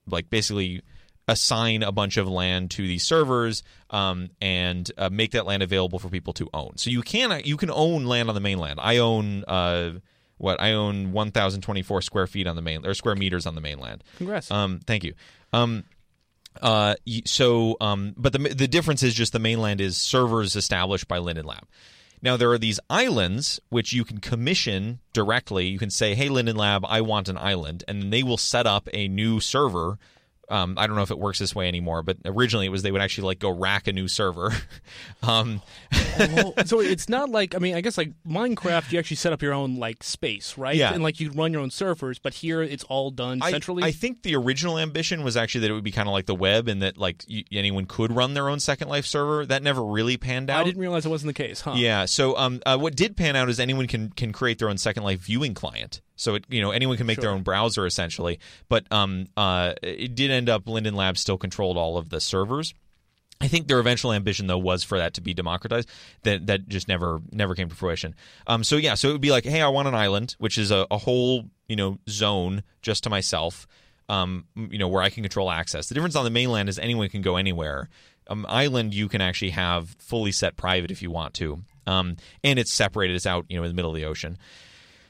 like 0.07 0.29
basically 0.29 0.83
assign 1.31 1.85
a 1.85 1.93
bunch 1.93 2.17
of 2.17 2.29
land 2.29 2.73
to 2.73 2.83
these 2.83 3.05
servers 3.05 3.63
um, 3.91 4.31
and 4.41 4.91
uh, 4.99 5.09
make 5.11 5.31
that 5.31 5.47
land 5.47 5.63
available 5.63 5.99
for 6.01 6.09
people 6.09 6.33
to 6.35 6.51
own. 6.53 6.77
So 6.77 6.91
you 6.91 7.03
can 7.03 7.41
you 7.45 7.57
can 7.57 7.71
own 7.71 8.05
land 8.05 8.29
on 8.29 8.35
the 8.35 8.41
mainland. 8.41 8.81
I 8.83 8.99
own 8.99 9.45
uh, 9.45 9.93
what 10.39 10.61
I 10.61 10.73
own 10.73 11.13
1,024 11.13 12.03
square 12.03 12.27
feet 12.27 12.47
on 12.47 12.57
the 12.57 12.63
main 12.63 12.85
or 12.85 12.95
square 12.95 13.15
meters 13.15 13.47
on 13.47 13.55
the 13.55 13.61
mainland. 13.61 14.03
Congrats. 14.17 14.51
Um, 14.51 14.81
thank 14.87 15.05
you. 15.05 15.15
Um, 15.53 15.85
uh, 16.61 16.97
so, 17.27 17.77
um, 17.81 18.13
but 18.17 18.33
the 18.33 18.39
the 18.41 18.67
difference 18.69 19.05
is 19.05 19.15
just 19.15 19.33
the 19.33 19.39
mainland 19.39 19.81
is 19.81 19.97
servers 19.97 20.57
established 20.57 21.07
by 21.07 21.19
Linden 21.19 21.47
Lab. 21.47 21.65
Now 22.23 22.37
there 22.37 22.51
are 22.51 22.59
these 22.59 22.81
islands 22.91 23.61
which 23.69 23.93
you 23.93 24.05
can 24.05 24.19
commission 24.19 24.99
directly. 25.13 25.69
You 25.69 25.79
can 25.79 25.91
say, 25.91 26.17
"Hey, 26.17 26.29
Linden 26.29 26.57
Lab, 26.57 26.85
I 26.87 27.03
want 27.03 27.29
an 27.29 27.39
island," 27.39 27.85
and 27.87 28.13
they 28.13 28.25
will 28.25 28.37
set 28.37 28.67
up 28.67 28.89
a 28.93 29.07
new 29.07 29.39
server 29.39 29.97
um, 30.51 30.75
I 30.77 30.87
don't 30.87 30.97
know 30.97 31.03
if 31.03 31.13
it 31.13 31.19
works 31.19 31.39
this 31.39 31.55
way 31.55 31.69
anymore, 31.69 32.03
but 32.03 32.19
originally 32.25 32.67
it 32.67 32.71
was 32.71 32.83
they 32.83 32.91
would 32.91 33.01
actually 33.01 33.27
like 33.27 33.39
go 33.39 33.51
rack 33.51 33.87
a 33.87 33.93
new 33.93 34.09
server. 34.09 34.53
um, 35.23 35.63
well, 36.19 36.55
so 36.67 36.81
it's 36.81 37.09
not 37.09 37.31
like 37.31 37.55
I 37.55 37.59
mean, 37.59 37.77
I 37.77 37.81
guess 37.81 37.97
like 37.97 38.13
Minecraft, 38.29 38.91
you 38.91 38.99
actually 38.99 39.17
set 39.17 39.33
up 39.33 39.43
your 39.43 39.53
own 39.53 39.77
like 39.77 40.03
space, 40.03 40.59
right? 40.59 40.75
Yeah. 40.75 40.93
and 40.93 41.03
like 41.03 41.21
you 41.21 41.31
run 41.31 41.53
your 41.53 41.63
own 41.63 41.71
servers. 41.71 42.19
But 42.19 42.35
here, 42.35 42.63
it's 42.63 42.85
all 42.85 43.11
done 43.11 43.39
I, 43.41 43.53
centrally. 43.53 43.85
I 43.85 43.93
think 43.93 44.23
the 44.23 44.35
original 44.35 44.77
ambition 44.77 45.23
was 45.23 45.37
actually 45.37 45.63
that 45.63 45.71
it 45.71 45.75
would 45.75 45.85
be 45.85 45.93
kind 45.93 46.09
of 46.09 46.13
like 46.13 46.27
the 46.27 46.35
web, 46.35 46.67
and 46.67 46.83
that 46.83 46.99
like 46.99 47.25
y 47.31 47.45
anyone 47.53 47.87
could 47.87 48.13
run 48.13 48.35
their 48.35 48.49
own 48.49 48.59
Second 48.59 48.89
Life 48.89 49.07
server. 49.07 49.47
That 49.47 49.63
never 49.63 49.85
really 49.85 50.17
panned 50.17 50.51
out. 50.51 50.63
I 50.63 50.65
didn't 50.65 50.81
realize 50.81 51.07
it 51.07 51.11
wasn't 51.11 51.29
the 51.29 51.43
case, 51.43 51.61
huh? 51.61 51.75
Yeah. 51.77 52.07
So, 52.07 52.37
um, 52.37 52.61
uh, 52.67 52.77
what 52.77 52.97
did 52.97 53.17
pan 53.17 53.37
out 53.37 53.49
is 53.49 53.61
anyone 53.61 53.87
can 53.87 54.11
can 54.11 54.33
create 54.33 54.59
their 54.59 54.69
own 54.69 54.79
Second 54.79 55.05
Life 55.05 55.21
viewing 55.21 55.55
client. 55.55 56.01
So 56.21 56.35
it, 56.35 56.45
you 56.49 56.61
know, 56.61 56.71
anyone 56.71 56.97
can 56.97 57.07
make 57.07 57.21
their 57.21 57.31
own 57.31 57.43
browser 57.43 57.87
essentially. 57.87 58.39
But 58.69 58.91
um, 58.93 59.29
uh, 59.37 59.75
it 59.83 60.15
did 60.15 60.31
end 60.31 60.49
up 60.49 60.69
Linden 60.69 60.95
Labs 60.95 61.21
still 61.21 61.39
controlled 61.39 61.77
all 61.77 61.97
of 61.97 62.11
the 62.11 62.21
servers. 62.21 62.75
I 63.41 63.49
think 63.49 63.69
their 63.69 63.79
eventual 63.79 64.13
ambition, 64.13 64.47
though, 64.47 64.59
was 64.59 64.85
for 64.85 64.99
that 64.99 65.15
to 65.15 65.23
be 65.23 65.33
democratized. 65.33 65.89
That 66.25 66.47
that 66.49 66.69
just 66.69 66.89
never 66.89 67.23
never 67.33 67.55
came 67.55 67.71
to 67.71 67.75
fruition. 67.75 68.15
Um, 68.47 68.63
so 68.65 68.77
yeah, 68.77 68.95
so 68.95 69.09
it 69.09 69.13
would 69.13 69.21
be 69.23 69.31
like, 69.31 69.45
hey, 69.45 69.63
I 69.63 69.69
want 69.69 69.89
an 69.89 69.95
island, 69.95 70.37
which 70.39 70.59
is 70.59 70.71
a, 70.71 70.87
a 70.91 70.99
whole 70.99 71.45
you 71.67 71.77
know 71.77 71.99
zone 72.09 72.63
just 72.83 73.05
to 73.05 73.11
myself. 73.11 73.67
Um, 74.11 74.45
you 74.57 74.79
know 74.79 74.89
where 74.89 75.03
I 75.03 75.09
can 75.09 75.23
control 75.23 75.51
access. 75.51 75.89
The 75.89 75.95
difference 75.95 76.17
on 76.17 76.25
the 76.25 76.31
mainland 76.31 76.69
is 76.69 76.79
anyone 76.79 77.09
can 77.09 77.23
go 77.23 77.37
anywhere. 77.37 77.89
Um, 78.29 78.45
island 78.49 78.93
you 78.93 79.09
can 79.09 79.23
actually 79.23 79.51
have 79.51 79.97
fully 79.99 80.33
set 80.33 80.57
private 80.57 80.91
if 80.91 81.01
you 81.01 81.11
want 81.11 81.33
to, 81.35 81.61
um, 81.87 82.17
and 82.45 82.59
it's 82.59 82.73
separated. 82.73 83.17
It's 83.17 83.27
out 83.27 83.47
you 83.49 83.57
know 83.57 83.63
in 83.63 83.71
the 83.71 83.75
middle 83.75 83.91
of 83.91 83.97
the 83.97 84.05
ocean. 84.05 84.37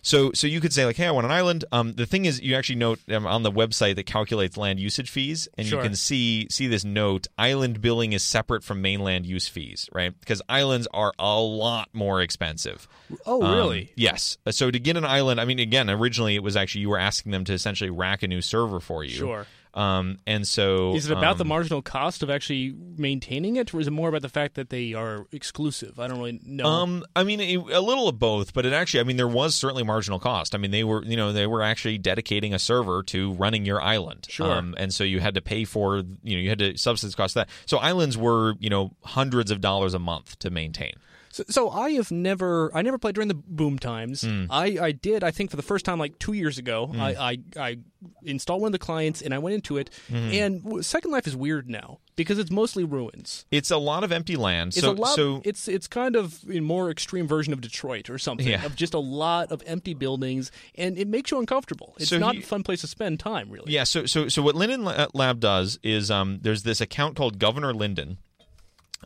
So, 0.02 0.32
so 0.32 0.46
you 0.46 0.60
could 0.60 0.72
say 0.72 0.86
like, 0.86 0.96
"Hey, 0.96 1.06
I 1.06 1.10
want 1.10 1.26
an 1.26 1.30
island." 1.30 1.64
Um, 1.72 1.92
the 1.92 2.06
thing 2.06 2.24
is, 2.24 2.40
you 2.40 2.54
actually 2.56 2.76
note 2.76 3.00
um, 3.10 3.26
on 3.26 3.42
the 3.42 3.52
website 3.52 3.96
that 3.96 4.06
calculates 4.06 4.56
land 4.56 4.80
usage 4.80 5.10
fees, 5.10 5.48
and 5.58 5.66
Sure. 5.66 5.78
you 5.78 5.82
can 5.82 5.94
see 5.96 6.46
see 6.50 6.66
this 6.66 6.84
note: 6.84 7.26
island 7.38 7.80
billing 7.82 8.12
is 8.12 8.22
separate 8.24 8.64
from 8.64 8.80
mainland 8.80 9.26
use 9.26 9.46
fees, 9.48 9.88
right? 9.92 10.18
Because 10.20 10.40
islands 10.48 10.88
are 10.94 11.12
a 11.18 11.38
lot 11.40 11.88
more 11.92 12.22
expensive. 12.22 12.88
Oh, 13.26 13.42
Um, 13.42 13.54
really? 13.56 13.92
yes. 13.94 14.38
So 14.50 14.70
to 14.70 14.78
get 14.78 14.96
an 14.96 15.04
island, 15.04 15.40
I 15.40 15.44
mean, 15.44 15.58
again, 15.58 15.90
originally 15.90 16.34
it 16.34 16.42
was 16.42 16.56
actually 16.56 16.80
you 16.82 16.88
were 16.90 16.98
asking 16.98 17.32
them 17.32 17.44
to 17.44 17.52
essentially 17.52 17.90
rack 17.90 18.22
a 18.22 18.28
new 18.28 18.40
server 18.40 18.80
for 18.80 19.04
you. 19.04 19.10
Sure. 19.10 19.46
Um, 19.72 20.18
and 20.26 20.46
so 20.46 20.94
Is 20.94 21.08
it 21.08 21.16
about 21.16 21.38
the 21.38 21.44
um, 21.44 21.48
marginal 21.48 21.80
cost 21.80 22.22
of 22.22 22.30
actually 22.30 22.74
maintaining 22.96 23.56
it, 23.56 23.72
or 23.72 23.80
is 23.80 23.86
it 23.86 23.92
more 23.92 24.08
about 24.08 24.22
the 24.22 24.28
fact 24.28 24.54
that 24.54 24.70
they 24.70 24.94
are 24.94 25.26
exclusive? 25.32 26.00
I 26.00 26.08
don't 26.08 26.18
really 26.18 26.40
know. 26.44 26.64
Um, 26.64 27.04
I 27.14 27.22
mean, 27.22 27.40
it, 27.40 27.56
a 27.56 27.80
little 27.80 28.08
of 28.08 28.18
both, 28.18 28.52
but 28.52 28.66
it 28.66 28.72
actually, 28.72 29.00
I 29.00 29.04
mean, 29.04 29.16
there 29.16 29.28
was 29.28 29.54
certainly 29.54 29.84
marginal 29.84 30.18
cost. 30.18 30.54
I 30.54 30.58
mean, 30.58 30.72
they 30.72 30.82
were, 30.82 31.04
you 31.04 31.16
know, 31.16 31.32
they 31.32 31.46
were 31.46 31.62
actually 31.62 31.98
dedicating 31.98 32.52
a 32.52 32.58
server 32.58 33.02
to 33.04 33.32
running 33.34 33.64
your 33.64 33.80
island. 33.80 34.26
Sure. 34.28 34.50
Um, 34.50 34.74
and 34.76 34.92
so 34.92 35.04
you 35.04 35.20
had 35.20 35.34
to 35.34 35.40
pay 35.40 35.64
for, 35.64 35.98
you 35.98 36.36
know, 36.36 36.42
you 36.42 36.48
had 36.48 36.58
to 36.58 36.76
subsidize 36.76 37.14
cost 37.14 37.34
that. 37.34 37.48
So 37.66 37.78
islands 37.78 38.18
were, 38.18 38.54
you 38.58 38.70
know, 38.70 38.96
hundreds 39.04 39.50
of 39.50 39.60
dollars 39.60 39.94
a 39.94 39.98
month 40.00 40.38
to 40.40 40.50
maintain. 40.50 40.94
So, 41.32 41.44
so 41.48 41.70
I 41.70 41.90
have 41.92 42.10
never, 42.10 42.70
I 42.74 42.82
never 42.82 42.98
played 42.98 43.14
during 43.14 43.28
the 43.28 43.34
boom 43.34 43.78
times. 43.78 44.22
Hmm. 44.22 44.46
I, 44.50 44.78
I 44.80 44.92
did, 44.92 45.22
I 45.22 45.30
think, 45.30 45.50
for 45.50 45.56
the 45.56 45.62
first 45.62 45.84
time 45.84 45.98
like 45.98 46.18
two 46.18 46.32
years 46.32 46.58
ago. 46.58 46.92
I, 46.98 47.14
I, 47.14 47.38
I 47.56 47.78
installed 48.24 48.62
one 48.62 48.68
of 48.68 48.72
the 48.72 48.80
clients 48.80 49.22
and 49.22 49.32
I 49.32 49.38
went 49.38 49.54
into 49.54 49.76
it. 49.76 49.90
Hmm. 50.08 50.16
And 50.16 50.84
Second 50.84 51.12
Life 51.12 51.28
is 51.28 51.36
weird 51.36 51.70
now 51.70 52.00
because 52.16 52.40
it's 52.40 52.50
mostly 52.50 52.82
ruins. 52.82 53.46
It's 53.52 53.70
a 53.70 53.76
lot 53.76 54.02
of 54.02 54.10
empty 54.10 54.34
land. 54.34 54.68
It's 54.70 54.80
so, 54.80 54.90
lot. 54.90 55.14
so 55.14 55.40
it's 55.44 55.68
it's 55.68 55.86
kind 55.86 56.16
of 56.16 56.40
a 56.50 56.58
more 56.58 56.90
extreme 56.90 57.28
version 57.28 57.52
of 57.52 57.60
Detroit 57.60 58.10
or 58.10 58.18
something. 58.18 58.48
Yeah. 58.48 58.64
Of 58.64 58.74
just 58.74 58.92
a 58.94 58.98
lot 58.98 59.52
of 59.52 59.62
empty 59.66 59.94
buildings, 59.94 60.50
and 60.74 60.98
it 60.98 61.06
makes 61.06 61.30
you 61.30 61.38
uncomfortable. 61.38 61.94
It's 61.98 62.08
So 62.10 62.18
not 62.18 62.34
he- 62.34 62.40
a 62.40 62.44
fun 62.44 62.64
place 62.64 62.80
to 62.80 62.88
spend 62.88 63.20
time, 63.20 63.50
really. 63.50 63.72
Yeah, 63.72 63.84
so 63.84 64.04
so 64.04 64.26
so 64.28 64.42
what 64.42 64.56
Linden 64.56 64.84
Lab 65.14 65.38
does 65.38 65.78
is 65.84 66.10
um, 66.10 66.40
there's 66.42 66.64
this 66.64 66.80
account 66.80 67.14
called 67.14 67.38
Governor 67.38 67.72
Linden, 67.72 68.18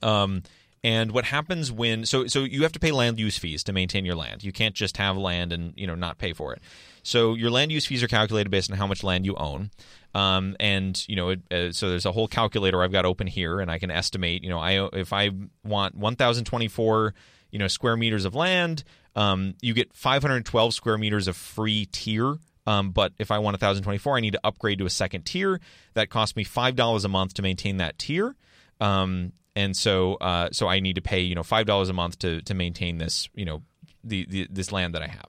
um, 0.02 0.42
and 0.84 1.10
what 1.10 1.24
happens 1.24 1.72
when 1.72 2.04
so 2.04 2.26
so 2.26 2.40
you 2.44 2.62
have 2.62 2.72
to 2.72 2.78
pay 2.78 2.92
land 2.92 3.18
use 3.18 3.38
fees 3.38 3.64
to 3.64 3.72
maintain 3.72 4.04
your 4.04 4.14
land. 4.14 4.44
You 4.44 4.52
can't 4.52 4.74
just 4.74 4.98
have 4.98 5.16
land 5.16 5.52
and 5.52 5.72
you 5.76 5.86
know 5.86 5.94
not 5.94 6.18
pay 6.18 6.32
for 6.32 6.52
it. 6.52 6.62
So 7.02 7.34
your 7.34 7.50
land 7.50 7.72
use 7.72 7.86
fees 7.86 8.02
are 8.02 8.08
calculated 8.08 8.50
based 8.50 8.70
on 8.70 8.76
how 8.76 8.86
much 8.86 9.02
land 9.02 9.26
you 9.26 9.34
own. 9.34 9.70
Um, 10.14 10.56
and 10.60 11.02
you 11.08 11.16
know, 11.16 11.30
it, 11.30 11.52
uh, 11.52 11.72
so 11.72 11.90
there's 11.90 12.06
a 12.06 12.12
whole 12.12 12.28
calculator 12.28 12.82
I've 12.82 12.92
got 12.92 13.04
open 13.04 13.26
here, 13.26 13.60
and 13.60 13.70
I 13.70 13.78
can 13.78 13.90
estimate. 13.90 14.44
You 14.44 14.50
know, 14.50 14.60
I 14.60 14.88
if 14.92 15.12
I 15.12 15.30
want 15.64 15.96
1,024 15.96 17.14
you 17.50 17.58
know 17.58 17.68
square 17.68 17.96
meters 17.96 18.24
of 18.24 18.34
land, 18.34 18.84
um, 19.16 19.54
you 19.62 19.74
get 19.74 19.94
512 19.94 20.74
square 20.74 20.98
meters 20.98 21.26
of 21.26 21.36
free 21.36 21.86
tier 21.86 22.38
um, 22.66 22.90
but 22.90 23.12
if 23.18 23.30
I 23.30 23.38
want 23.38 23.54
1,024, 23.54 24.16
I 24.16 24.20
need 24.20 24.32
to 24.32 24.40
upgrade 24.42 24.78
to 24.78 24.86
a 24.86 24.90
second 24.90 25.26
tier. 25.26 25.60
That 25.94 26.10
costs 26.10 26.36
me 26.36 26.44
five 26.44 26.76
dollars 26.76 27.04
a 27.04 27.08
month 27.08 27.34
to 27.34 27.42
maintain 27.42 27.76
that 27.78 27.98
tier, 27.98 28.34
um, 28.80 29.32
and 29.56 29.76
so 29.76 30.14
uh, 30.16 30.48
so 30.52 30.68
I 30.68 30.80
need 30.80 30.94
to 30.96 31.02
pay 31.02 31.20
you 31.20 31.34
know 31.34 31.42
five 31.42 31.66
dollars 31.66 31.88
a 31.88 31.92
month 31.92 32.18
to 32.20 32.40
to 32.42 32.54
maintain 32.54 32.98
this 32.98 33.28
you 33.34 33.44
know 33.44 33.62
the, 34.02 34.26
the 34.28 34.46
this 34.50 34.72
land 34.72 34.94
that 34.94 35.02
I 35.02 35.08
have. 35.08 35.26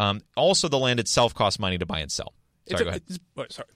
Um, 0.00 0.20
also, 0.36 0.68
the 0.68 0.78
land 0.78 1.00
itself 1.00 1.34
costs 1.34 1.58
money 1.58 1.76
to 1.78 1.86
buy 1.86 1.98
and 2.00 2.10
sell. 2.12 2.32
Sorry, 2.68 2.72
It's 2.74 2.80
a- 2.80 2.84
go 2.84 2.88
ahead. 2.90 3.02
it's- 3.08 3.18
oh, 3.36 3.44
sorry. 3.50 3.68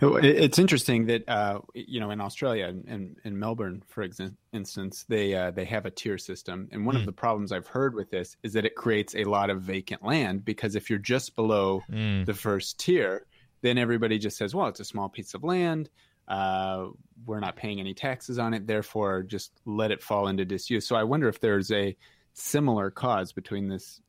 It's 0.00 0.58
interesting 0.58 1.06
that 1.06 1.26
uh, 1.28 1.60
you 1.74 2.00
know 2.00 2.10
in 2.10 2.20
Australia 2.20 2.66
and 2.66 3.16
in 3.24 3.38
Melbourne, 3.38 3.82
for 3.88 4.06
exin- 4.06 4.36
instance, 4.52 5.04
they 5.08 5.34
uh, 5.34 5.50
they 5.52 5.64
have 5.66 5.86
a 5.86 5.90
tier 5.90 6.18
system, 6.18 6.68
and 6.72 6.84
one 6.84 6.96
of 6.96 7.06
the 7.06 7.12
problems 7.12 7.52
I've 7.52 7.68
heard 7.68 7.94
with 7.94 8.10
this 8.10 8.36
is 8.42 8.52
that 8.54 8.64
it 8.66 8.74
creates 8.74 9.14
a 9.14 9.24
lot 9.24 9.50
of 9.50 9.62
vacant 9.62 10.02
land 10.04 10.44
because 10.44 10.74
if 10.74 10.90
you're 10.90 10.98
just 10.98 11.34
below 11.36 11.82
Mm. 11.90 12.26
the 12.26 12.34
first 12.34 12.78
tier, 12.80 13.24
then 13.62 13.78
everybody 13.78 14.18
just 14.18 14.36
says, 14.36 14.54
"Well, 14.54 14.66
it's 14.66 14.80
a 14.80 14.84
small 14.84 15.08
piece 15.08 15.32
of 15.32 15.44
land. 15.44 15.88
Uh, 16.28 16.86
we're 17.26 17.40
not 17.40 17.56
paying 17.56 17.80
any 17.80 17.94
taxes 17.94 18.38
on 18.38 18.54
it, 18.54 18.66
therefore, 18.66 19.22
just 19.22 19.52
let 19.64 19.90
it 19.90 20.02
fall 20.02 20.28
into 20.28 20.44
disuse." 20.44 20.86
So 20.86 20.96
I 20.96 21.04
wonder 21.04 21.28
if 21.28 21.40
there's 21.40 21.70
a 21.70 21.96
similar 22.32 22.90
cause 22.90 23.32
between 23.32 23.68
this 23.68 24.00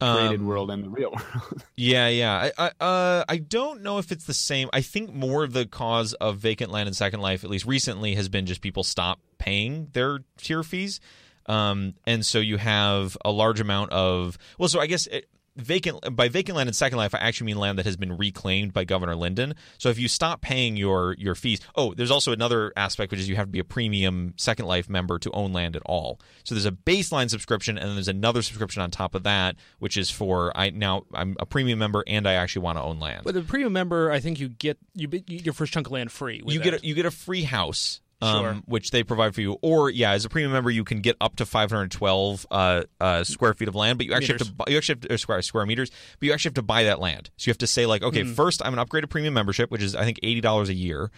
created 0.00 0.40
Um, 0.40 0.46
world 0.46 0.70
and 0.70 0.84
the 0.84 0.88
real 0.90 1.10
world. 1.10 1.62
Yeah, 1.76 2.08
yeah. 2.08 2.50
I, 2.58 2.66
I, 2.66 2.84
uh, 2.84 3.24
I 3.28 3.38
don't 3.38 3.82
know 3.82 3.98
if 3.98 4.12
it's 4.12 4.24
the 4.26 4.34
same. 4.34 4.68
I 4.72 4.80
think 4.80 5.12
more 5.12 5.42
of 5.44 5.52
the 5.52 5.66
cause 5.66 6.12
of 6.14 6.38
vacant 6.38 6.70
land 6.70 6.86
in 6.88 6.94
Second 6.94 7.20
Life, 7.20 7.42
at 7.44 7.50
least 7.50 7.66
recently, 7.66 8.14
has 8.14 8.28
been 8.28 8.46
just 8.46 8.60
people 8.60 8.84
stop 8.84 9.18
paying 9.38 9.88
their 9.92 10.20
tier 10.36 10.62
fees, 10.62 11.00
um, 11.46 11.94
and 12.06 12.24
so 12.24 12.38
you 12.38 12.58
have 12.58 13.16
a 13.24 13.30
large 13.32 13.58
amount 13.60 13.90
of. 13.92 14.38
Well, 14.58 14.68
so 14.68 14.80
I 14.80 14.86
guess 14.86 15.06
it, 15.08 15.28
vacant 15.58 16.16
by 16.16 16.28
vacant 16.28 16.56
land 16.56 16.68
in 16.68 16.72
Second 16.72 16.98
Life, 16.98 17.14
I 17.14 17.18
actually 17.18 17.46
mean 17.46 17.58
land 17.58 17.78
that 17.78 17.86
has 17.86 17.96
been 17.96 18.16
reclaimed 18.16 18.72
by 18.72 18.84
Governor 18.84 19.14
Linden. 19.14 19.54
So 19.78 19.88
if 19.88 19.98
you 19.98 20.08
stop 20.08 20.40
paying 20.40 20.76
your 20.76 21.14
your 21.18 21.34
fees, 21.34 21.60
oh, 21.74 21.94
there's 21.94 22.10
also 22.10 22.32
another 22.32 22.72
aspect 22.76 23.10
which 23.10 23.20
is 23.20 23.28
you 23.28 23.36
have 23.36 23.46
to 23.46 23.52
be 23.52 23.58
a 23.58 23.64
premium 23.64 24.34
Second 24.36 24.66
Life 24.66 24.88
member 24.88 25.18
to 25.18 25.30
own 25.32 25.52
land 25.52 25.76
at 25.76 25.82
all. 25.84 26.20
So 26.44 26.54
there's 26.54 26.66
a 26.66 26.72
baseline 26.72 27.28
subscription, 27.30 27.76
and 27.76 27.88
then 27.88 27.96
there's 27.96 28.08
another 28.08 28.42
subscription 28.42 28.82
on 28.82 28.90
top 28.90 29.14
of 29.14 29.24
that, 29.24 29.56
which 29.78 29.96
is 29.96 30.10
for 30.10 30.56
I 30.56 30.70
now 30.70 31.04
I'm 31.12 31.36
a 31.38 31.46
premium 31.46 31.78
member 31.78 32.04
and 32.06 32.26
I 32.26 32.34
actually 32.34 32.62
want 32.62 32.78
to 32.78 32.82
own 32.82 33.00
land. 33.00 33.22
But 33.24 33.34
the 33.34 33.42
premium 33.42 33.72
member, 33.72 34.10
I 34.10 34.20
think 34.20 34.40
you 34.40 34.48
get 34.48 34.78
you 34.94 35.08
get 35.08 35.28
your 35.28 35.54
first 35.54 35.72
chunk 35.72 35.86
of 35.86 35.92
land 35.92 36.12
free. 36.12 36.42
With 36.42 36.54
you 36.54 36.60
that. 36.60 36.70
get 36.70 36.82
a, 36.82 36.86
you 36.86 36.94
get 36.94 37.06
a 37.06 37.10
free 37.10 37.42
house. 37.42 38.00
Um, 38.20 38.42
Sure. 38.42 38.52
which 38.66 38.90
they 38.90 39.04
provide 39.04 39.32
for 39.32 39.42
you, 39.42 39.58
or 39.62 39.90
yeah, 39.90 40.10
as 40.10 40.24
a 40.24 40.28
premium 40.28 40.50
member, 40.50 40.70
you 40.72 40.82
can 40.82 41.00
get 41.00 41.16
up 41.20 41.36
to 41.36 41.46
512 41.46 42.46
uh, 42.50 42.82
uh, 43.00 43.22
square 43.22 43.54
feet 43.54 43.68
of 43.68 43.76
land, 43.76 43.96
but 43.96 44.06
you 44.06 44.12
actually 44.12 44.38
have 44.38 44.48
to 44.48 44.52
buy, 44.54 44.64
you 44.66 44.76
actually 44.76 44.94
have 45.02 45.08
to, 45.08 45.18
square 45.18 45.40
square 45.42 45.64
meters, 45.66 45.90
but 46.18 46.26
you 46.26 46.32
actually 46.32 46.48
have 46.48 46.54
to 46.54 46.62
buy 46.62 46.82
that 46.82 46.98
land. 46.98 47.30
So 47.36 47.48
you 47.48 47.52
have 47.52 47.58
to 47.58 47.68
say 47.68 47.86
like, 47.86 48.02
okay, 48.02 48.24
first 48.24 48.60
I'm 48.64 48.76
an 48.76 48.84
upgraded 48.84 49.08
premium 49.08 49.34
membership, 49.34 49.70
which 49.70 49.82
is 49.82 49.94
I 49.94 50.04
think 50.04 50.18
eighty 50.24 50.40
dollars 50.40 50.68
a 50.68 50.74
year. 50.74 51.12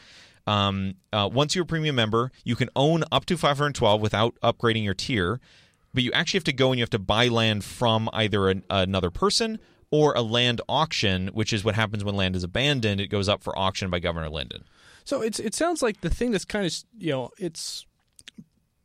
Um, 0.46 0.94
uh, 1.12 1.28
once 1.32 1.54
you're 1.54 1.62
a 1.62 1.66
premium 1.66 1.96
member, 1.96 2.32
you 2.44 2.54
can 2.56 2.68
own 2.76 3.04
up 3.12 3.24
to 3.26 3.36
512 3.38 4.00
without 4.00 4.34
upgrading 4.42 4.84
your 4.84 4.94
tier, 4.94 5.40
but 5.94 6.02
you 6.02 6.10
actually 6.12 6.38
have 6.38 6.44
to 6.44 6.52
go 6.52 6.70
and 6.70 6.78
you 6.78 6.82
have 6.82 6.90
to 6.90 6.98
buy 6.98 7.28
land 7.28 7.64
from 7.64 8.08
either 8.12 8.48
an, 8.48 8.62
another 8.68 9.10
person 9.10 9.58
or 9.90 10.12
a 10.14 10.22
land 10.22 10.60
auction, 10.68 11.28
which 11.28 11.52
is 11.52 11.64
what 11.64 11.74
happens 11.74 12.04
when 12.04 12.14
land 12.14 12.36
is 12.36 12.44
abandoned. 12.44 13.00
It 13.00 13.08
goes 13.08 13.28
up 13.28 13.42
for 13.42 13.56
auction 13.58 13.90
by 13.90 14.00
Governor 14.00 14.28
Linden. 14.28 14.64
So 15.10 15.22
it's 15.22 15.40
it 15.40 15.56
sounds 15.56 15.82
like 15.82 16.02
the 16.02 16.08
thing 16.08 16.30
that's 16.30 16.44
kind 16.44 16.64
of 16.64 16.72
you 16.96 17.10
know 17.10 17.30
it's 17.36 17.84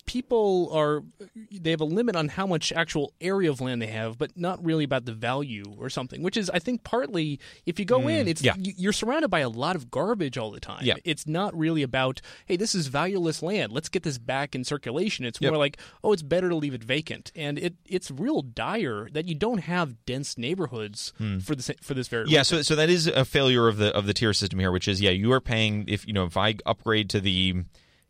people 0.05 0.69
are 0.71 1.03
they 1.51 1.71
have 1.71 1.81
a 1.81 1.85
limit 1.85 2.15
on 2.15 2.29
how 2.29 2.45
much 2.45 2.71
actual 2.71 3.13
area 3.19 3.49
of 3.49 3.61
land 3.61 3.81
they 3.81 3.87
have, 3.87 4.17
but 4.17 4.37
not 4.37 4.63
really 4.63 4.83
about 4.83 5.05
the 5.05 5.11
value 5.11 5.65
or 5.77 5.89
something. 5.89 6.21
Which 6.21 6.37
is, 6.37 6.49
I 6.49 6.59
think, 6.59 6.83
partly 6.83 7.39
if 7.65 7.79
you 7.79 7.85
go 7.85 7.99
mm, 7.99 8.19
in, 8.19 8.27
it's 8.27 8.41
yeah. 8.41 8.53
you- 8.57 8.73
you're 8.77 8.93
surrounded 8.93 9.29
by 9.29 9.39
a 9.39 9.49
lot 9.49 9.75
of 9.75 9.89
garbage 9.89 10.37
all 10.37 10.51
the 10.51 10.59
time. 10.59 10.81
Yeah. 10.83 10.95
It's 11.03 11.27
not 11.27 11.57
really 11.57 11.83
about 11.83 12.21
hey, 12.45 12.55
this 12.55 12.75
is 12.75 12.87
valueless 12.87 13.41
land. 13.41 13.71
Let's 13.71 13.89
get 13.89 14.03
this 14.03 14.17
back 14.17 14.55
in 14.55 14.63
circulation. 14.63 15.25
It's 15.25 15.39
Yep. 15.41 15.51
more 15.51 15.59
like 15.59 15.77
oh, 16.03 16.13
it's 16.13 16.23
better 16.23 16.49
to 16.49 16.55
leave 16.55 16.73
it 16.73 16.83
vacant, 16.83 17.31
and 17.35 17.57
it 17.57 17.75
it's 17.85 18.11
real 18.11 18.41
dire 18.41 19.09
that 19.11 19.27
you 19.27 19.35
don't 19.35 19.59
have 19.59 20.05
dense 20.05 20.37
neighborhoods 20.37 21.13
hmm. 21.17 21.39
for 21.39 21.55
this 21.55 21.71
for 21.81 21.93
this 21.93 22.07
very. 22.07 22.25
Yeah, 22.27 22.39
reason. 22.39 22.57
so 22.57 22.61
so 22.61 22.75
that 22.75 22.89
is 22.89 23.07
a 23.07 23.25
failure 23.25 23.67
of 23.67 23.77
the 23.77 23.95
of 23.95 24.05
the 24.05 24.13
tier 24.13 24.33
system 24.33 24.59
here, 24.59 24.71
which 24.71 24.87
is 24.87 25.01
yeah, 25.01 25.11
you 25.11 25.31
are 25.31 25.41
paying 25.41 25.85
if 25.87 26.05
you 26.07 26.13
know 26.13 26.25
if 26.25 26.37
I 26.37 26.55
upgrade 26.65 27.09
to 27.11 27.19
the 27.19 27.63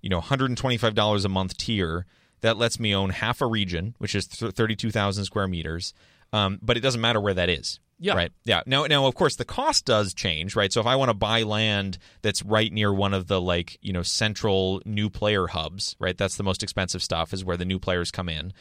you 0.06 0.10
know 0.12 0.22
$125 0.22 1.26
a 1.26 1.30
month 1.30 1.58
tier, 1.58 2.06
that 2.41 2.58
lets 2.58 2.80
me 2.80 2.93
own 2.93 3.10
half 3.10 3.41
a 3.41 3.47
region, 3.47 3.95
which 3.97 4.14
is 4.14 4.28
32,000 4.28 5.26
square 5.26 5.47
meters. 5.47 5.93
Um, 6.32 6.60
but 6.62 6.78
it 6.78 6.82
doesn't 6.82 7.01
matter 7.01 7.20
where 7.20 7.34
that 7.34 7.49
is. 7.49 7.80
Yeah. 7.97 8.14
Right. 8.14 8.32
Yeah. 8.43 8.62
Now, 8.68 8.86
now, 8.86 9.06
of 9.08 9.16
course, 9.16 9.38
the 9.38 9.45
cost 9.45 9.86
does 9.86 10.14
change, 10.14 10.56
right? 10.56 10.72
So 10.72 10.82
if 10.82 10.86
I 10.86 10.95
want 10.97 11.10
to 11.10 11.14
buy 11.16 11.43
land 11.43 11.97
that's 12.22 12.43
right 12.43 12.72
near 12.72 12.93
one 12.93 13.14
of 13.14 13.28
the 13.28 13.39
like 13.41 13.80
you 13.82 13.93
know 13.93 14.03
central 14.03 14.82
new 14.86 15.10
player 15.10 15.47
hubs, 15.47 15.95
right? 15.99 16.18
That's 16.18 16.36
the 16.36 16.43
most 16.43 16.62
expensive 16.62 17.01
stuff. 17.01 17.34
Is 17.34 17.43
where 17.45 17.58
the 17.58 17.66
new 17.66 17.80
players 17.80 18.12
come 18.12 18.28
in. 18.30 18.53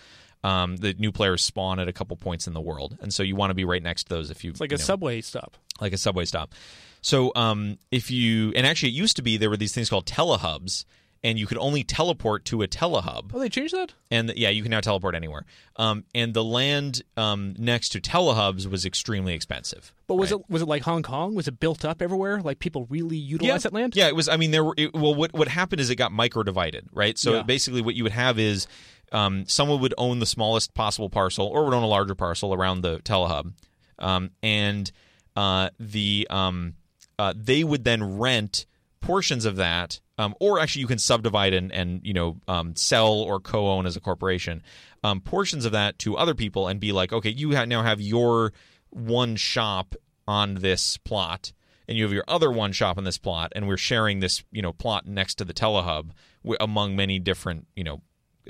Um, 0.44 0.76
the 0.76 0.94
new 0.94 1.10
players 1.10 1.42
spawn 1.42 1.80
at 1.80 1.88
a 1.88 1.92
couple 1.92 2.16
points 2.16 2.46
in 2.46 2.52
the 2.54 2.60
world, 2.60 2.96
and 3.02 3.12
so 3.12 3.22
you 3.22 3.34
want 3.34 3.50
to 3.50 3.54
be 3.54 3.64
right 3.64 3.82
next 3.82 4.04
to 4.04 4.14
those. 4.14 4.30
If 4.30 4.44
you 4.44 4.50
It's 4.50 4.60
like 4.60 4.70
you 4.70 4.76
a 4.76 4.78
know, 4.78 4.84
subway 4.84 5.20
stop. 5.20 5.56
like 5.80 5.92
a 5.92 5.98
subway 5.98 6.26
stop. 6.26 6.54
So 7.00 7.32
um, 7.34 7.78
if 7.90 8.10
you 8.10 8.52
and 8.54 8.66
actually 8.66 8.90
it 8.90 8.94
used 8.94 9.16
to 9.16 9.22
be 9.22 9.36
there 9.36 9.50
were 9.50 9.56
these 9.56 9.74
things 9.74 9.90
called 9.90 10.06
telehubs, 10.06 10.84
and 11.24 11.38
you 11.38 11.46
could 11.46 11.56
only 11.56 11.82
teleport 11.82 12.44
to 12.44 12.62
a 12.62 12.68
telehub. 12.68 13.30
Oh, 13.32 13.38
they 13.38 13.48
changed 13.48 13.72
that? 13.72 13.94
And 14.10 14.30
yeah, 14.36 14.50
you 14.50 14.62
can 14.62 14.70
now 14.70 14.80
teleport 14.80 15.14
anywhere. 15.14 15.46
Um, 15.76 16.04
and 16.14 16.34
the 16.34 16.44
land 16.44 17.02
um, 17.16 17.54
next 17.58 17.88
to 17.90 18.00
telehubs 18.00 18.66
was 18.66 18.84
extremely 18.84 19.32
expensive. 19.32 19.94
But 20.06 20.16
was 20.16 20.30
right? 20.30 20.40
it 20.40 20.50
was 20.50 20.60
it 20.60 20.68
like 20.68 20.82
Hong 20.82 21.02
Kong? 21.02 21.34
Was 21.34 21.48
it 21.48 21.58
built 21.58 21.84
up 21.84 22.02
everywhere? 22.02 22.42
Like 22.42 22.58
people 22.58 22.86
really 22.90 23.16
utilize 23.16 23.62
that 23.62 23.72
land? 23.72 23.96
Yeah, 23.96 24.08
it 24.08 24.14
was. 24.14 24.28
I 24.28 24.36
mean, 24.36 24.50
there 24.50 24.62
were. 24.62 24.74
It, 24.76 24.92
well, 24.92 25.14
what 25.14 25.32
what 25.32 25.48
happened 25.48 25.80
is 25.80 25.88
it 25.88 25.96
got 25.96 26.12
micro 26.12 26.42
divided, 26.42 26.86
right? 26.92 27.18
So 27.18 27.36
Yeah. 27.36 27.42
basically, 27.42 27.80
what 27.80 27.94
you 27.94 28.02
would 28.02 28.12
have 28.12 28.38
is 28.38 28.68
um, 29.10 29.46
someone 29.46 29.80
would 29.80 29.94
own 29.96 30.18
the 30.18 30.26
smallest 30.26 30.74
possible 30.74 31.08
parcel, 31.08 31.46
or 31.46 31.64
would 31.64 31.72
own 31.72 31.82
a 31.82 31.88
larger 31.88 32.14
parcel 32.14 32.52
around 32.52 32.82
the 32.82 32.98
telehub, 32.98 33.54
um, 33.98 34.30
and 34.42 34.92
uh, 35.36 35.70
the 35.80 36.26
um, 36.28 36.74
uh, 37.18 37.32
they 37.34 37.64
would 37.64 37.84
then 37.84 38.18
rent 38.18 38.66
portions 39.04 39.44
of 39.44 39.56
that, 39.56 40.00
um, 40.18 40.34
or 40.40 40.58
actually 40.58 40.80
you 40.80 40.86
can 40.86 40.98
subdivide 40.98 41.54
and 41.54 41.72
and 41.72 42.00
you 42.04 42.14
know 42.14 42.40
um, 42.48 42.74
sell 42.74 43.12
or 43.12 43.40
co-own 43.40 43.86
as 43.86 43.96
a 43.96 44.00
corporation 44.00 44.62
um, 45.04 45.20
portions 45.20 45.64
of 45.64 45.72
that 45.72 45.98
to 46.00 46.16
other 46.16 46.34
people 46.34 46.66
and 46.66 46.80
be 46.80 46.90
like, 46.90 47.12
okay, 47.12 47.28
you 47.28 47.50
now 47.66 47.82
have 47.82 48.00
your 48.00 48.52
one 48.90 49.36
shop 49.36 49.94
on 50.26 50.54
this 50.54 50.96
plot 50.96 51.52
and 51.86 51.98
you 51.98 52.04
have 52.04 52.12
your 52.12 52.24
other 52.26 52.50
one 52.50 52.72
shop 52.72 52.96
on 52.96 53.04
this 53.04 53.18
plot 53.18 53.52
and 53.54 53.68
we're 53.68 53.76
sharing 53.76 54.20
this 54.20 54.42
you 54.50 54.62
know 54.62 54.72
plot 54.72 55.06
next 55.06 55.34
to 55.34 55.44
the 55.44 55.52
telehub 55.52 56.10
among 56.58 56.96
many 56.96 57.18
different 57.18 57.66
you 57.76 57.84
know 57.84 58.00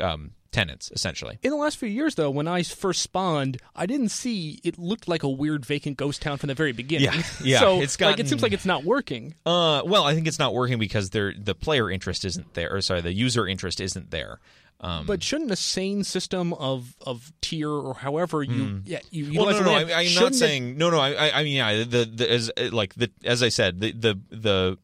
um, 0.00 0.30
tenants 0.54 0.90
essentially 0.94 1.38
In 1.42 1.50
the 1.50 1.56
last 1.56 1.76
few 1.76 1.88
years, 1.88 2.14
though, 2.14 2.30
when 2.30 2.48
I 2.48 2.62
first 2.62 3.02
spawned, 3.02 3.58
I 3.76 3.84
didn't 3.86 4.08
see 4.10 4.60
it 4.64 4.78
looked 4.78 5.06
like 5.08 5.22
a 5.22 5.28
weird 5.28 5.66
vacant 5.66 5.96
ghost 5.98 6.22
town 6.22 6.38
from 6.38 6.46
the 6.48 6.54
very 6.54 6.72
beginning. 6.72 7.10
Yeah, 7.12 7.22
yeah, 7.44 7.60
so 7.60 7.80
it's 7.82 8.00
like 8.00 8.18
it 8.20 8.28
seems 8.28 8.42
like 8.42 8.52
it's 8.52 8.64
not 8.64 8.84
working. 8.84 9.34
uh 9.44 9.82
well 9.84 10.04
i 10.04 10.14
think 10.14 10.26
it's 10.26 10.38
not 10.38 10.54
working 10.54 10.78
because 10.78 11.10
there 11.10 11.34
the 11.36 11.54
player 11.54 11.90
interest 11.90 12.24
isn't 12.24 12.54
there 12.54 12.72
or 12.74 12.80
sorry 12.80 13.00
the 13.02 13.12
user 13.12 13.46
interest 13.46 13.80
isn't 13.80 14.10
there 14.10 14.38
um, 14.80 15.06
But 15.06 15.22
shouldn't 15.22 15.50
a 15.50 15.56
sane 15.56 16.04
system 16.04 16.52
of 16.54 16.94
of 17.00 17.32
tier 17.40 17.70
or 17.70 17.94
however 17.94 18.42
you 18.42 18.82
yeah 18.84 18.98
you 19.10 19.26
Hmm. 19.26 19.36
well, 19.36 19.46
utilize 19.52 19.64
no, 19.66 19.72
no, 19.72 19.78
I, 19.78 19.80
I'm 19.82 19.88
not 19.88 20.04
shouldn't 20.06 20.34
it- 20.34 20.38
saying 20.38 20.78
no, 20.78 20.90
no. 20.90 20.98
I, 20.98 21.10
I- 21.14 21.40
I 21.40 21.44
mean, 21.44 21.54
yeah, 21.56 21.84
the, 21.84 22.04
the 22.04 22.26
as 22.30 22.50
like 22.72 22.94
the 22.94 23.10
as 23.24 23.42
I 23.42 23.48
said, 23.50 23.80
the 23.80 23.92
the 23.92 24.20
the 24.30 24.78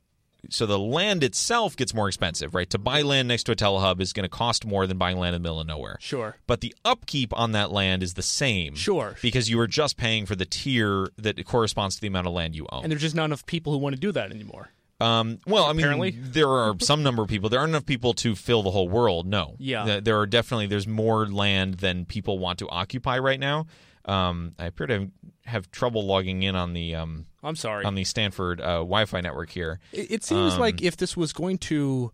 so 0.48 0.66
the 0.66 0.78
land 0.78 1.22
itself 1.22 1.76
gets 1.76 1.92
more 1.94 2.08
expensive, 2.08 2.54
right? 2.54 2.68
To 2.70 2.78
buy 2.78 3.02
land 3.02 3.28
next 3.28 3.44
to 3.44 3.52
a 3.52 3.56
telehub 3.56 4.00
is 4.00 4.12
going 4.12 4.24
to 4.24 4.28
cost 4.28 4.64
more 4.64 4.86
than 4.86 4.98
buying 4.98 5.18
land 5.18 5.34
in 5.36 5.42
the 5.42 5.46
middle 5.46 5.60
of 5.60 5.66
nowhere. 5.66 5.96
Sure. 6.00 6.36
But 6.46 6.60
the 6.60 6.74
upkeep 6.84 7.32
on 7.36 7.52
that 7.52 7.70
land 7.70 8.02
is 8.02 8.14
the 8.14 8.22
same. 8.22 8.74
Sure. 8.74 9.16
Because 9.22 9.50
you 9.50 9.60
are 9.60 9.66
just 9.66 9.96
paying 9.96 10.26
for 10.26 10.34
the 10.34 10.46
tier 10.46 11.08
that 11.18 11.44
corresponds 11.44 11.96
to 11.96 12.00
the 12.00 12.06
amount 12.08 12.26
of 12.26 12.32
land 12.32 12.54
you 12.54 12.66
own. 12.72 12.82
And 12.84 12.90
there's 12.92 13.02
just 13.02 13.14
not 13.14 13.26
enough 13.26 13.44
people 13.46 13.72
who 13.72 13.78
want 13.78 13.94
to 13.94 14.00
do 14.00 14.12
that 14.12 14.30
anymore. 14.30 14.70
Um, 15.00 15.38
well, 15.46 15.64
I 15.64 15.72
mean, 15.72 15.80
Apparently. 15.80 16.10
there 16.10 16.48
are 16.48 16.74
some 16.80 17.02
number 17.02 17.22
of 17.22 17.28
people. 17.28 17.48
There 17.48 17.58
aren't 17.60 17.70
enough 17.70 17.86
people 17.86 18.12
to 18.14 18.34
fill 18.34 18.62
the 18.62 18.70
whole 18.70 18.88
world. 18.88 19.26
No. 19.26 19.56
Yeah. 19.58 20.00
There 20.00 20.18
are 20.20 20.26
definitely 20.26 20.66
there's 20.66 20.86
more 20.86 21.26
land 21.26 21.74
than 21.74 22.04
people 22.04 22.38
want 22.38 22.58
to 22.58 22.68
occupy 22.68 23.18
right 23.18 23.40
now. 23.40 23.66
Um, 24.04 24.54
I 24.58 24.66
appear 24.66 24.86
to 24.88 25.10
have 25.44 25.70
trouble 25.70 26.04
logging 26.06 26.42
in 26.42 26.56
on 26.56 26.72
the 26.72 26.94
um, 26.94 27.26
I'm 27.42 27.56
sorry. 27.56 27.84
on 27.84 27.94
the 27.94 28.04
Stanford 28.04 28.60
uh, 28.60 28.78
Wi-Fi 28.78 29.20
network 29.20 29.50
here. 29.50 29.78
It, 29.92 30.10
it 30.10 30.24
seems 30.24 30.54
Um, 30.54 30.60
like 30.60 30.82
if 30.82 30.96
this 30.96 31.16
was 31.16 31.32
going 31.32 31.58
to 31.58 32.12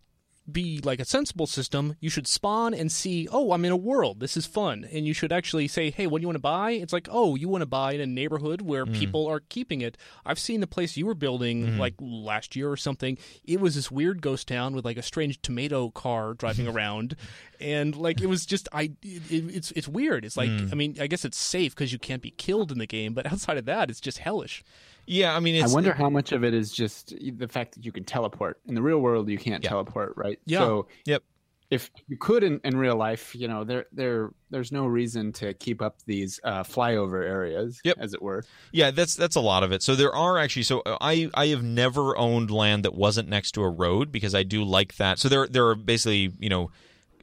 be 0.51 0.81
like 0.83 1.01
a 1.01 1.05
sensible 1.05 1.47
system, 1.47 1.97
you 2.01 2.09
should 2.11 2.27
spawn 2.27 2.73
and 2.73 2.91
see, 2.93 3.27
oh, 3.33 3.53
I'm 3.53 3.65
in 3.65 3.73
a 3.73 3.77
world. 3.77 4.21
This 4.21 4.37
is 4.37 4.47
fun. 4.47 4.87
And 4.93 5.07
you 5.07 5.13
should 5.13 5.33
actually 5.33 5.67
say, 5.69 5.91
hey, 5.91 6.07
what 6.07 6.19
do 6.19 6.23
you 6.23 6.29
want 6.29 6.37
to 6.37 6.41
buy? 6.41 6.71
It's 6.73 6.93
like, 6.93 7.09
oh, 7.11 7.35
you 7.35 7.49
want 7.49 7.63
to 7.63 7.67
buy 7.67 7.93
in 7.93 8.01
a 8.01 8.07
neighborhood 8.07 8.63
where 8.63 8.87
Mm. 8.87 8.95
people 8.95 9.27
are 9.27 9.41
keeping 9.49 9.81
it. 9.81 9.97
I've 10.25 10.39
seen 10.39 10.61
the 10.61 10.67
place 10.67 10.97
you 10.97 11.07
were 11.07 11.15
building 11.15 11.67
Mm-hmm. 11.67 11.81
like 11.81 11.95
last 12.01 12.55
year 12.55 12.71
or 12.71 12.77
something. 12.77 13.19
It 13.45 13.61
was 13.61 13.75
this 13.75 13.91
weird 13.91 14.23
ghost 14.23 14.47
town 14.49 14.75
with 14.75 14.85
like 14.85 14.97
a 14.99 15.03
strange 15.03 15.41
tomato 15.43 15.91
car 15.91 16.35
driving 16.35 16.69
around. 16.75 17.17
And 17.61 17.97
like 17.97 18.21
it 18.21 18.27
was 18.29 18.47
just 18.47 18.69
I 18.73 18.93
it, 19.03 19.23
it's 19.31 19.71
it's 19.73 19.89
weird. 19.89 20.25
It's 20.25 20.37
like 20.37 20.51
Mm. 20.51 20.71
I 20.73 20.75
mean, 20.77 20.97
I 21.01 21.07
guess 21.09 21.25
it's 21.25 21.39
safe 21.39 21.75
because 21.75 21.93
you 21.93 21.99
can't 21.99 22.23
be 22.23 22.31
killed 22.31 22.71
in 22.71 22.79
the 22.79 22.87
game, 22.87 23.15
but 23.15 23.27
outside 23.33 23.57
of 23.57 23.65
that, 23.65 23.91
it's 23.91 24.01
just 24.01 24.19
hellish. 24.19 24.63
Yeah, 25.07 25.37
I 25.37 25.41
mean, 25.41 25.55
it's 25.55 25.73
I 25.73 25.75
wonder 25.75 25.93
how 25.93 26.11
much 26.11 26.33
of 26.33 26.45
it 26.45 26.53
is 26.55 26.73
just 26.73 27.15
the 27.19 27.49
fact 27.49 27.75
that 27.75 27.85
you 27.85 27.93
can 27.93 28.05
teleport. 28.05 28.61
In 28.67 28.75
the 28.75 28.83
real 28.83 28.99
world, 28.99 29.29
you 29.29 29.39
can't 29.39 29.63
Yeah. 29.63 29.71
teleport, 29.71 30.15
right? 30.17 30.39
Yeah. 30.47 30.59
So 30.59 30.89
Yep. 31.05 31.23
if 31.71 31.91
you 32.09 32.17
could 32.17 32.43
in, 32.45 32.61
in 32.65 32.77
real 32.77 32.97
life, 32.97 33.35
you 33.35 33.47
know, 33.49 33.65
there 33.65 33.87
there 33.93 34.31
there's 34.51 34.71
no 34.73 34.87
reason 34.87 35.33
to 35.35 35.55
keep 35.55 35.81
up 35.83 35.97
these 36.07 36.39
uh, 36.45 36.63
flyover 36.63 37.25
areas, 37.25 37.81
Yep. 37.85 37.97
as 38.01 38.15
it 38.15 38.23
were. 38.23 38.45
Yeah, 38.73 38.91
that's 38.91 39.15
that's 39.15 39.37
a 39.37 39.41
lot 39.41 39.63
of 39.63 39.73
it. 39.73 39.83
So 39.83 39.95
there 39.95 40.15
are 40.15 40.39
actually 40.39 40.63
so 40.65 40.83
I 41.01 41.31
I 41.35 41.47
have 41.49 41.63
never 41.63 42.17
owned 42.19 42.51
land 42.51 42.85
that 42.85 42.95
wasn't 42.95 43.29
next 43.29 43.53
to 43.53 43.63
a 43.63 43.69
road 43.71 44.11
because 44.13 44.35
I 44.35 44.43
do 44.43 44.65
like 44.65 44.97
that. 44.97 45.19
So 45.19 45.29
there 45.29 45.47
there 45.47 45.67
are 45.69 45.75
basically, 45.75 46.33
you 46.41 46.49
know, 46.49 46.71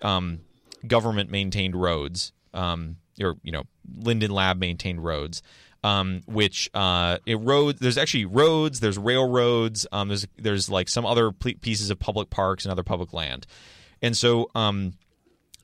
um, 0.01 0.39
government 0.87 1.29
maintained 1.29 1.75
roads 1.75 2.31
um, 2.53 2.97
or 3.21 3.35
you 3.43 3.51
know, 3.51 3.63
Linden 3.97 4.31
Lab 4.31 4.57
maintained 4.57 5.03
roads. 5.03 5.41
Um, 5.83 6.21
which 6.27 6.69
uh, 6.73 7.17
it 7.25 7.39
road 7.41 7.77
there's 7.79 7.97
actually 7.97 8.23
roads, 8.23 8.79
there's 8.79 8.97
railroads, 8.97 9.85
um, 9.91 10.07
there's 10.07 10.25
there's 10.37 10.69
like 10.69 10.87
some 10.87 11.05
other 11.05 11.31
pieces 11.31 11.89
of 11.89 11.99
public 11.99 12.29
parks 12.29 12.63
and 12.63 12.71
other 12.71 12.83
public 12.83 13.11
land, 13.11 13.45
and 14.01 14.15
so 14.15 14.49
um, 14.55 14.93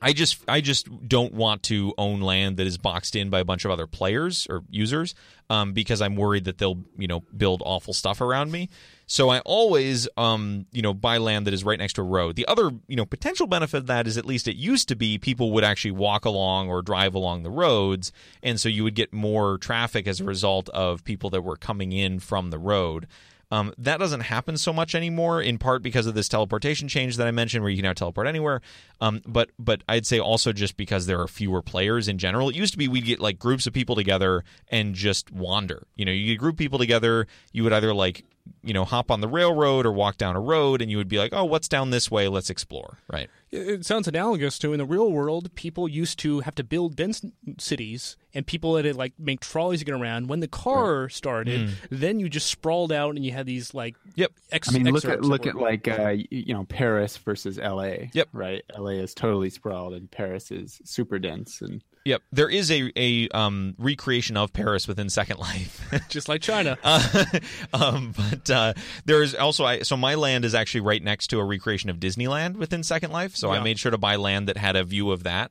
I 0.02 0.12
just 0.12 0.42
I 0.48 0.60
just 0.60 1.08
don't 1.08 1.34
want 1.34 1.62
to 1.64 1.92
own 1.98 2.20
land 2.20 2.56
that 2.56 2.66
is 2.66 2.78
boxed 2.78 3.14
in 3.14 3.28
by 3.28 3.40
a 3.40 3.44
bunch 3.44 3.64
of 3.64 3.70
other 3.70 3.86
players 3.86 4.46
or 4.48 4.62
users 4.70 5.14
um, 5.50 5.72
because 5.72 6.00
I'm 6.00 6.16
worried 6.16 6.44
that 6.44 6.58
they'll 6.58 6.82
you 6.96 7.06
know 7.06 7.20
build 7.36 7.62
awful 7.64 7.92
stuff 7.92 8.20
around 8.20 8.50
me. 8.50 8.70
So 9.06 9.28
I 9.28 9.40
always 9.40 10.08
um, 10.16 10.66
you 10.72 10.80
know 10.80 10.94
buy 10.94 11.18
land 11.18 11.46
that 11.46 11.54
is 11.54 11.64
right 11.64 11.78
next 11.78 11.94
to 11.94 12.00
a 12.00 12.04
road. 12.04 12.36
The 12.36 12.46
other 12.46 12.70
you 12.88 12.96
know 12.96 13.04
potential 13.04 13.46
benefit 13.46 13.78
of 13.78 13.86
that 13.88 14.06
is 14.06 14.16
at 14.16 14.24
least 14.24 14.48
it 14.48 14.56
used 14.56 14.88
to 14.88 14.96
be 14.96 15.18
people 15.18 15.52
would 15.52 15.64
actually 15.64 15.90
walk 15.90 16.24
along 16.24 16.70
or 16.70 16.80
drive 16.80 17.14
along 17.14 17.42
the 17.42 17.50
roads, 17.50 18.10
and 18.42 18.58
so 18.58 18.70
you 18.70 18.84
would 18.84 18.94
get 18.94 19.12
more 19.12 19.58
traffic 19.58 20.06
as 20.06 20.20
a 20.20 20.24
result 20.24 20.70
of 20.70 21.04
people 21.04 21.28
that 21.30 21.42
were 21.42 21.56
coming 21.56 21.92
in 21.92 22.20
from 22.20 22.50
the 22.50 22.58
road. 22.58 23.06
Um, 23.50 23.72
that 23.78 23.98
doesn't 23.98 24.20
happen 24.20 24.56
so 24.56 24.72
much 24.72 24.94
anymore, 24.94 25.42
in 25.42 25.58
part 25.58 25.82
because 25.82 26.06
of 26.06 26.14
this 26.14 26.28
teleportation 26.28 26.88
change 26.88 27.16
that 27.16 27.26
I 27.26 27.30
mentioned, 27.30 27.62
where 27.62 27.70
you 27.70 27.76
can 27.76 27.84
now 27.84 27.92
teleport 27.92 28.26
anywhere. 28.26 28.60
Um, 29.00 29.22
but 29.26 29.50
but 29.58 29.82
I'd 29.88 30.06
say 30.06 30.20
also 30.20 30.52
just 30.52 30.76
because 30.76 31.06
there 31.06 31.20
are 31.20 31.28
fewer 31.28 31.62
players 31.62 32.08
in 32.08 32.18
general. 32.18 32.48
It 32.48 32.56
used 32.56 32.72
to 32.72 32.78
be 32.78 32.88
we'd 32.88 33.04
get 33.04 33.20
like 33.20 33.38
groups 33.38 33.66
of 33.66 33.72
people 33.72 33.96
together 33.96 34.44
and 34.68 34.94
just 34.94 35.32
wander. 35.32 35.86
You 35.96 36.04
know, 36.04 36.12
you 36.12 36.36
group 36.36 36.56
people 36.56 36.78
together. 36.78 37.26
You 37.52 37.64
would 37.64 37.72
either 37.72 37.92
like 37.92 38.24
you 38.62 38.72
know 38.74 38.84
hop 38.84 39.10
on 39.10 39.20
the 39.20 39.28
railroad 39.28 39.86
or 39.86 39.92
walk 39.92 40.16
down 40.16 40.36
a 40.36 40.40
road, 40.40 40.80
and 40.82 40.90
you 40.90 40.96
would 40.96 41.08
be 41.08 41.18
like, 41.18 41.32
oh, 41.32 41.44
what's 41.44 41.68
down 41.68 41.90
this 41.90 42.10
way? 42.10 42.28
Let's 42.28 42.50
explore. 42.50 42.98
Right. 43.10 43.28
It 43.52 43.84
sounds 43.84 44.06
analogous 44.06 44.58
to 44.60 44.72
in 44.72 44.78
the 44.78 44.84
real 44.86 45.10
world, 45.10 45.52
people 45.56 45.88
used 45.88 46.20
to 46.20 46.40
have 46.40 46.54
to 46.54 46.62
build 46.62 46.94
dense 46.94 47.24
cities, 47.58 48.16
and 48.32 48.46
people 48.46 48.76
had 48.76 48.82
to 48.84 48.94
like 48.96 49.12
make 49.18 49.40
trolleys 49.40 49.80
to 49.80 49.84
get 49.84 49.94
around. 49.94 50.28
When 50.28 50.38
the 50.40 50.46
car 50.48 51.08
started, 51.08 51.70
then 51.90 52.20
you 52.20 52.28
just 52.28 52.46
sprawled 52.48 52.92
out, 52.92 53.16
and 53.16 53.24
you 53.24 53.32
had 53.32 53.46
these 53.46 53.74
like 53.74 53.96
Yep. 54.14 54.32
ex- 54.52 54.68
I 54.68 54.78
mean, 54.78 54.92
look 54.92 55.04
at 55.04 55.22
look 55.22 55.46
at 55.46 55.56
like 55.56 55.88
uh, 55.88 56.14
you 56.30 56.54
know 56.54 56.64
Paris 56.64 57.16
versus 57.16 57.58
L.A. 57.58 58.10
Yep. 58.14 58.28
Right. 58.32 58.62
L.A. 58.76 58.94
is 58.94 59.14
totally 59.14 59.50
sprawled, 59.50 59.94
and 59.94 60.10
Paris 60.10 60.50
is 60.52 60.80
super 60.84 61.18
dense. 61.18 61.60
And 61.60 61.82
Yep. 62.04 62.22
There 62.32 62.48
is 62.48 62.70
a 62.70 62.90
a 62.96 63.28
um, 63.28 63.74
recreation 63.78 64.36
of 64.36 64.52
Paris 64.52 64.88
within 64.88 65.10
Second 65.10 65.38
Life. 65.38 65.86
just 66.08 66.28
like 66.28 66.40
China. 66.40 66.78
Uh, 66.82 67.24
um, 67.74 68.14
but 68.16 68.50
uh, 68.50 68.72
there 69.04 69.22
is 69.22 69.34
also 69.34 69.64
I, 69.64 69.82
so 69.82 69.96
my 69.96 70.14
land 70.14 70.44
is 70.44 70.54
actually 70.54 70.80
right 70.80 71.02
next 71.02 71.28
to 71.28 71.38
a 71.38 71.44
recreation 71.44 71.90
of 71.90 71.98
Disneyland 71.98 72.56
within 72.56 72.82
Second 72.82 73.12
Life, 73.12 73.36
so 73.36 73.50
I 73.50 73.60
made 73.60 73.78
sure 73.78 73.90
to 73.90 73.98
buy 73.98 74.16
land 74.16 74.48
that 74.48 74.56
had 74.56 74.76
a 74.76 74.84
view 74.84 75.10
of 75.10 75.24
that. 75.24 75.50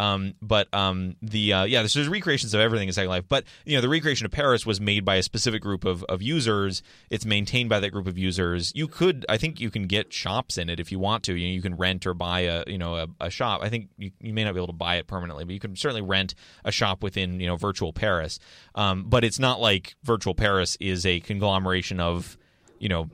Um, 0.00 0.32
but 0.40 0.72
um, 0.72 1.16
the 1.20 1.52
uh, 1.52 1.64
yeah, 1.64 1.80
there's, 1.80 1.92
there's 1.92 2.08
recreations 2.08 2.54
of 2.54 2.60
everything 2.60 2.88
in 2.88 2.94
Second 2.94 3.10
Life. 3.10 3.24
But 3.28 3.44
you 3.66 3.76
know, 3.76 3.82
the 3.82 3.88
recreation 3.90 4.24
of 4.24 4.32
Paris 4.32 4.64
was 4.64 4.80
made 4.80 5.04
by 5.04 5.16
a 5.16 5.22
specific 5.22 5.60
group 5.60 5.84
of, 5.84 6.04
of 6.04 6.22
users. 6.22 6.82
It's 7.10 7.26
maintained 7.26 7.68
by 7.68 7.80
that 7.80 7.90
group 7.90 8.06
of 8.06 8.16
users. 8.16 8.72
You 8.74 8.88
could, 8.88 9.26
I 9.28 9.36
think, 9.36 9.60
you 9.60 9.70
can 9.70 9.82
get 9.82 10.10
shops 10.10 10.56
in 10.56 10.70
it 10.70 10.80
if 10.80 10.90
you 10.90 10.98
want 10.98 11.24
to. 11.24 11.34
You, 11.34 11.48
know, 11.48 11.52
you 11.52 11.60
can 11.60 11.76
rent 11.76 12.06
or 12.06 12.14
buy 12.14 12.40
a 12.40 12.64
you 12.66 12.78
know 12.78 12.96
a, 12.96 13.08
a 13.20 13.30
shop. 13.30 13.60
I 13.62 13.68
think 13.68 13.90
you, 13.98 14.10
you 14.22 14.32
may 14.32 14.42
not 14.42 14.54
be 14.54 14.58
able 14.58 14.68
to 14.68 14.72
buy 14.72 14.96
it 14.96 15.06
permanently, 15.06 15.44
but 15.44 15.52
you 15.52 15.60
can 15.60 15.76
certainly 15.76 16.02
rent 16.02 16.34
a 16.64 16.72
shop 16.72 17.02
within 17.02 17.38
you 17.38 17.46
know 17.46 17.56
virtual 17.56 17.92
Paris. 17.92 18.38
Um, 18.74 19.04
but 19.06 19.22
it's 19.22 19.38
not 19.38 19.60
like 19.60 19.96
virtual 20.02 20.34
Paris 20.34 20.78
is 20.80 21.04
a 21.04 21.20
conglomeration 21.20 22.00
of 22.00 22.38
you 22.78 22.88
know 22.88 23.10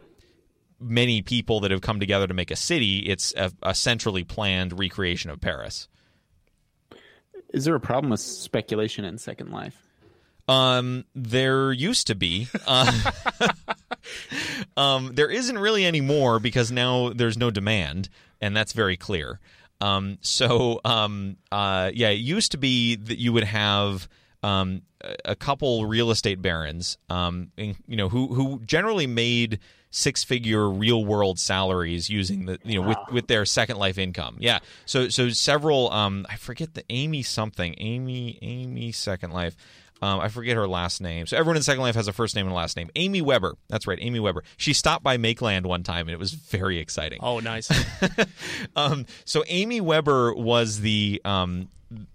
many 0.78 1.20
people 1.20 1.59
that 1.61 1.72
have 1.72 1.80
come 1.80 1.99
together 1.99 2.28
to 2.28 2.34
make 2.34 2.53
a 2.53 2.57
city. 2.57 2.99
It's 2.99 3.34
a, 3.37 3.51
a 3.61 3.74
centrally 3.74 4.22
planned 4.22 4.78
recreation 4.78 5.32
of 5.32 5.41
Paris. 5.41 5.89
Is 7.53 7.64
there 7.64 7.74
a 7.74 7.80
problem 7.80 8.11
with 8.11 8.20
speculation 8.20 9.05
in 9.05 9.18
Second 9.18 9.51
Life? 9.51 9.80
Um, 10.49 11.05
there 11.14 11.72
used 11.72 12.07
to 12.09 12.14
be. 12.14 12.49
Uh, 12.66 13.11
um, 14.76 15.12
there 15.14 15.30
isn't 15.30 15.59
really 15.59 15.84
any 15.84 16.01
more 16.01 16.38
because 16.38 16.70
now 16.70 17.11
there's 17.12 17.36
no 17.36 17.51
demand, 17.51 18.09
and 18.40 18.57
that's 18.57 18.72
very 18.72 18.97
clear. 18.97 19.40
Um, 19.80 20.18
so, 20.20 20.80
um, 20.84 21.36
uh, 21.51 21.90
yeah, 21.92 22.11
it 22.11 22.20
used 22.20 22.53
to 22.53 22.59
be 22.59 22.97
that 22.97 23.18
you 23.18 23.32
would 23.32 23.44
have 23.44 24.09
um, 24.43 24.82
a 25.24 25.37
couple 25.37 25.87
real 25.87 26.11
estate 26.11 26.41
barons, 26.43 26.99
um, 27.09 27.51
in, 27.57 27.76
you 27.87 27.97
know, 27.97 28.09
who 28.09 28.28
who 28.28 28.61
generally 28.64 29.07
made 29.07 29.61
six 29.91 30.22
figure 30.22 30.68
real 30.68 31.05
world 31.05 31.39
salaries 31.39 32.11
using 32.11 32.47
the 32.47 32.59
you 32.64 32.80
know 32.80 32.87
with, 32.89 32.99
with 33.11 33.26
their 33.28 33.45
second 33.45 33.78
life 33.78 33.99
income. 33.99 34.37
Yeah. 34.41 34.59
So 34.84 35.09
so 35.09 35.30
several 35.30 35.91
um 35.93 36.26
I 36.28 36.37
forget 36.37 36.74
the 36.74 36.84
Aimee 36.91 37.22
something. 37.22 37.74
Aimee 37.78 38.39
Aimee 38.43 38.93
Second 38.93 39.32
Life. 39.32 39.57
Um, 40.03 40.20
I 40.20 40.28
forget 40.28 40.57
her 40.57 40.68
last 40.68 41.01
name. 41.01 41.26
So 41.26 41.39
everyone 41.39 41.57
in 41.57 41.62
Second 41.62 41.80
Life 41.80 41.95
has 41.95 42.07
a 42.07 42.12
first 42.12 42.37
name 42.37 42.45
and 42.45 42.53
a 42.53 42.55
last 42.55 42.76
name. 42.76 42.91
Aimee 42.97 43.22
Weber. 43.22 43.57
That's 43.68 43.87
right, 43.87 43.99
Aimee 43.99 44.20
Weber. 44.20 44.45
She 44.59 44.74
stopped 44.74 45.03
by 45.03 45.16
Makeland 45.16 45.64
one 45.64 45.82
time, 45.82 46.07
and 46.07 46.11
it 46.11 46.18
was 46.18 46.32
very 46.32 46.78
exciting. 46.78 47.20
Oh, 47.22 47.41
nice. 47.41 47.70
um, 48.76 49.07
so 49.24 49.43
Aimee 49.49 49.80
Weber 49.80 50.34
was 50.34 50.80
the 50.80 51.22
um, 51.24 51.68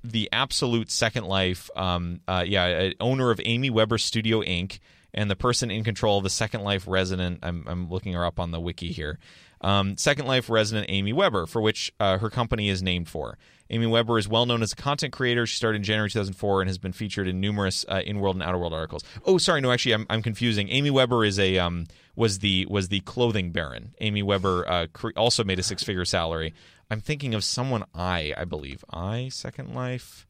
the 0.04 0.30
absolute 0.32 0.92
Second 0.92 1.26
Life, 1.26 1.70
um, 1.76 2.22
uh, 2.28 2.44
yeah, 2.46 2.92
owner 3.00 3.32
of 3.32 3.40
Aimee 3.44 3.70
Weber 3.70 3.98
Studio 3.98 4.42
Inc. 4.42 4.80
and 5.14 5.30
the 5.30 5.36
person 5.36 5.72
in 5.72 5.84
control 5.84 6.18
of 6.18 6.24
the 6.24 6.30
Second 6.30 6.64
Life 6.64 6.86
resident. 6.88 7.40
I'm, 7.44 7.66
I'm 7.68 7.90
looking 7.90 8.14
her 8.14 8.26
up 8.26 8.40
on 8.40 8.52
the 8.52 8.60
wiki 8.60 8.92
here. 8.92 9.20
Um, 9.62 9.96
Second 9.98 10.26
Life 10.26 10.50
resident 10.50 10.90
Aimee 10.90 11.14
Weber, 11.14 11.46
for 11.46 11.62
which 11.62 11.94
uh, 12.00 12.18
her 12.18 12.30
company 12.30 12.70
is 12.70 12.82
named 12.82 13.08
for. 13.08 13.38
Aimee 13.70 13.88
Weber 13.88 14.18
is 14.18 14.28
well 14.28 14.46
known 14.46 14.62
as 14.64 14.74
a 14.74 14.76
content 14.76 15.14
creator. 15.14 15.46
She 15.46 15.56
started 15.56 15.78
in 15.78 15.84
January 15.84 16.10
2004 16.10 16.62
and 16.62 16.70
has 16.70 16.78
been 16.78 16.92
featured 16.92 17.28
in 17.28 17.40
numerous 17.40 17.86
uh, 17.88 18.02
in-world 18.06 18.36
and 18.36 18.44
outer-world 18.44 18.74
articles. 18.74 19.04
Oh, 19.24 19.38
sorry, 19.38 19.62
no, 19.62 19.72
actually, 19.72 19.94
I'm, 19.94 20.06
I'm 20.10 20.22
confusing. 20.22 20.68
Aimee 20.70 20.90
Weber 20.90 21.24
is 21.24 21.40
a 21.40 21.58
um, 21.60 21.86
was 22.16 22.40
the 22.40 22.66
was 22.70 22.90
the 22.90 23.00
clothing 23.02 23.52
baron. 23.52 23.94
Aimee 24.02 24.24
Weber 24.24 24.68
uh, 24.68 24.88
cre- 24.92 25.12
also 25.16 25.44
made 25.46 25.60
a 25.60 25.64
six-figure 25.64 26.04
salary. 26.04 26.54
I'm 26.92 27.00
thinking 27.00 27.34
of 27.34 27.46
someone 27.46 27.86
I 27.96 28.34
I 28.36 28.44
believe 28.44 28.84
I 28.90 29.30
Second 29.30 29.74
Life. 29.74 30.28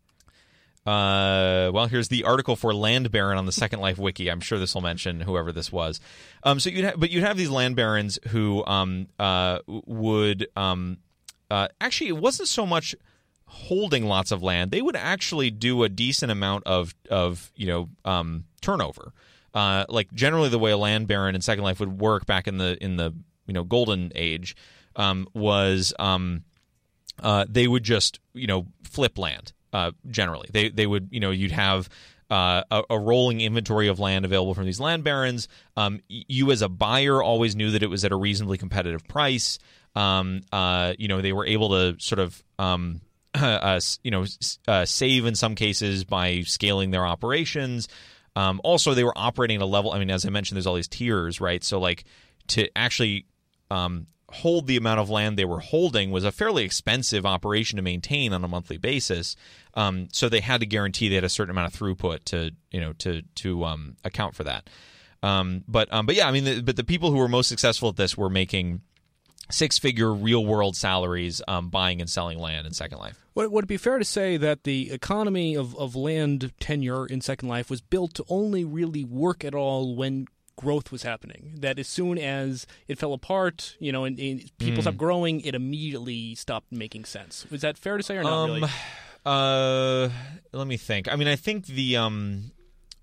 Uh, 0.86 1.72
well, 1.74 1.88
here's 1.88 2.08
the 2.08 2.24
article 2.24 2.56
for 2.56 2.72
Land 2.72 3.12
Baron 3.12 3.40
on 3.40 3.48
the 3.48 3.52
Second 3.52 3.80
Life 3.80 3.98
wiki. 3.98 4.30
I'm 4.30 4.40
sure 4.40 4.60
this 4.60 4.76
will 4.76 4.82
mention 4.82 5.22
whoever 5.22 5.52
this 5.52 5.72
was. 5.72 6.00
Um, 6.44 6.60
so 6.60 6.70
you'd 6.70 6.86
ha- 6.86 6.94
but 6.96 7.10
you'd 7.10 7.24
have 7.24 7.36
these 7.36 7.50
land 7.50 7.76
barons 7.76 8.20
who 8.28 8.64
um 8.66 9.08
uh 9.18 9.60
would 9.68 10.48
um 10.56 10.98
uh 11.50 11.68
actually 11.82 12.10
it 12.10 12.18
wasn't 12.18 12.48
so 12.48 12.68
much 12.68 12.96
holding 13.48 14.06
lots 14.06 14.32
of 14.32 14.44
land. 14.44 14.70
They 14.70 14.84
would 14.84 14.96
actually 14.96 15.50
do 15.50 15.82
a 15.82 15.90
decent 15.90 16.32
amount 16.32 16.66
of 16.68 16.94
of 17.10 17.52
you 17.56 17.66
know 17.66 17.90
um 18.06 18.46
turnover. 18.62 19.14
Uh, 19.56 19.86
like 19.90 20.14
generally 20.14 20.50
the 20.50 20.60
way 20.60 20.70
a 20.70 20.78
land 20.78 21.08
baron 21.08 21.34
in 21.34 21.42
Second 21.42 21.64
Life 21.64 21.80
would 21.80 22.00
work 22.00 22.28
back 22.28 22.48
in 22.48 22.60
the 22.60 22.78
in 22.84 22.98
the 22.98 23.16
you 23.48 23.54
know 23.56 23.64
golden 23.64 24.12
age 24.14 24.56
um 24.96 25.28
was 25.34 25.92
um 25.98 26.44
uh 27.22 27.46
they 27.48 27.68
would 27.68 27.84
just 27.84 28.20
you 28.34 28.48
know 28.48 28.68
flip 28.84 29.18
land 29.18 29.54
uh, 29.74 29.92
generally. 30.10 30.50
They 30.52 30.70
they 30.70 30.86
would 30.86 31.10
you 31.12 31.20
know 31.20 31.32
you'd 31.32 31.52
have 31.52 31.90
uh, 32.30 32.64
a, 32.72 32.84
a, 32.92 33.00
rolling 33.00 33.42
inventory 33.42 33.90
of 33.90 34.00
land 34.00 34.24
available 34.24 34.54
from 34.54 34.66
these 34.66 34.80
land 34.80 35.04
barons. 35.04 35.50
Um, 35.76 36.00
you 36.08 36.52
as 36.52 36.62
a 36.62 36.70
buyer 36.70 37.22
always 37.22 37.56
knew 37.58 37.72
that 37.72 37.84
it 37.84 37.90
was 37.90 38.06
at 38.06 38.12
a 38.12 38.16
reasonably 38.16 38.58
competitive 38.58 39.06
price. 39.08 39.60
Um, 39.96 40.42
uh, 40.52 40.94
you 40.98 41.08
know 41.08 41.22
they 41.22 41.34
were 41.34 41.46
able 41.46 41.70
to 41.70 41.96
sort 42.00 42.20
of 42.20 42.42
um, 42.58 43.02
uh, 43.34 43.80
you 44.04 44.12
know 44.12 44.26
uh, 44.68 44.86
save 44.86 45.26
in 45.26 45.36
some 45.36 45.56
cases 45.56 46.04
by 46.04 46.42
scaling 46.42 46.92
their 46.92 47.06
operations. 47.06 47.88
Um, 48.34 48.62
also, 48.64 48.94
they 48.94 49.04
were 49.04 49.18
operating 49.18 49.58
at 49.58 49.62
a 49.62 49.66
level. 49.66 49.92
I 49.92 50.00
mean, 50.00 50.10
as 50.10 50.26
I 50.26 50.30
mentioned, 50.30 50.56
there's 50.56 50.68
all 50.68 50.76
these 50.76 50.88
tiers, 50.88 51.42
right? 51.42 51.62
So 51.62 51.80
like 51.80 52.06
to 52.48 52.70
actually 52.78 53.26
um, 53.70 54.08
hold 54.32 54.68
the 54.68 54.78
amount 54.78 55.00
of 55.00 55.10
land 55.10 55.38
they 55.38 55.46
were 55.46 55.60
holding 55.60 56.12
was 56.12 56.24
a 56.24 56.32
fairly 56.32 56.64
expensive 56.64 57.26
operation 57.26 57.78
to 57.78 57.82
maintain 57.82 58.34
on 58.34 58.44
a 58.44 58.48
monthly 58.48 58.78
basis. 58.78 59.36
Um, 59.74 60.08
so 60.12 60.30
they 60.30 60.40
had 60.40 60.62
to 60.62 60.66
guarantee 60.66 61.10
they 61.10 61.16
had 61.16 61.24
a 61.24 61.30
certain 61.30 61.52
amount 61.52 61.74
of 61.74 61.80
throughput 61.80 62.24
to 62.26 62.52
you 62.72 62.80
know 62.80 62.94
to 62.94 63.22
to 63.22 63.66
um, 63.66 63.96
account 64.04 64.36
for 64.36 64.44
that. 64.44 64.70
Um, 65.24 65.64
but 65.68 65.92
um, 65.94 66.06
but 66.06 66.16
yeah, 66.16 66.28
I 66.28 66.32
mean, 66.32 66.44
the, 66.44 66.62
but 66.62 66.76
the 66.76 66.84
people 66.84 67.12
who 67.12 67.18
were 67.18 67.28
most 67.28 67.48
successful 67.48 67.90
at 67.90 67.96
this 67.96 68.18
were 68.18 68.30
making 68.30 68.82
six 69.50 69.78
figure 69.78 70.14
real 70.14 70.46
world 70.46 70.76
salaries 70.76 71.42
um, 71.48 71.70
buying 71.70 72.00
and 72.02 72.10
selling 72.10 72.40
land 72.40 72.66
in 72.66 72.74
Second 72.74 73.00
Life. 73.00 73.24
Would, 73.36 73.52
would 73.52 73.66
it 73.66 73.68
be 73.68 73.78
fair 73.78 74.00
to 74.00 74.06
say 74.06 74.38
that 74.38 74.64
the 74.64 74.92
economy 74.92 75.56
of, 75.56 75.76
of 75.78 75.96
land 75.96 76.52
tenure 76.60 77.06
in 77.06 77.22
Second 77.22 77.50
Life 77.50 77.70
was 77.70 77.82
built 77.82 78.14
to 78.16 78.26
only 78.30 78.64
really 78.64 79.04
work 79.04 79.44
at 79.46 79.54
all 79.54 79.96
when 79.96 80.28
growth 80.56 80.92
was 80.92 81.04
happening. 81.04 81.54
That 81.60 81.80
as 81.80 81.88
soon 81.88 82.18
as 82.18 82.68
it 82.88 82.98
fell 82.98 83.14
apart, 83.14 83.76
you 83.80 83.92
know, 83.92 84.04
and, 84.04 84.20
and 84.20 84.52
people 84.58 84.80
mm. 84.80 84.82
stopped 84.82 84.98
growing, 84.98 85.42
it 85.42 85.56
immediately 85.56 86.36
stopped 86.36 86.72
making 86.72 87.06
sense. 87.06 87.46
Is 87.52 87.62
that 87.62 87.78
fair 87.78 87.98
to 87.98 88.04
say 88.04 88.18
or 88.18 88.24
not 88.24 88.34
um, 88.34 88.52
really? 88.52 88.70
Uh, 89.26 90.10
let 90.52 90.68
me 90.68 90.78
think. 90.78 91.12
I 91.12 91.16
mean, 91.16 91.28
I 91.28 91.36
think 91.36 91.66
the 91.68 91.98
um, 91.98 92.52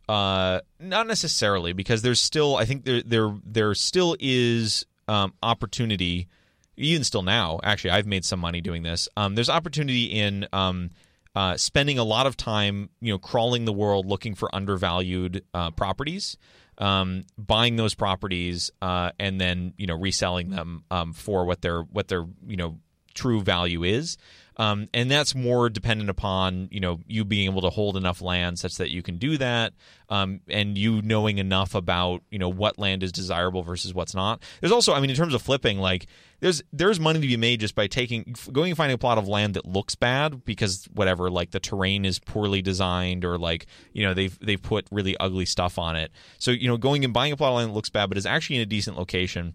uh, 0.08 0.60
not 0.80 1.06
necessarily 1.06 1.72
because 1.72 2.02
there's 2.02 2.20
still. 2.20 2.56
I 2.56 2.64
think 2.64 2.84
there 2.84 3.02
there 3.02 3.34
there 3.44 3.74
still 3.74 4.16
is 4.18 4.84
um 5.06 5.34
opportunity. 5.42 6.28
Even 6.76 7.02
still 7.02 7.22
now, 7.22 7.58
actually, 7.64 7.90
I've 7.90 8.06
made 8.06 8.24
some 8.24 8.38
money 8.38 8.60
doing 8.60 8.82
this. 8.82 9.08
Um, 9.16 9.34
there's 9.34 9.50
opportunity 9.50 10.04
in 10.04 10.46
um. 10.52 10.90
Uh, 11.36 11.56
spending 11.56 12.00
a 12.00 12.04
lot 12.04 12.26
of 12.26 12.36
time, 12.36 12.88
you 13.00 13.12
know, 13.12 13.18
crawling 13.18 13.64
the 13.64 13.72
world 13.72 14.06
looking 14.06 14.34
for 14.34 14.52
undervalued 14.52 15.44
uh, 15.54 15.70
properties, 15.70 16.36
um, 16.78 17.24
buying 17.36 17.76
those 17.76 17.94
properties 17.94 18.70
uh, 18.80 19.10
and 19.18 19.40
then 19.40 19.74
you 19.76 19.86
know 19.86 19.96
reselling 19.96 20.50
them 20.50 20.84
um, 20.90 21.12
for 21.12 21.44
what 21.44 21.60
their 21.60 21.82
what 21.82 22.08
their 22.08 22.24
you 22.46 22.56
know 22.56 22.78
true 23.14 23.42
value 23.42 23.82
is. 23.82 24.16
Um, 24.58 24.88
and 24.92 25.08
that's 25.08 25.36
more 25.36 25.70
dependent 25.70 26.10
upon 26.10 26.68
you 26.72 26.80
know 26.80 26.98
you 27.06 27.24
being 27.24 27.46
able 27.46 27.60
to 27.62 27.70
hold 27.70 27.96
enough 27.96 28.20
land 28.20 28.58
such 28.58 28.76
that 28.78 28.90
you 28.90 29.02
can 29.02 29.18
do 29.18 29.38
that, 29.38 29.72
um, 30.08 30.40
and 30.48 30.76
you 30.76 31.00
knowing 31.00 31.38
enough 31.38 31.76
about 31.76 32.22
you 32.30 32.40
know 32.40 32.48
what 32.48 32.76
land 32.76 33.04
is 33.04 33.12
desirable 33.12 33.62
versus 33.62 33.94
what's 33.94 34.14
not. 34.14 34.42
There's 34.60 34.72
also, 34.72 34.94
I 34.94 35.00
mean, 35.00 35.10
in 35.10 35.16
terms 35.16 35.32
of 35.32 35.42
flipping, 35.42 35.78
like 35.78 36.08
there's 36.40 36.60
there's 36.72 36.98
money 36.98 37.20
to 37.20 37.26
be 37.26 37.36
made 37.36 37.60
just 37.60 37.76
by 37.76 37.86
taking 37.86 38.34
going 38.50 38.72
and 38.72 38.76
finding 38.76 38.96
a 38.96 38.98
plot 38.98 39.18
of 39.18 39.28
land 39.28 39.54
that 39.54 39.64
looks 39.64 39.94
bad 39.94 40.44
because 40.44 40.88
whatever, 40.92 41.30
like 41.30 41.52
the 41.52 41.60
terrain 41.60 42.04
is 42.04 42.18
poorly 42.18 42.60
designed 42.60 43.24
or 43.24 43.38
like 43.38 43.66
you 43.92 44.02
know 44.02 44.12
they've 44.12 44.36
they've 44.40 44.62
put 44.62 44.88
really 44.90 45.16
ugly 45.18 45.46
stuff 45.46 45.78
on 45.78 45.94
it. 45.94 46.10
So 46.38 46.50
you 46.50 46.66
know 46.66 46.76
going 46.76 47.04
and 47.04 47.14
buying 47.14 47.32
a 47.32 47.36
plot 47.36 47.50
of 47.50 47.56
land 47.58 47.70
that 47.70 47.74
looks 47.74 47.90
bad 47.90 48.08
but 48.08 48.18
is 48.18 48.26
actually 48.26 48.56
in 48.56 48.62
a 48.62 48.66
decent 48.66 48.98
location 48.98 49.54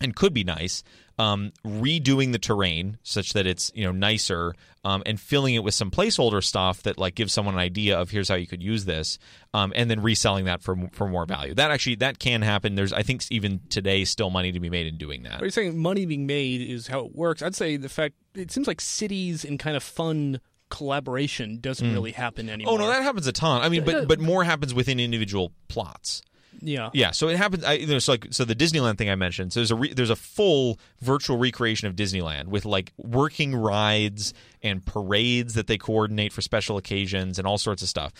and 0.00 0.16
could 0.16 0.34
be 0.34 0.42
nice 0.44 0.82
um, 1.18 1.52
redoing 1.64 2.32
the 2.32 2.38
terrain 2.38 2.98
such 3.02 3.32
that 3.32 3.46
it's 3.46 3.70
you 3.74 3.84
know 3.84 3.92
nicer 3.92 4.54
um, 4.84 5.02
and 5.06 5.20
filling 5.20 5.54
it 5.54 5.62
with 5.62 5.74
some 5.74 5.90
placeholder 5.90 6.42
stuff 6.42 6.82
that 6.82 6.98
like 6.98 7.14
gives 7.14 7.32
someone 7.32 7.54
an 7.54 7.60
idea 7.60 7.98
of 7.98 8.10
here's 8.10 8.28
how 8.28 8.34
you 8.34 8.46
could 8.46 8.62
use 8.62 8.84
this 8.84 9.18
um, 9.54 9.72
and 9.76 9.90
then 9.90 10.00
reselling 10.02 10.46
that 10.46 10.62
for 10.62 10.76
for 10.92 11.08
more 11.08 11.26
value. 11.26 11.54
That 11.54 11.70
actually 11.70 11.96
that 11.96 12.18
can 12.18 12.42
happen. 12.42 12.74
There's 12.74 12.92
i 12.92 13.02
think 13.02 13.22
even 13.30 13.60
today 13.68 14.04
still 14.04 14.30
money 14.30 14.52
to 14.52 14.60
be 14.60 14.70
made 14.70 14.86
in 14.86 14.96
doing 14.96 15.22
that. 15.24 15.40
Are 15.40 15.44
you 15.44 15.50
saying 15.50 15.78
money 15.78 16.06
being 16.06 16.26
made 16.26 16.62
is 16.62 16.86
how 16.86 17.06
it 17.06 17.14
works? 17.14 17.42
I'd 17.42 17.54
say 17.54 17.76
the 17.76 17.88
fact 17.88 18.14
it 18.34 18.50
seems 18.50 18.66
like 18.66 18.80
cities 18.80 19.44
and 19.44 19.58
kind 19.58 19.76
of 19.76 19.82
fun 19.82 20.40
collaboration 20.70 21.58
doesn't 21.60 21.86
mm. 21.86 21.92
really 21.92 22.12
happen 22.12 22.48
anymore 22.48 22.72
oh 22.72 22.76
no 22.78 22.86
that 22.86 23.02
happens 23.02 23.26
a 23.26 23.32
ton. 23.32 23.60
I 23.60 23.68
mean 23.68 23.84
but 23.84 24.08
but 24.08 24.18
more 24.18 24.42
happens 24.44 24.72
within 24.72 24.98
individual 24.98 25.52
plots 25.68 26.22
yeah, 26.60 26.90
yeah. 26.92 27.10
So 27.10 27.28
it 27.28 27.36
happens. 27.36 27.64
I, 27.64 27.98
so 27.98 28.12
like, 28.12 28.28
so 28.30 28.44
the 28.44 28.54
Disneyland 28.54 28.98
thing 28.98 29.10
I 29.10 29.14
mentioned. 29.14 29.52
So 29.52 29.60
there's 29.60 29.70
a 29.70 29.76
re, 29.76 29.92
there's 29.92 30.10
a 30.10 30.16
full 30.16 30.78
virtual 31.00 31.38
recreation 31.38 31.88
of 31.88 31.96
Disneyland 31.96 32.46
with 32.46 32.64
like 32.64 32.92
working 32.96 33.54
rides 33.54 34.34
and 34.62 34.84
parades 34.84 35.54
that 35.54 35.66
they 35.66 35.78
coordinate 35.78 36.32
for 36.32 36.42
special 36.42 36.76
occasions 36.76 37.38
and 37.38 37.46
all 37.46 37.58
sorts 37.58 37.82
of 37.82 37.88
stuff 37.88 38.12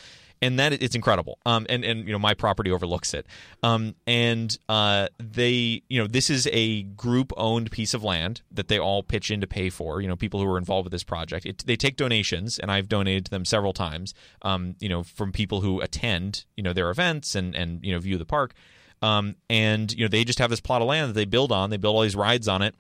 and 0.43 0.59
that 0.59 0.73
it's 0.73 0.97
incredible. 0.97 1.39
Um, 1.47 1.67
and 1.71 1.85
and 1.85 2.05
you 2.05 2.13
know 2.13 2.19
my 2.19 2.35
property 2.35 2.71
overlooks 2.71 3.15
it. 3.15 3.27
Um, 3.63 3.95
and 4.07 4.59
uh, 4.69 5.07
they 5.19 5.83
you 5.89 6.01
know 6.01 6.09
this 6.09 6.29
is 6.29 6.49
a 6.53 6.83
group 6.83 7.33
owned 7.37 7.71
piece 7.71 7.95
of 7.95 8.03
land 8.03 8.43
that 8.51 8.69
they 8.69 8.79
all 8.79 9.03
pitch 9.03 9.31
in 9.31 9.41
to 9.41 9.47
pay 9.47 9.71
for. 9.71 10.03
You 10.03 10.09
know 10.09 10.17
people 10.17 10.41
who 10.41 10.51
are 10.53 10.59
involved 10.59 10.85
with 10.85 10.93
this 10.93 11.05
project. 11.05 11.47
It, 11.47 11.65
they 11.65 11.77
take 11.77 11.97
donations, 11.97 12.59
and 12.59 12.71
I've 12.71 12.89
donated 12.89 13.27
to 13.27 13.31
them 13.31 13.45
several 13.45 13.73
times. 13.73 14.13
Um, 14.43 14.75
you 14.81 14.89
know 14.89 15.05
from 15.05 15.31
people 15.33 15.61
who 15.61 15.81
attend 15.81 16.45
you 16.57 16.65
know 16.65 16.73
their 16.73 16.91
events 16.91 17.37
and 17.37 17.55
and 17.55 17.83
you 17.83 17.93
know 17.93 18.01
view 18.01 18.19
the 18.19 18.27
park. 18.27 18.53
Um, 19.01 19.37
and 19.49 19.93
you 19.93 20.05
know 20.05 20.09
they 20.09 20.25
just 20.25 20.41
have 20.41 20.51
this 20.51 20.61
plot 20.61 20.83
of 20.83 20.89
land 20.89 21.11
that 21.11 21.15
they 21.15 21.25
build 21.25 21.53
on. 21.53 21.71
They 21.71 21.77
build 21.77 21.95
all 21.95 22.03
these 22.03 22.17
rides 22.17 22.49
on 22.49 22.63
it. 22.63 22.75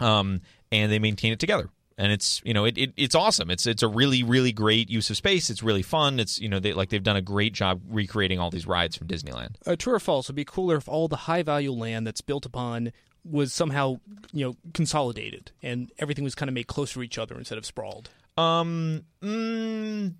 Um, 0.00 0.40
and 0.72 0.90
they 0.90 0.98
maintain 0.98 1.32
it 1.32 1.38
together 1.38 1.70
and 1.96 2.12
it's 2.12 2.40
you 2.44 2.54
know 2.54 2.64
it, 2.64 2.76
it, 2.76 2.92
it's 2.96 3.14
awesome. 3.14 3.50
It's 3.50 3.66
it's 3.66 3.82
a 3.82 3.88
really 3.88 4.22
really 4.22 4.52
great 4.52 4.90
use 4.90 5.10
of 5.10 5.16
space. 5.16 5.50
It's 5.50 5.62
really 5.62 5.82
fun. 5.82 6.20
It's 6.20 6.40
you 6.40 6.48
know 6.48 6.58
they 6.58 6.72
like 6.72 6.88
they've 6.88 7.02
done 7.02 7.16
a 7.16 7.22
great 7.22 7.52
job 7.52 7.80
recreating 7.88 8.38
all 8.38 8.50
these 8.50 8.66
rides 8.66 8.96
from 8.96 9.06
Disneyland. 9.06 9.56
Uh, 9.66 9.76
true 9.76 9.94
or 9.94 10.00
false? 10.00 10.26
It'd 10.26 10.36
be 10.36 10.44
cooler 10.44 10.76
if 10.76 10.88
all 10.88 11.08
the 11.08 11.16
high 11.16 11.42
value 11.42 11.72
land 11.72 12.06
that's 12.06 12.20
built 12.20 12.46
upon 12.46 12.92
was 13.24 13.52
somehow 13.52 14.00
you 14.32 14.46
know 14.46 14.56
consolidated 14.74 15.52
and 15.62 15.90
everything 15.98 16.24
was 16.24 16.34
kind 16.34 16.48
of 16.48 16.54
made 16.54 16.66
closer 16.66 16.94
to 16.94 17.02
each 17.02 17.18
other 17.18 17.36
instead 17.36 17.58
of 17.58 17.64
sprawled. 17.64 18.10
Um, 18.36 19.04
mm, 19.22 20.14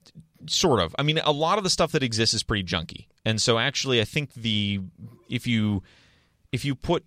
sort 0.46 0.80
of. 0.80 0.94
I 0.98 1.02
mean, 1.02 1.18
a 1.18 1.32
lot 1.32 1.58
of 1.58 1.64
the 1.64 1.70
stuff 1.70 1.92
that 1.92 2.02
exists 2.02 2.34
is 2.34 2.42
pretty 2.44 2.64
junky, 2.64 3.06
and 3.24 3.42
so 3.42 3.58
actually, 3.58 4.00
I 4.00 4.04
think 4.04 4.34
the 4.34 4.80
if 5.28 5.46
you 5.46 5.82
if 6.52 6.64
you 6.64 6.76
put 6.76 7.04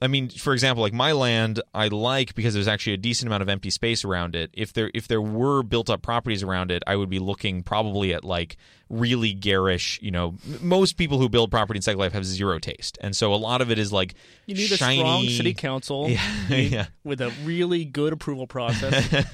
I 0.00 0.08
mean, 0.08 0.28
for 0.28 0.52
example, 0.52 0.82
like 0.82 0.92
my 0.92 1.12
land, 1.12 1.62
I 1.74 1.88
like 1.88 2.34
because 2.34 2.52
there's 2.52 2.68
actually 2.68 2.92
a 2.92 2.98
decent 2.98 3.28
amount 3.28 3.42
of 3.42 3.48
empty 3.48 3.70
space 3.70 4.04
around 4.04 4.36
it. 4.36 4.50
If 4.52 4.74
there 4.74 4.90
if 4.92 5.08
there 5.08 5.22
were 5.22 5.62
built 5.62 5.88
up 5.88 6.02
properties 6.02 6.42
around 6.42 6.70
it, 6.70 6.82
I 6.86 6.96
would 6.96 7.08
be 7.08 7.18
looking 7.18 7.62
probably 7.62 8.12
at 8.12 8.22
like 8.22 8.58
really 8.90 9.32
garish. 9.32 9.98
You 10.02 10.10
know, 10.10 10.34
most 10.60 10.98
people 10.98 11.18
who 11.18 11.30
build 11.30 11.50
property 11.50 11.78
in 11.78 11.82
Second 11.82 12.00
Life 12.00 12.12
have 12.12 12.26
zero 12.26 12.58
taste, 12.58 12.98
and 13.00 13.16
so 13.16 13.32
a 13.32 13.36
lot 13.36 13.62
of 13.62 13.70
it 13.70 13.78
is 13.78 13.90
like 13.90 14.14
you 14.44 14.54
need 14.54 14.66
shiny, 14.66 15.00
a 15.00 15.00
strong 15.00 15.28
city 15.28 15.54
council 15.54 16.08
yeah, 16.10 16.56
yeah. 16.56 16.86
with 17.02 17.22
a 17.22 17.32
really 17.44 17.86
good 17.86 18.12
approval 18.12 18.46
process. 18.46 19.24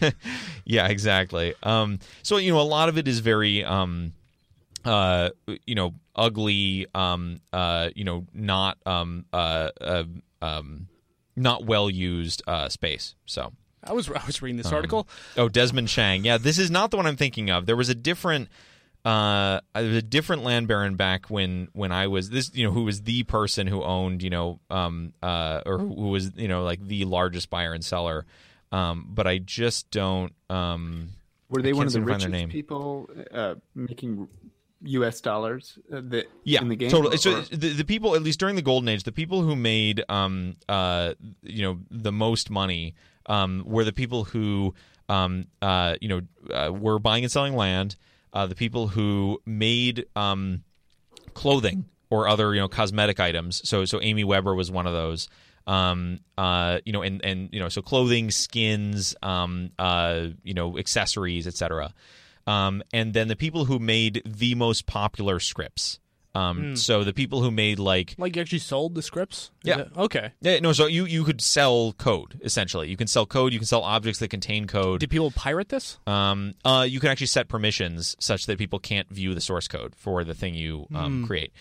yeah, 0.64 0.86
exactly. 0.86 1.54
Um, 1.64 1.98
so 2.22 2.36
you 2.36 2.52
know, 2.52 2.60
a 2.60 2.62
lot 2.62 2.88
of 2.88 2.98
it 2.98 3.08
is 3.08 3.18
very. 3.18 3.64
Um, 3.64 4.12
uh, 4.84 5.30
you 5.64 5.76
know, 5.76 5.94
ugly, 6.16 6.88
um, 6.92 7.40
uh, 7.52 7.90
you 7.94 8.02
know, 8.02 8.26
not, 8.34 8.78
um, 8.84 9.24
uh, 9.32 9.70
uh 9.80 10.02
um, 10.43 10.88
not 11.36 11.64
well 11.64 11.88
used 11.88 12.43
uh, 12.47 12.68
space. 12.68 13.14
So 13.26 13.53
I 13.84 13.93
was 13.93 14.11
I 14.11 14.24
was 14.26 14.43
reading 14.43 14.59
this 14.59 14.66
um, 14.66 14.74
article. 14.74 15.09
Oh, 15.36 15.49
Desmond 15.49 15.88
Chang. 15.88 16.24
Yeah, 16.24 16.38
this 16.38 16.59
is 16.59 16.70
not 16.70 16.90
the 16.90 16.97
one 16.97 17.07
I'm 17.07 17.16
thinking 17.16 17.51
of. 17.51 17.66
There 17.66 17.76
was 17.76 17.88
a 17.88 17.95
different 17.95 18.49
uh, 19.05 19.61
there 19.74 19.84
was 19.84 19.97
a 19.97 20.03
different 20.03 20.45
land 20.45 20.68
baron 20.68 20.95
back 20.95 21.26
when 21.26 21.68
when 21.72 21.90
I 21.90 22.07
was 22.07 22.30
this 22.30 22.55
you 22.55 22.64
know 22.64 22.72
who 22.72 22.84
was 22.84 23.03
the 23.03 23.24
person 23.24 23.66
who 23.66 23.82
owned 23.82 24.22
you 24.22 24.30
know 24.30 24.61
um 24.70 25.12
uh 25.22 25.62
or 25.66 25.78
who 25.78 26.09
was 26.09 26.32
you 26.36 26.49
know 26.49 26.62
like 26.62 26.86
the 26.86 27.05
largest 27.05 27.51
buyer 27.51 27.72
and 27.72 27.84
seller. 27.84 28.26
Um, 28.70 29.07
but 29.09 29.26
I 29.26 29.38
just 29.38 29.90
don't 29.90 30.32
um. 30.49 31.11
Were 31.51 31.61
they 31.61 31.74
one 31.74 31.86
of 31.86 31.93
the 31.93 32.01
richest 32.01 32.49
people 32.49 33.11
uh, 33.30 33.57
making 33.74 34.28
U.S. 34.84 35.20
dollars 35.20 35.78
uh, 35.92 36.00
that 36.04 36.30
yeah, 36.44 36.60
in 36.60 36.68
the 36.68 36.76
game. 36.76 36.90
Totally. 36.90 37.14
Or, 37.14 37.18
so 37.18 37.40
the, 37.42 37.70
the 37.70 37.84
people, 37.84 38.14
at 38.14 38.22
least 38.22 38.40
during 38.40 38.56
the 38.56 38.62
golden 38.62 38.88
age, 38.88 39.04
the 39.04 39.12
people 39.12 39.42
who 39.42 39.56
made 39.56 40.04
um 40.08 40.56
uh 40.68 41.14
you 41.42 41.62
know 41.62 41.78
the 41.90 42.12
most 42.12 42.50
money 42.50 42.94
um 43.26 43.62
were 43.66 43.84
the 43.84 43.92
people 43.92 44.24
who 44.24 44.74
um 45.08 45.46
uh 45.60 45.96
you 46.00 46.08
know 46.08 46.20
uh, 46.52 46.72
were 46.72 46.98
buying 46.98 47.24
and 47.24 47.32
selling 47.32 47.54
land, 47.54 47.96
uh, 48.32 48.46
the 48.46 48.54
people 48.54 48.88
who 48.88 49.40
made 49.46 50.06
um 50.16 50.62
clothing 51.34 51.84
or 52.10 52.28
other 52.28 52.54
you 52.54 52.60
know 52.60 52.68
cosmetic 52.68 53.20
items. 53.20 53.66
So 53.68 53.84
so 53.84 54.00
Aimee 54.00 54.24
Weber 54.24 54.54
was 54.54 54.70
one 54.70 54.86
of 54.86 54.92
those. 54.92 55.28
Um 55.66 56.20
uh 56.36 56.80
you 56.84 56.92
know 56.92 57.02
and 57.02 57.24
and 57.24 57.48
you 57.52 57.60
know 57.60 57.68
so 57.68 57.82
clothing, 57.82 58.30
skins, 58.30 59.14
um 59.22 59.70
uh 59.78 60.28
you 60.42 60.54
know 60.54 60.76
accessories, 60.76 61.46
etc. 61.46 61.94
Um, 62.47 62.82
and 62.93 63.14
then 63.14 63.28
the 63.28 63.36
people 63.36 63.66
who 63.66 63.78
made 63.78 64.22
the 64.24 64.55
most 64.55 64.86
popular 64.86 65.40
scripts. 65.40 65.99
Um, 66.34 66.62
mm. 66.62 66.78
So 66.78 67.05
the 67.05 67.12
people 67.12 67.43
who 67.43 67.51
made 67.51 67.78
like 67.78 68.14
like 68.16 68.36
you 68.36 68.43
actually 68.43 68.61
sold 68.61 68.95
the 68.95 69.03
scripts. 69.03 69.51
Is 69.64 69.68
yeah. 69.68 69.84
okay. 69.97 70.32
Yeah. 70.40 70.61
No. 70.61 70.72
So 70.72 70.86
you 70.86 71.05
you 71.05 71.24
could 71.24 71.43
sell 71.43 71.93
code 71.93 72.40
essentially. 72.43 72.88
You 72.88 72.97
can 72.97 73.07
sell 73.07 73.26
code. 73.26 73.53
You 73.53 73.59
can 73.59 73.66
sell 73.66 73.82
objects 73.82 74.18
that 74.20 74.28
contain 74.28 74.66
code. 74.66 75.01
Did 75.01 75.11
people 75.11 75.30
pirate 75.30 75.68
this? 75.68 75.99
Um. 76.07 76.55
Uh. 76.64 76.86
You 76.88 77.01
can 77.01 77.11
actually 77.11 77.26
set 77.26 77.49
permissions 77.49 78.16
such 78.18 78.47
that 78.47 78.57
people 78.57 78.78
can't 78.78 79.09
view 79.11 79.34
the 79.34 79.43
source 79.43 79.68
code 79.68 79.95
for 79.95 80.24
the 80.24 80.34
thing 80.34 80.55
you 80.55 80.86
um, 80.95 81.24
mm. 81.24 81.26
create. 81.26 81.53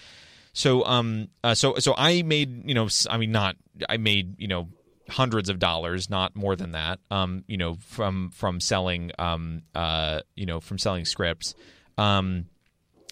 So 0.54 0.86
um. 0.86 1.28
Uh, 1.44 1.54
so 1.54 1.76
so 1.80 1.94
I 1.98 2.22
made 2.22 2.66
you 2.68 2.74
know 2.74 2.88
I 3.10 3.18
mean 3.18 3.34
not 3.34 3.58
I 3.90 3.98
made 3.98 4.40
you 4.40 4.48
know 4.48 4.70
hundreds 5.12 5.50
of 5.50 5.60
dollars, 5.60 6.10
not 6.10 6.36
more 6.36 6.56
than 6.56 6.72
that. 6.72 7.00
Um, 7.12 7.44
you 7.48 7.58
know, 7.58 7.76
from 7.76 8.32
from 8.32 8.60
selling, 8.60 9.12
um, 9.20 9.64
uh, 9.76 10.22
you 10.36 10.46
know, 10.46 10.60
from 10.60 10.78
selling 10.78 11.06
scripts. 11.06 11.54
Um, 11.98 12.46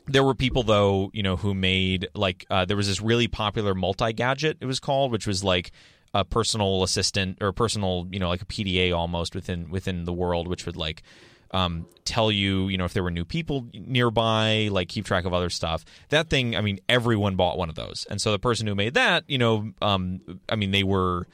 there 0.07 0.23
were 0.23 0.33
people 0.33 0.63
though, 0.63 1.11
you 1.13 1.21
know, 1.21 1.35
who 1.35 1.53
made 1.53 2.07
like 2.15 2.45
uh, 2.49 2.65
there 2.65 2.77
was 2.77 2.87
this 2.87 3.01
really 3.01 3.27
popular 3.27 3.75
multi 3.75 4.13
gadget. 4.13 4.57
It 4.59 4.65
was 4.65 4.79
called, 4.79 5.11
which 5.11 5.27
was 5.27 5.43
like 5.43 5.71
a 6.13 6.25
personal 6.25 6.83
assistant 6.83 7.37
or 7.41 7.51
personal, 7.51 8.07
you 8.11 8.19
know, 8.19 8.29
like 8.29 8.41
a 8.41 8.45
PDA 8.45 8.95
almost 8.95 9.35
within 9.35 9.69
within 9.69 10.05
the 10.05 10.13
world, 10.13 10.47
which 10.47 10.65
would 10.65 10.75
like 10.75 11.03
um, 11.51 11.87
tell 12.05 12.31
you, 12.31 12.67
you 12.67 12.77
know, 12.77 12.85
if 12.85 12.93
there 12.93 13.03
were 13.03 13.11
new 13.11 13.25
people 13.25 13.67
nearby, 13.73 14.69
like 14.71 14.87
keep 14.87 15.05
track 15.05 15.25
of 15.25 15.33
other 15.33 15.49
stuff. 15.49 15.83
That 16.09 16.29
thing, 16.29 16.55
I 16.55 16.61
mean, 16.61 16.79
everyone 16.87 17.35
bought 17.35 17.57
one 17.57 17.69
of 17.69 17.75
those, 17.75 18.07
and 18.09 18.21
so 18.21 18.31
the 18.31 18.39
person 18.39 18.67
who 18.67 18.75
made 18.75 18.95
that, 18.95 19.23
you 19.27 19.37
know, 19.37 19.71
um, 19.81 20.21
I 20.47 20.55
mean, 20.55 20.71
they 20.71 20.83
were 20.83 21.27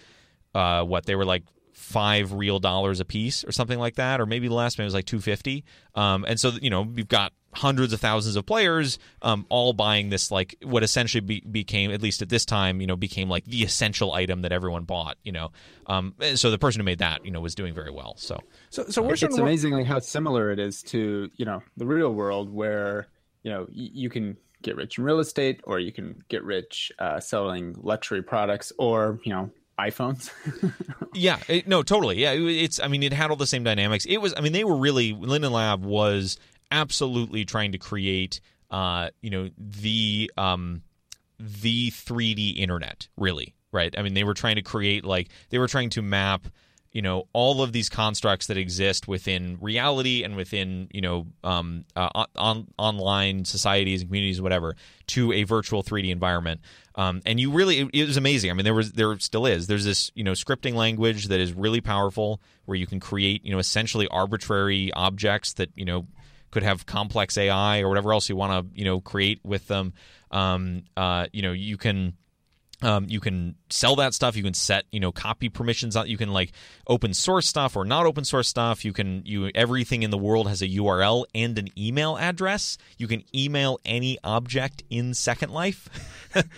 uh, 0.56 0.84
what 0.84 1.06
they 1.06 1.16
were 1.16 1.26
like 1.26 1.44
five 1.74 2.34
real 2.34 2.60
dollars 2.60 3.00
a 3.00 3.06
piece 3.06 3.44
or 3.44 3.52
something 3.52 3.78
like 3.78 3.96
that, 3.96 4.20
or 4.20 4.26
maybe 4.26 4.48
the 4.48 4.54
last 4.54 4.80
one 4.80 4.86
was 4.86 4.94
like 4.94 5.06
two 5.06 5.20
fifty. 5.20 5.64
Um, 5.94 6.26
and 6.28 6.40
so 6.40 6.52
you 6.62 6.70
know 6.70 6.92
you've 6.96 7.10
got 7.10 7.34
hundreds 7.54 7.94
of 7.94 8.02
thousands 8.02 8.36
of 8.36 8.46
players 8.46 9.00
um, 9.22 9.46
all 9.50 9.72
buying 9.74 10.10
this 10.10 10.30
like 10.30 10.56
what 10.64 10.84
essentially 10.84 11.22
be, 11.22 11.40
became 11.40 11.90
at 11.92 12.02
least 12.02 12.22
at 12.22 12.30
this 12.30 12.46
time 12.46 12.82
you 12.82 12.88
know 12.88 12.98
became 12.98 13.30
like 13.30 13.46
the 13.46 13.64
essential 13.64 14.12
item 14.12 14.42
that 14.42 14.52
everyone 14.52 14.84
bought 14.84 15.18
you 15.24 15.32
know 15.32 15.52
um, 15.88 16.14
so 16.36 16.52
the 16.52 16.58
person 16.58 16.82
who 16.82 16.84
made 16.84 17.00
that 17.00 17.24
you 17.26 17.32
know 17.32 17.40
was 17.40 17.56
doing 17.56 17.74
very 17.74 17.92
well 17.92 18.14
so 18.18 18.38
so 18.70 18.84
so 18.90 19.10
it's 19.10 19.24
amazingly 19.38 19.86
how 19.86 20.00
similar 20.00 20.52
it 20.52 20.60
is 20.60 20.84
to 20.84 21.30
you 21.38 21.46
know 21.46 21.64
the 21.78 21.86
real 21.86 22.14
world 22.14 22.54
where 22.54 23.08
you 23.44 23.52
know 23.52 23.62
y- 23.70 23.92
you 23.94 24.10
can 24.10 24.36
get 24.62 24.76
rich 24.76 24.98
in 24.98 25.06
real 25.06 25.20
estate 25.20 25.62
or 25.64 25.80
you 25.80 25.94
can 25.94 26.22
get 26.28 26.44
rich 26.44 26.92
uh, 27.00 27.22
selling 27.22 27.74
luxury 27.78 28.22
products 28.22 28.74
or 28.78 29.20
you 29.24 29.32
know 29.32 29.50
iPhones. 29.80 30.30
yeah, 31.14 31.40
it, 31.48 31.68
no, 31.68 31.84
totally. 31.84 32.20
Yeah, 32.22 32.32
it, 32.32 32.42
it's. 32.42 32.80
I 32.80 32.88
mean, 32.88 33.04
it 33.04 33.14
had 33.14 33.30
all 33.30 33.38
the 33.38 33.48
same 33.48 33.64
dynamics. 33.64 34.06
It 34.06 34.18
was. 34.18 34.34
I 34.36 34.42
mean, 34.42 34.54
they 34.54 34.64
were 34.64 34.76
really. 34.78 35.14
Linden 35.14 35.52
Lab 35.52 35.84
was 35.84 36.38
absolutely 36.72 37.46
trying 37.46 37.72
to 37.74 37.78
create. 37.78 38.40
Uh, 38.72 39.10
you 39.22 39.30
know, 39.30 39.50
the 39.58 40.32
um, 40.38 40.82
the 41.40 41.92
3D 41.92 42.58
internet. 42.58 43.08
Really, 43.18 43.56
right? 43.72 43.94
I 43.98 44.02
mean, 44.02 44.14
they 44.14 44.24
were 44.24 44.34
trying 44.34 44.56
to 44.56 44.62
create 44.62 45.06
like 45.06 45.30
they 45.50 45.60
were 45.60 45.68
trying 45.68 45.90
to 45.92 46.02
map 46.02 46.48
you 46.96 47.02
know 47.02 47.28
all 47.34 47.62
of 47.62 47.74
these 47.74 47.90
constructs 47.90 48.48
that 48.48 48.56
exist 48.56 49.06
within 49.06 49.58
reality 49.60 50.24
and 50.24 50.38
within 50.38 50.88
you 50.94 51.02
know 51.02 51.28
um, 51.44 51.84
uh, 51.94 52.26
on, 52.38 52.68
online 52.78 53.44
societies 53.44 54.00
and 54.00 54.10
communities 54.10 54.42
whatever 54.42 54.78
to 55.08 55.34
a 55.34 55.44
virtual 55.44 55.84
3d 55.84 56.10
environment. 56.10 56.62
Um, 56.96 57.22
and 57.26 57.38
you 57.38 57.52
really 57.52 57.80
it, 57.80 57.90
it, 57.94 58.08
was 58.08 58.16
amazing. 58.16 58.50
I 58.50 58.54
mean 58.54 58.64
there 58.64 58.74
was 58.74 58.94
there 58.94 59.20
still 59.20 59.46
is. 59.46 59.68
There's 59.68 59.84
this 59.84 60.10
you 60.16 60.24
know 60.24 60.32
scripting 60.32 60.74
language 60.74 61.28
that 61.28 61.42
is 61.42 61.52
really 61.52 61.82
powerful 61.82 62.40
where 62.64 62.78
you 62.78 62.88
can 62.88 63.02
create 63.02 63.44
you 63.44 63.52
know 63.52 63.60
essentially 63.60 64.08
arbitrary 64.08 64.94
objects 64.94 65.52
that 65.56 65.72
you 65.76 65.84
know 65.84 66.08
could 66.52 66.64
have 66.64 66.86
complex 66.86 67.38
ai 67.38 67.82
or 67.82 67.90
whatever 67.90 68.14
else 68.14 68.30
you 68.30 68.38
want 68.38 68.54
to 68.54 68.80
you 68.80 68.86
know 68.86 69.02
create 69.02 69.42
with 69.44 69.68
them. 69.68 69.92
Um, 70.32 70.84
uh, 70.96 71.28
you 71.34 71.42
know 71.42 71.52
you 71.52 71.76
can 71.76 72.14
um, 72.86 73.08
you 73.10 73.20
can 73.20 73.56
sell 73.72 73.96
that 73.96 74.14
stuff. 74.14 74.36
You 74.36 74.44
can 74.44 74.54
set, 74.54 74.86
you 74.92 75.00
know, 75.00 75.12
copy 75.12 75.50
permissions 75.50 75.96
on. 75.96 76.08
You 76.08 76.18
can 76.18 76.32
like 76.32 76.52
open 76.86 77.16
source 77.16 77.48
stuff 77.48 77.76
or 77.76 77.84
not 77.84 78.06
open 78.06 78.24
source 78.24 78.48
stuff. 78.48 78.86
You 78.86 78.94
can 78.94 79.24
you 79.26 79.50
everything 79.56 80.04
in 80.04 80.12
the 80.12 80.20
world 80.20 80.48
has 80.48 80.62
a 80.62 80.68
URL 80.68 81.26
and 81.34 81.58
an 81.58 81.70
email 81.76 82.16
address. 82.16 82.78
You 82.98 83.08
can 83.08 83.24
email 83.34 83.80
any 83.86 84.20
object 84.24 84.84
in 84.92 85.16
Second 85.16 85.52
Life. 85.52 85.90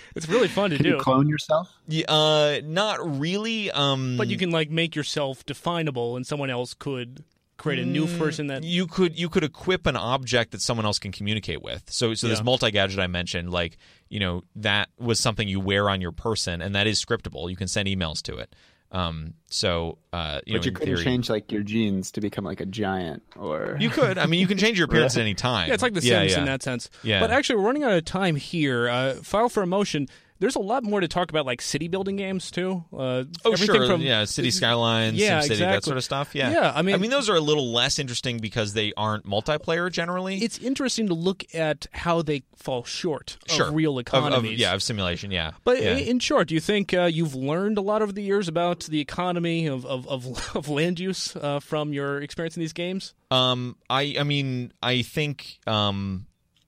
it's 0.15 0.27
really 0.27 0.49
fun 0.49 0.71
to 0.71 0.75
can 0.75 0.83
do. 0.83 0.89
You 0.91 0.97
clone 0.97 1.29
yourself? 1.29 1.69
Yeah, 1.87 2.05
uh, 2.09 2.59
not 2.61 3.19
really. 3.19 3.71
Um, 3.71 4.17
but 4.17 4.27
you 4.27 4.37
can 4.37 4.51
like 4.51 4.69
make 4.69 4.97
yourself 4.97 5.45
definable, 5.45 6.17
and 6.17 6.27
someone 6.27 6.49
else 6.49 6.73
could 6.73 7.23
create 7.57 7.79
a 7.79 7.85
new 7.85 8.05
mm, 8.05 8.17
person 8.17 8.47
that 8.47 8.63
you 8.63 8.87
could 8.87 9.17
you 9.19 9.29
could 9.29 9.43
equip 9.43 9.85
an 9.87 9.95
object 9.95 10.51
that 10.51 10.61
someone 10.61 10.85
else 10.85 10.99
can 10.99 11.11
communicate 11.11 11.61
with. 11.61 11.83
So 11.91 12.13
so 12.13 12.27
yeah. 12.27 12.33
this 12.33 12.43
multi 12.43 12.71
gadget 12.71 12.99
I 12.99 13.07
mentioned, 13.07 13.51
like 13.51 13.77
you 14.09 14.19
know 14.19 14.43
that 14.55 14.89
was 14.99 15.19
something 15.19 15.47
you 15.47 15.59
wear 15.59 15.89
on 15.89 16.01
your 16.01 16.11
person, 16.11 16.61
and 16.61 16.75
that 16.75 16.87
is 16.87 17.03
scriptable. 17.03 17.49
You 17.49 17.55
can 17.55 17.67
send 17.67 17.87
emails 17.87 18.21
to 18.23 18.37
it. 18.37 18.55
Um, 18.89 19.33
so, 19.49 19.97
uh, 20.13 20.39
you 20.45 20.53
but 20.53 20.59
know, 20.59 20.65
you 20.65 20.71
couldn't 20.71 20.95
theory, 20.95 21.03
change 21.03 21.29
like 21.29 21.51
your 21.51 21.61
genes 21.61 22.11
to 22.11 22.21
become 22.21 22.45
like 22.45 22.61
a 22.61 22.65
giant, 22.65 23.21
or 23.35 23.75
you 23.79 23.89
could. 23.89 24.17
I 24.17 24.27
mean, 24.27 24.39
you 24.39 24.47
can 24.47 24.57
change 24.57 24.77
your 24.77 24.85
appearance 24.85 25.17
at 25.17 25.21
any 25.23 25.33
time. 25.33 25.67
Yeah, 25.67 25.73
it's 25.73 25.83
like 25.83 25.93
the 25.93 26.01
yeah, 26.01 26.19
Sims 26.21 26.31
yeah. 26.31 26.39
in 26.39 26.45
that 26.45 26.63
sense. 26.63 26.89
Yeah. 27.03 27.19
But 27.19 27.31
actually, 27.31 27.57
we're 27.57 27.65
running 27.65 27.83
out 27.83 27.91
of 27.91 28.05
time 28.05 28.37
here. 28.37 28.87
Uh, 28.87 29.13
File 29.15 29.49
for 29.49 29.61
a 29.61 29.67
motion 29.67 30.07
there's 30.39 30.55
a 30.55 30.59
lot 30.59 30.83
more 30.83 30.99
to 30.99 31.07
talk 31.07 31.29
about, 31.29 31.45
like 31.45 31.61
city 31.61 31.87
building 31.87 32.15
games 32.15 32.51
too. 32.51 32.83
Uh, 32.93 33.23
oh, 33.45 33.55
sure, 33.55 33.87
from, 33.87 34.01
yeah, 34.01 34.25
city 34.25 34.51
skylines, 34.51 35.17
yeah, 35.17 35.41
City, 35.41 35.55
exactly. 35.55 35.75
that 35.75 35.83
sort 35.83 35.97
of 35.97 36.03
stuff. 36.03 36.35
Yeah, 36.35 36.51
yeah. 36.51 36.71
I 36.75 36.81
mean, 36.81 36.95
I 36.95 36.97
mean, 36.97 37.11
those 37.11 37.29
are 37.29 37.35
a 37.35 37.41
little 37.41 37.71
less 37.71 37.99
interesting 37.99 38.39
because 38.39 38.73
they 38.73 38.93
aren't 38.95 39.25
multiplayer 39.25 39.91
generally. 39.91 40.37
It's 40.37 40.57
interesting 40.59 41.07
to 41.07 41.13
look 41.13 41.43
at 41.53 41.87
how 41.93 42.21
they 42.21 42.43
fall 42.55 42.83
short 42.83 43.37
sure. 43.47 43.67
of 43.67 43.75
real 43.75 43.99
economies. 43.99 44.37
Of, 44.37 44.53
of, 44.53 44.59
yeah, 44.59 44.73
of 44.73 44.83
simulation. 44.83 45.31
Yeah, 45.31 45.51
but 45.63 45.81
yeah. 45.81 45.97
in 45.97 46.19
short, 46.19 46.49
do 46.49 46.55
you 46.55 46.61
think 46.61 46.93
uh, 46.93 47.03
you've 47.03 47.35
learned 47.35 47.77
a 47.77 47.81
lot 47.81 48.01
over 48.01 48.11
the 48.11 48.23
years 48.23 48.47
about 48.47 48.81
the 48.81 48.99
economy 48.99 49.67
of 49.67 49.85
of, 49.85 50.07
of, 50.07 50.25
of 50.55 50.69
land 50.69 50.99
use 50.99 51.35
uh, 51.35 51.59
from 51.59 51.93
your 51.93 52.21
experience 52.21 52.55
in 52.55 52.61
these 52.61 52.73
games? 52.73 53.13
Um, 53.31 53.77
I 53.89 54.15
I 54.19 54.23
mean, 54.23 54.71
I 54.81 55.01
think 55.01 55.59
um, 55.65 56.27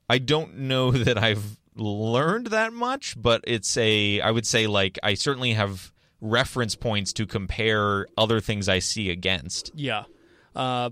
I 0.10 0.18
don't 0.18 0.58
know 0.58 0.92
that 0.92 1.18
I've 1.18 1.59
learned 1.76 2.48
that 2.48 2.74
much, 2.74 3.16
but 3.22 3.44
it's 3.46 3.78
a 3.78 4.22
I 4.22 4.32
would 4.32 4.46
say 4.46 4.68
like 4.68 4.98
I 5.04 5.14
certainly 5.14 5.54
have 5.54 5.92
reference 6.22 6.76
points 6.76 7.14
to 7.14 7.26
compare 7.26 8.08
other 8.18 8.40
things 8.40 8.68
I 8.68 8.80
see 8.80 9.10
against. 9.10 9.72
Yeah. 9.76 10.04
Uh, 10.56 10.90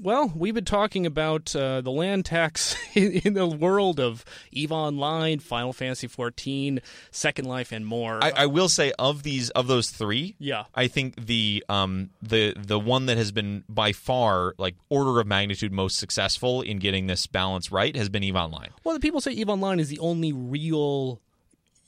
Well, 0.00 0.32
we've 0.34 0.54
been 0.54 0.64
talking 0.64 1.06
about 1.06 1.54
uh, 1.56 1.80
the 1.80 1.90
land 1.90 2.24
tax 2.24 2.76
in, 2.94 3.12
in, 3.12 3.34
the 3.34 3.46
world 3.46 3.98
of 3.98 4.24
EVE 4.52 4.70
Online, 4.70 5.40
Final 5.40 5.72
Fantasy 5.72 6.06
XIV, 6.06 6.80
Second 7.10 7.46
Life, 7.46 7.72
and 7.72 7.84
more. 7.84 8.22
I, 8.22 8.30
I, 8.30 8.46
will 8.46 8.68
say 8.68 8.92
of 8.98 9.24
these 9.24 9.50
of 9.50 9.66
those 9.66 9.90
three, 9.90 10.36
yeah, 10.38 10.64
I 10.74 10.86
think 10.86 11.26
the 11.26 11.64
um 11.68 12.10
the 12.22 12.54
the 12.56 12.78
one 12.78 13.06
that 13.06 13.16
has 13.16 13.32
been 13.32 13.64
by 13.68 13.92
far 13.92 14.54
like 14.56 14.76
order 14.88 15.18
of 15.18 15.26
magnitude 15.26 15.72
most 15.72 15.98
successful 15.98 16.62
in 16.62 16.78
getting 16.78 17.08
this 17.08 17.26
balance 17.26 17.72
right 17.72 17.96
has 17.96 18.08
been 18.08 18.22
EVE 18.22 18.36
Online. 18.36 18.70
Well, 18.84 18.94
the 18.94 19.00
people 19.00 19.20
say 19.20 19.32
EVE 19.32 19.48
Online 19.48 19.80
is 19.80 19.88
the 19.88 19.98
only 19.98 20.32
real 20.32 21.20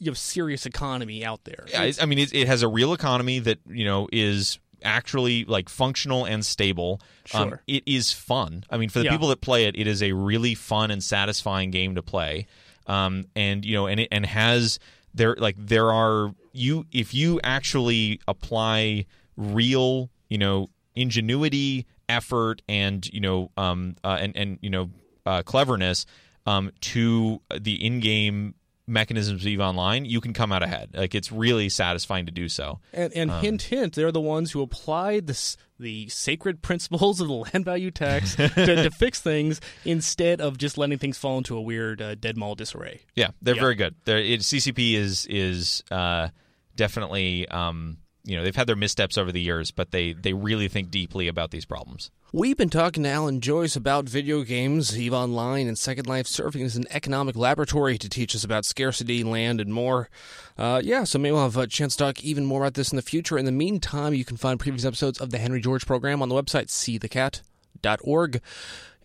you 0.01 0.11
know 0.11 0.15
serious 0.15 0.67
economy 0.67 1.25
out 1.25 1.45
there. 1.45 1.67
Yeah, 1.69 1.93
I 2.01 2.07
mean 2.07 2.19
it, 2.19 2.35
it 2.35 2.49
has 2.49 2.63
a 2.63 2.69
real 2.69 2.93
economy 2.93 3.39
that 3.39 3.61
you 3.69 3.85
know 3.85 4.09
is 4.11 4.59
actually 4.85 5.45
like 5.45 5.69
functional 5.69 6.25
and 6.25 6.45
stable. 6.45 7.01
Um, 7.35 7.49
sure. 7.49 7.55
Um, 7.55 7.61
it 7.67 7.83
is 7.87 8.13
fun. 8.13 8.65
I 8.71 8.77
mean, 8.77 8.89
for 8.89 9.01
the 9.01 9.07
yeah. 9.07 9.11
people 9.13 9.29
that 9.29 9.41
play 9.41 9.65
it, 9.65 9.77
it 9.79 9.87
is 9.87 10.03
a 10.03 10.13
really 10.13 10.55
fun 10.55 10.91
and 10.91 11.03
satisfying 11.03 11.71
game 11.71 11.95
to 11.95 12.03
play. 12.03 12.47
Um, 12.87 13.27
and 13.37 13.65
you 13.65 13.75
know, 13.75 13.87
and 13.87 14.01
it 14.01 14.09
and 14.11 14.27
has 14.27 14.79
there 15.15 15.37
like 15.39 15.57
there 15.59 15.93
are 15.93 16.35
you 16.53 16.87
if 16.93 17.15
you 17.15 17.41
actually 17.45 18.21
apply 18.27 19.07
real 19.37 20.11
you 20.29 20.39
know 20.39 20.71
ingenuity, 20.95 21.87
effort, 22.09 22.63
and 22.69 23.07
you 23.13 23.21
know 23.21 23.51
um 23.57 23.97
uh, 24.05 24.19
and 24.21 24.37
and 24.37 24.59
you 24.61 24.71
know 24.71 24.91
uh, 25.27 25.43
cleverness 25.43 26.07
um 26.47 26.73
to 26.81 27.41
the 27.59 27.85
in-game 27.85 28.55
mechanisms 28.91 29.43
of 29.43 29.47
Eve 29.47 29.61
Online, 29.61 30.05
you 30.05 30.21
can 30.21 30.33
come 30.33 30.53
out 30.53 30.63
ahead. 30.63 30.91
Like 30.95 31.15
it's 31.15 31.33
really 31.33 31.69
satisfying 31.69 32.27
to 32.27 32.33
do 32.33 32.49
so. 32.49 32.81
And, 32.93 33.13
and 33.15 33.31
um, 33.31 33.43
hint, 33.43 33.63
hint, 33.63 33.95
they're 33.95 34.13
the 34.13 34.21
ones 34.21 34.53
who 34.53 34.61
applied 34.61 35.27
this, 35.27 35.57
the 35.79 36.09
sacred 36.09 36.63
principles 36.63 37.21
of 37.21 37.29
the 37.29 37.35
land 37.35 37.65
value 37.65 37.91
tax 37.91 38.35
to, 38.35 38.49
to, 38.49 38.91
fix 39.01 39.21
things 39.21 39.61
instead 39.85 40.41
of 40.41 40.59
just 40.59 40.77
letting 40.77 40.99
things 40.99 41.17
fall 41.17 41.39
into 41.39 41.57
a 41.57 41.61
weird 41.61 42.03
uh, 42.03 42.15
dead 42.17 42.37
mall 42.37 42.55
disarray. 42.55 43.01
Yeah, 43.15 43.31
they're 43.41 43.55
yeah. 43.55 43.61
very 43.61 43.75
good. 43.77 43.95
They're, 44.05 44.19
it, 44.19 44.41
CCP 44.41 44.95
is 44.95 45.27
is 45.27 45.85
uh, 45.91 46.29
definitely. 46.77 47.49
Um, 47.49 47.99
you 48.31 48.37
know 48.37 48.45
they've 48.45 48.55
had 48.55 48.69
their 48.69 48.77
missteps 48.77 49.19
over 49.19 49.33
the 49.33 49.41
years, 49.41 49.73
but 49.73 49.91
they 49.91 50.13
they 50.13 50.33
really 50.33 50.69
think 50.69 50.89
deeply 50.89 51.27
about 51.27 51.51
these 51.51 51.65
problems. 51.65 52.13
We've 52.33 52.57
been 52.57 52.71
talking 52.71 53.03
to 53.03 53.09
Alan 53.09 53.41
Joyce 53.41 53.75
about 53.75 54.09
video 54.09 54.45
games, 54.45 54.97
EVE 54.97 55.13
Online, 55.13 55.67
and 55.67 55.77
Second 55.77 56.07
Life 56.07 56.29
serving 56.29 56.63
as 56.63 56.77
an 56.77 56.85
economic 56.91 57.35
laboratory 57.35 57.99
to 57.99 58.09
teach 58.09 58.37
us 58.37 58.45
about 58.45 58.65
scarcity, 58.65 59.25
land, 59.25 59.61
and 59.61 59.75
more. 59.75 60.09
Uh, 60.57 60.81
yeah, 60.85 61.03
so 61.03 61.19
maybe 61.19 61.33
we'll 61.33 61.43
have 61.43 61.57
a 61.57 61.67
chance 61.67 61.97
to 61.97 62.05
talk 62.05 62.23
even 62.23 62.45
more 62.45 62.63
about 62.63 62.75
this 62.75 62.93
in 62.93 62.97
the 62.97 63.03
future. 63.03 63.37
In 63.37 63.47
the 63.47 63.53
meantime, 63.53 64.15
you 64.15 64.25
can 64.25 64.37
find 64.37 64.61
previous 64.61 64.85
episodes 64.85 65.21
of 65.21 65.31
the 65.31 65.39
Henry 65.39 65.61
George 65.61 65.85
program 65.85 66.23
on 66.23 66.29
the 66.29 66.37
website 66.37 66.69
seethecat.org. 66.69 68.41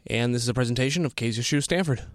And 0.06 0.36
this 0.36 0.44
is 0.44 0.50
a 0.50 0.54
presentation 0.54 1.04
of 1.04 1.16
KZSU 1.16 1.64
Stanford. 1.64 2.06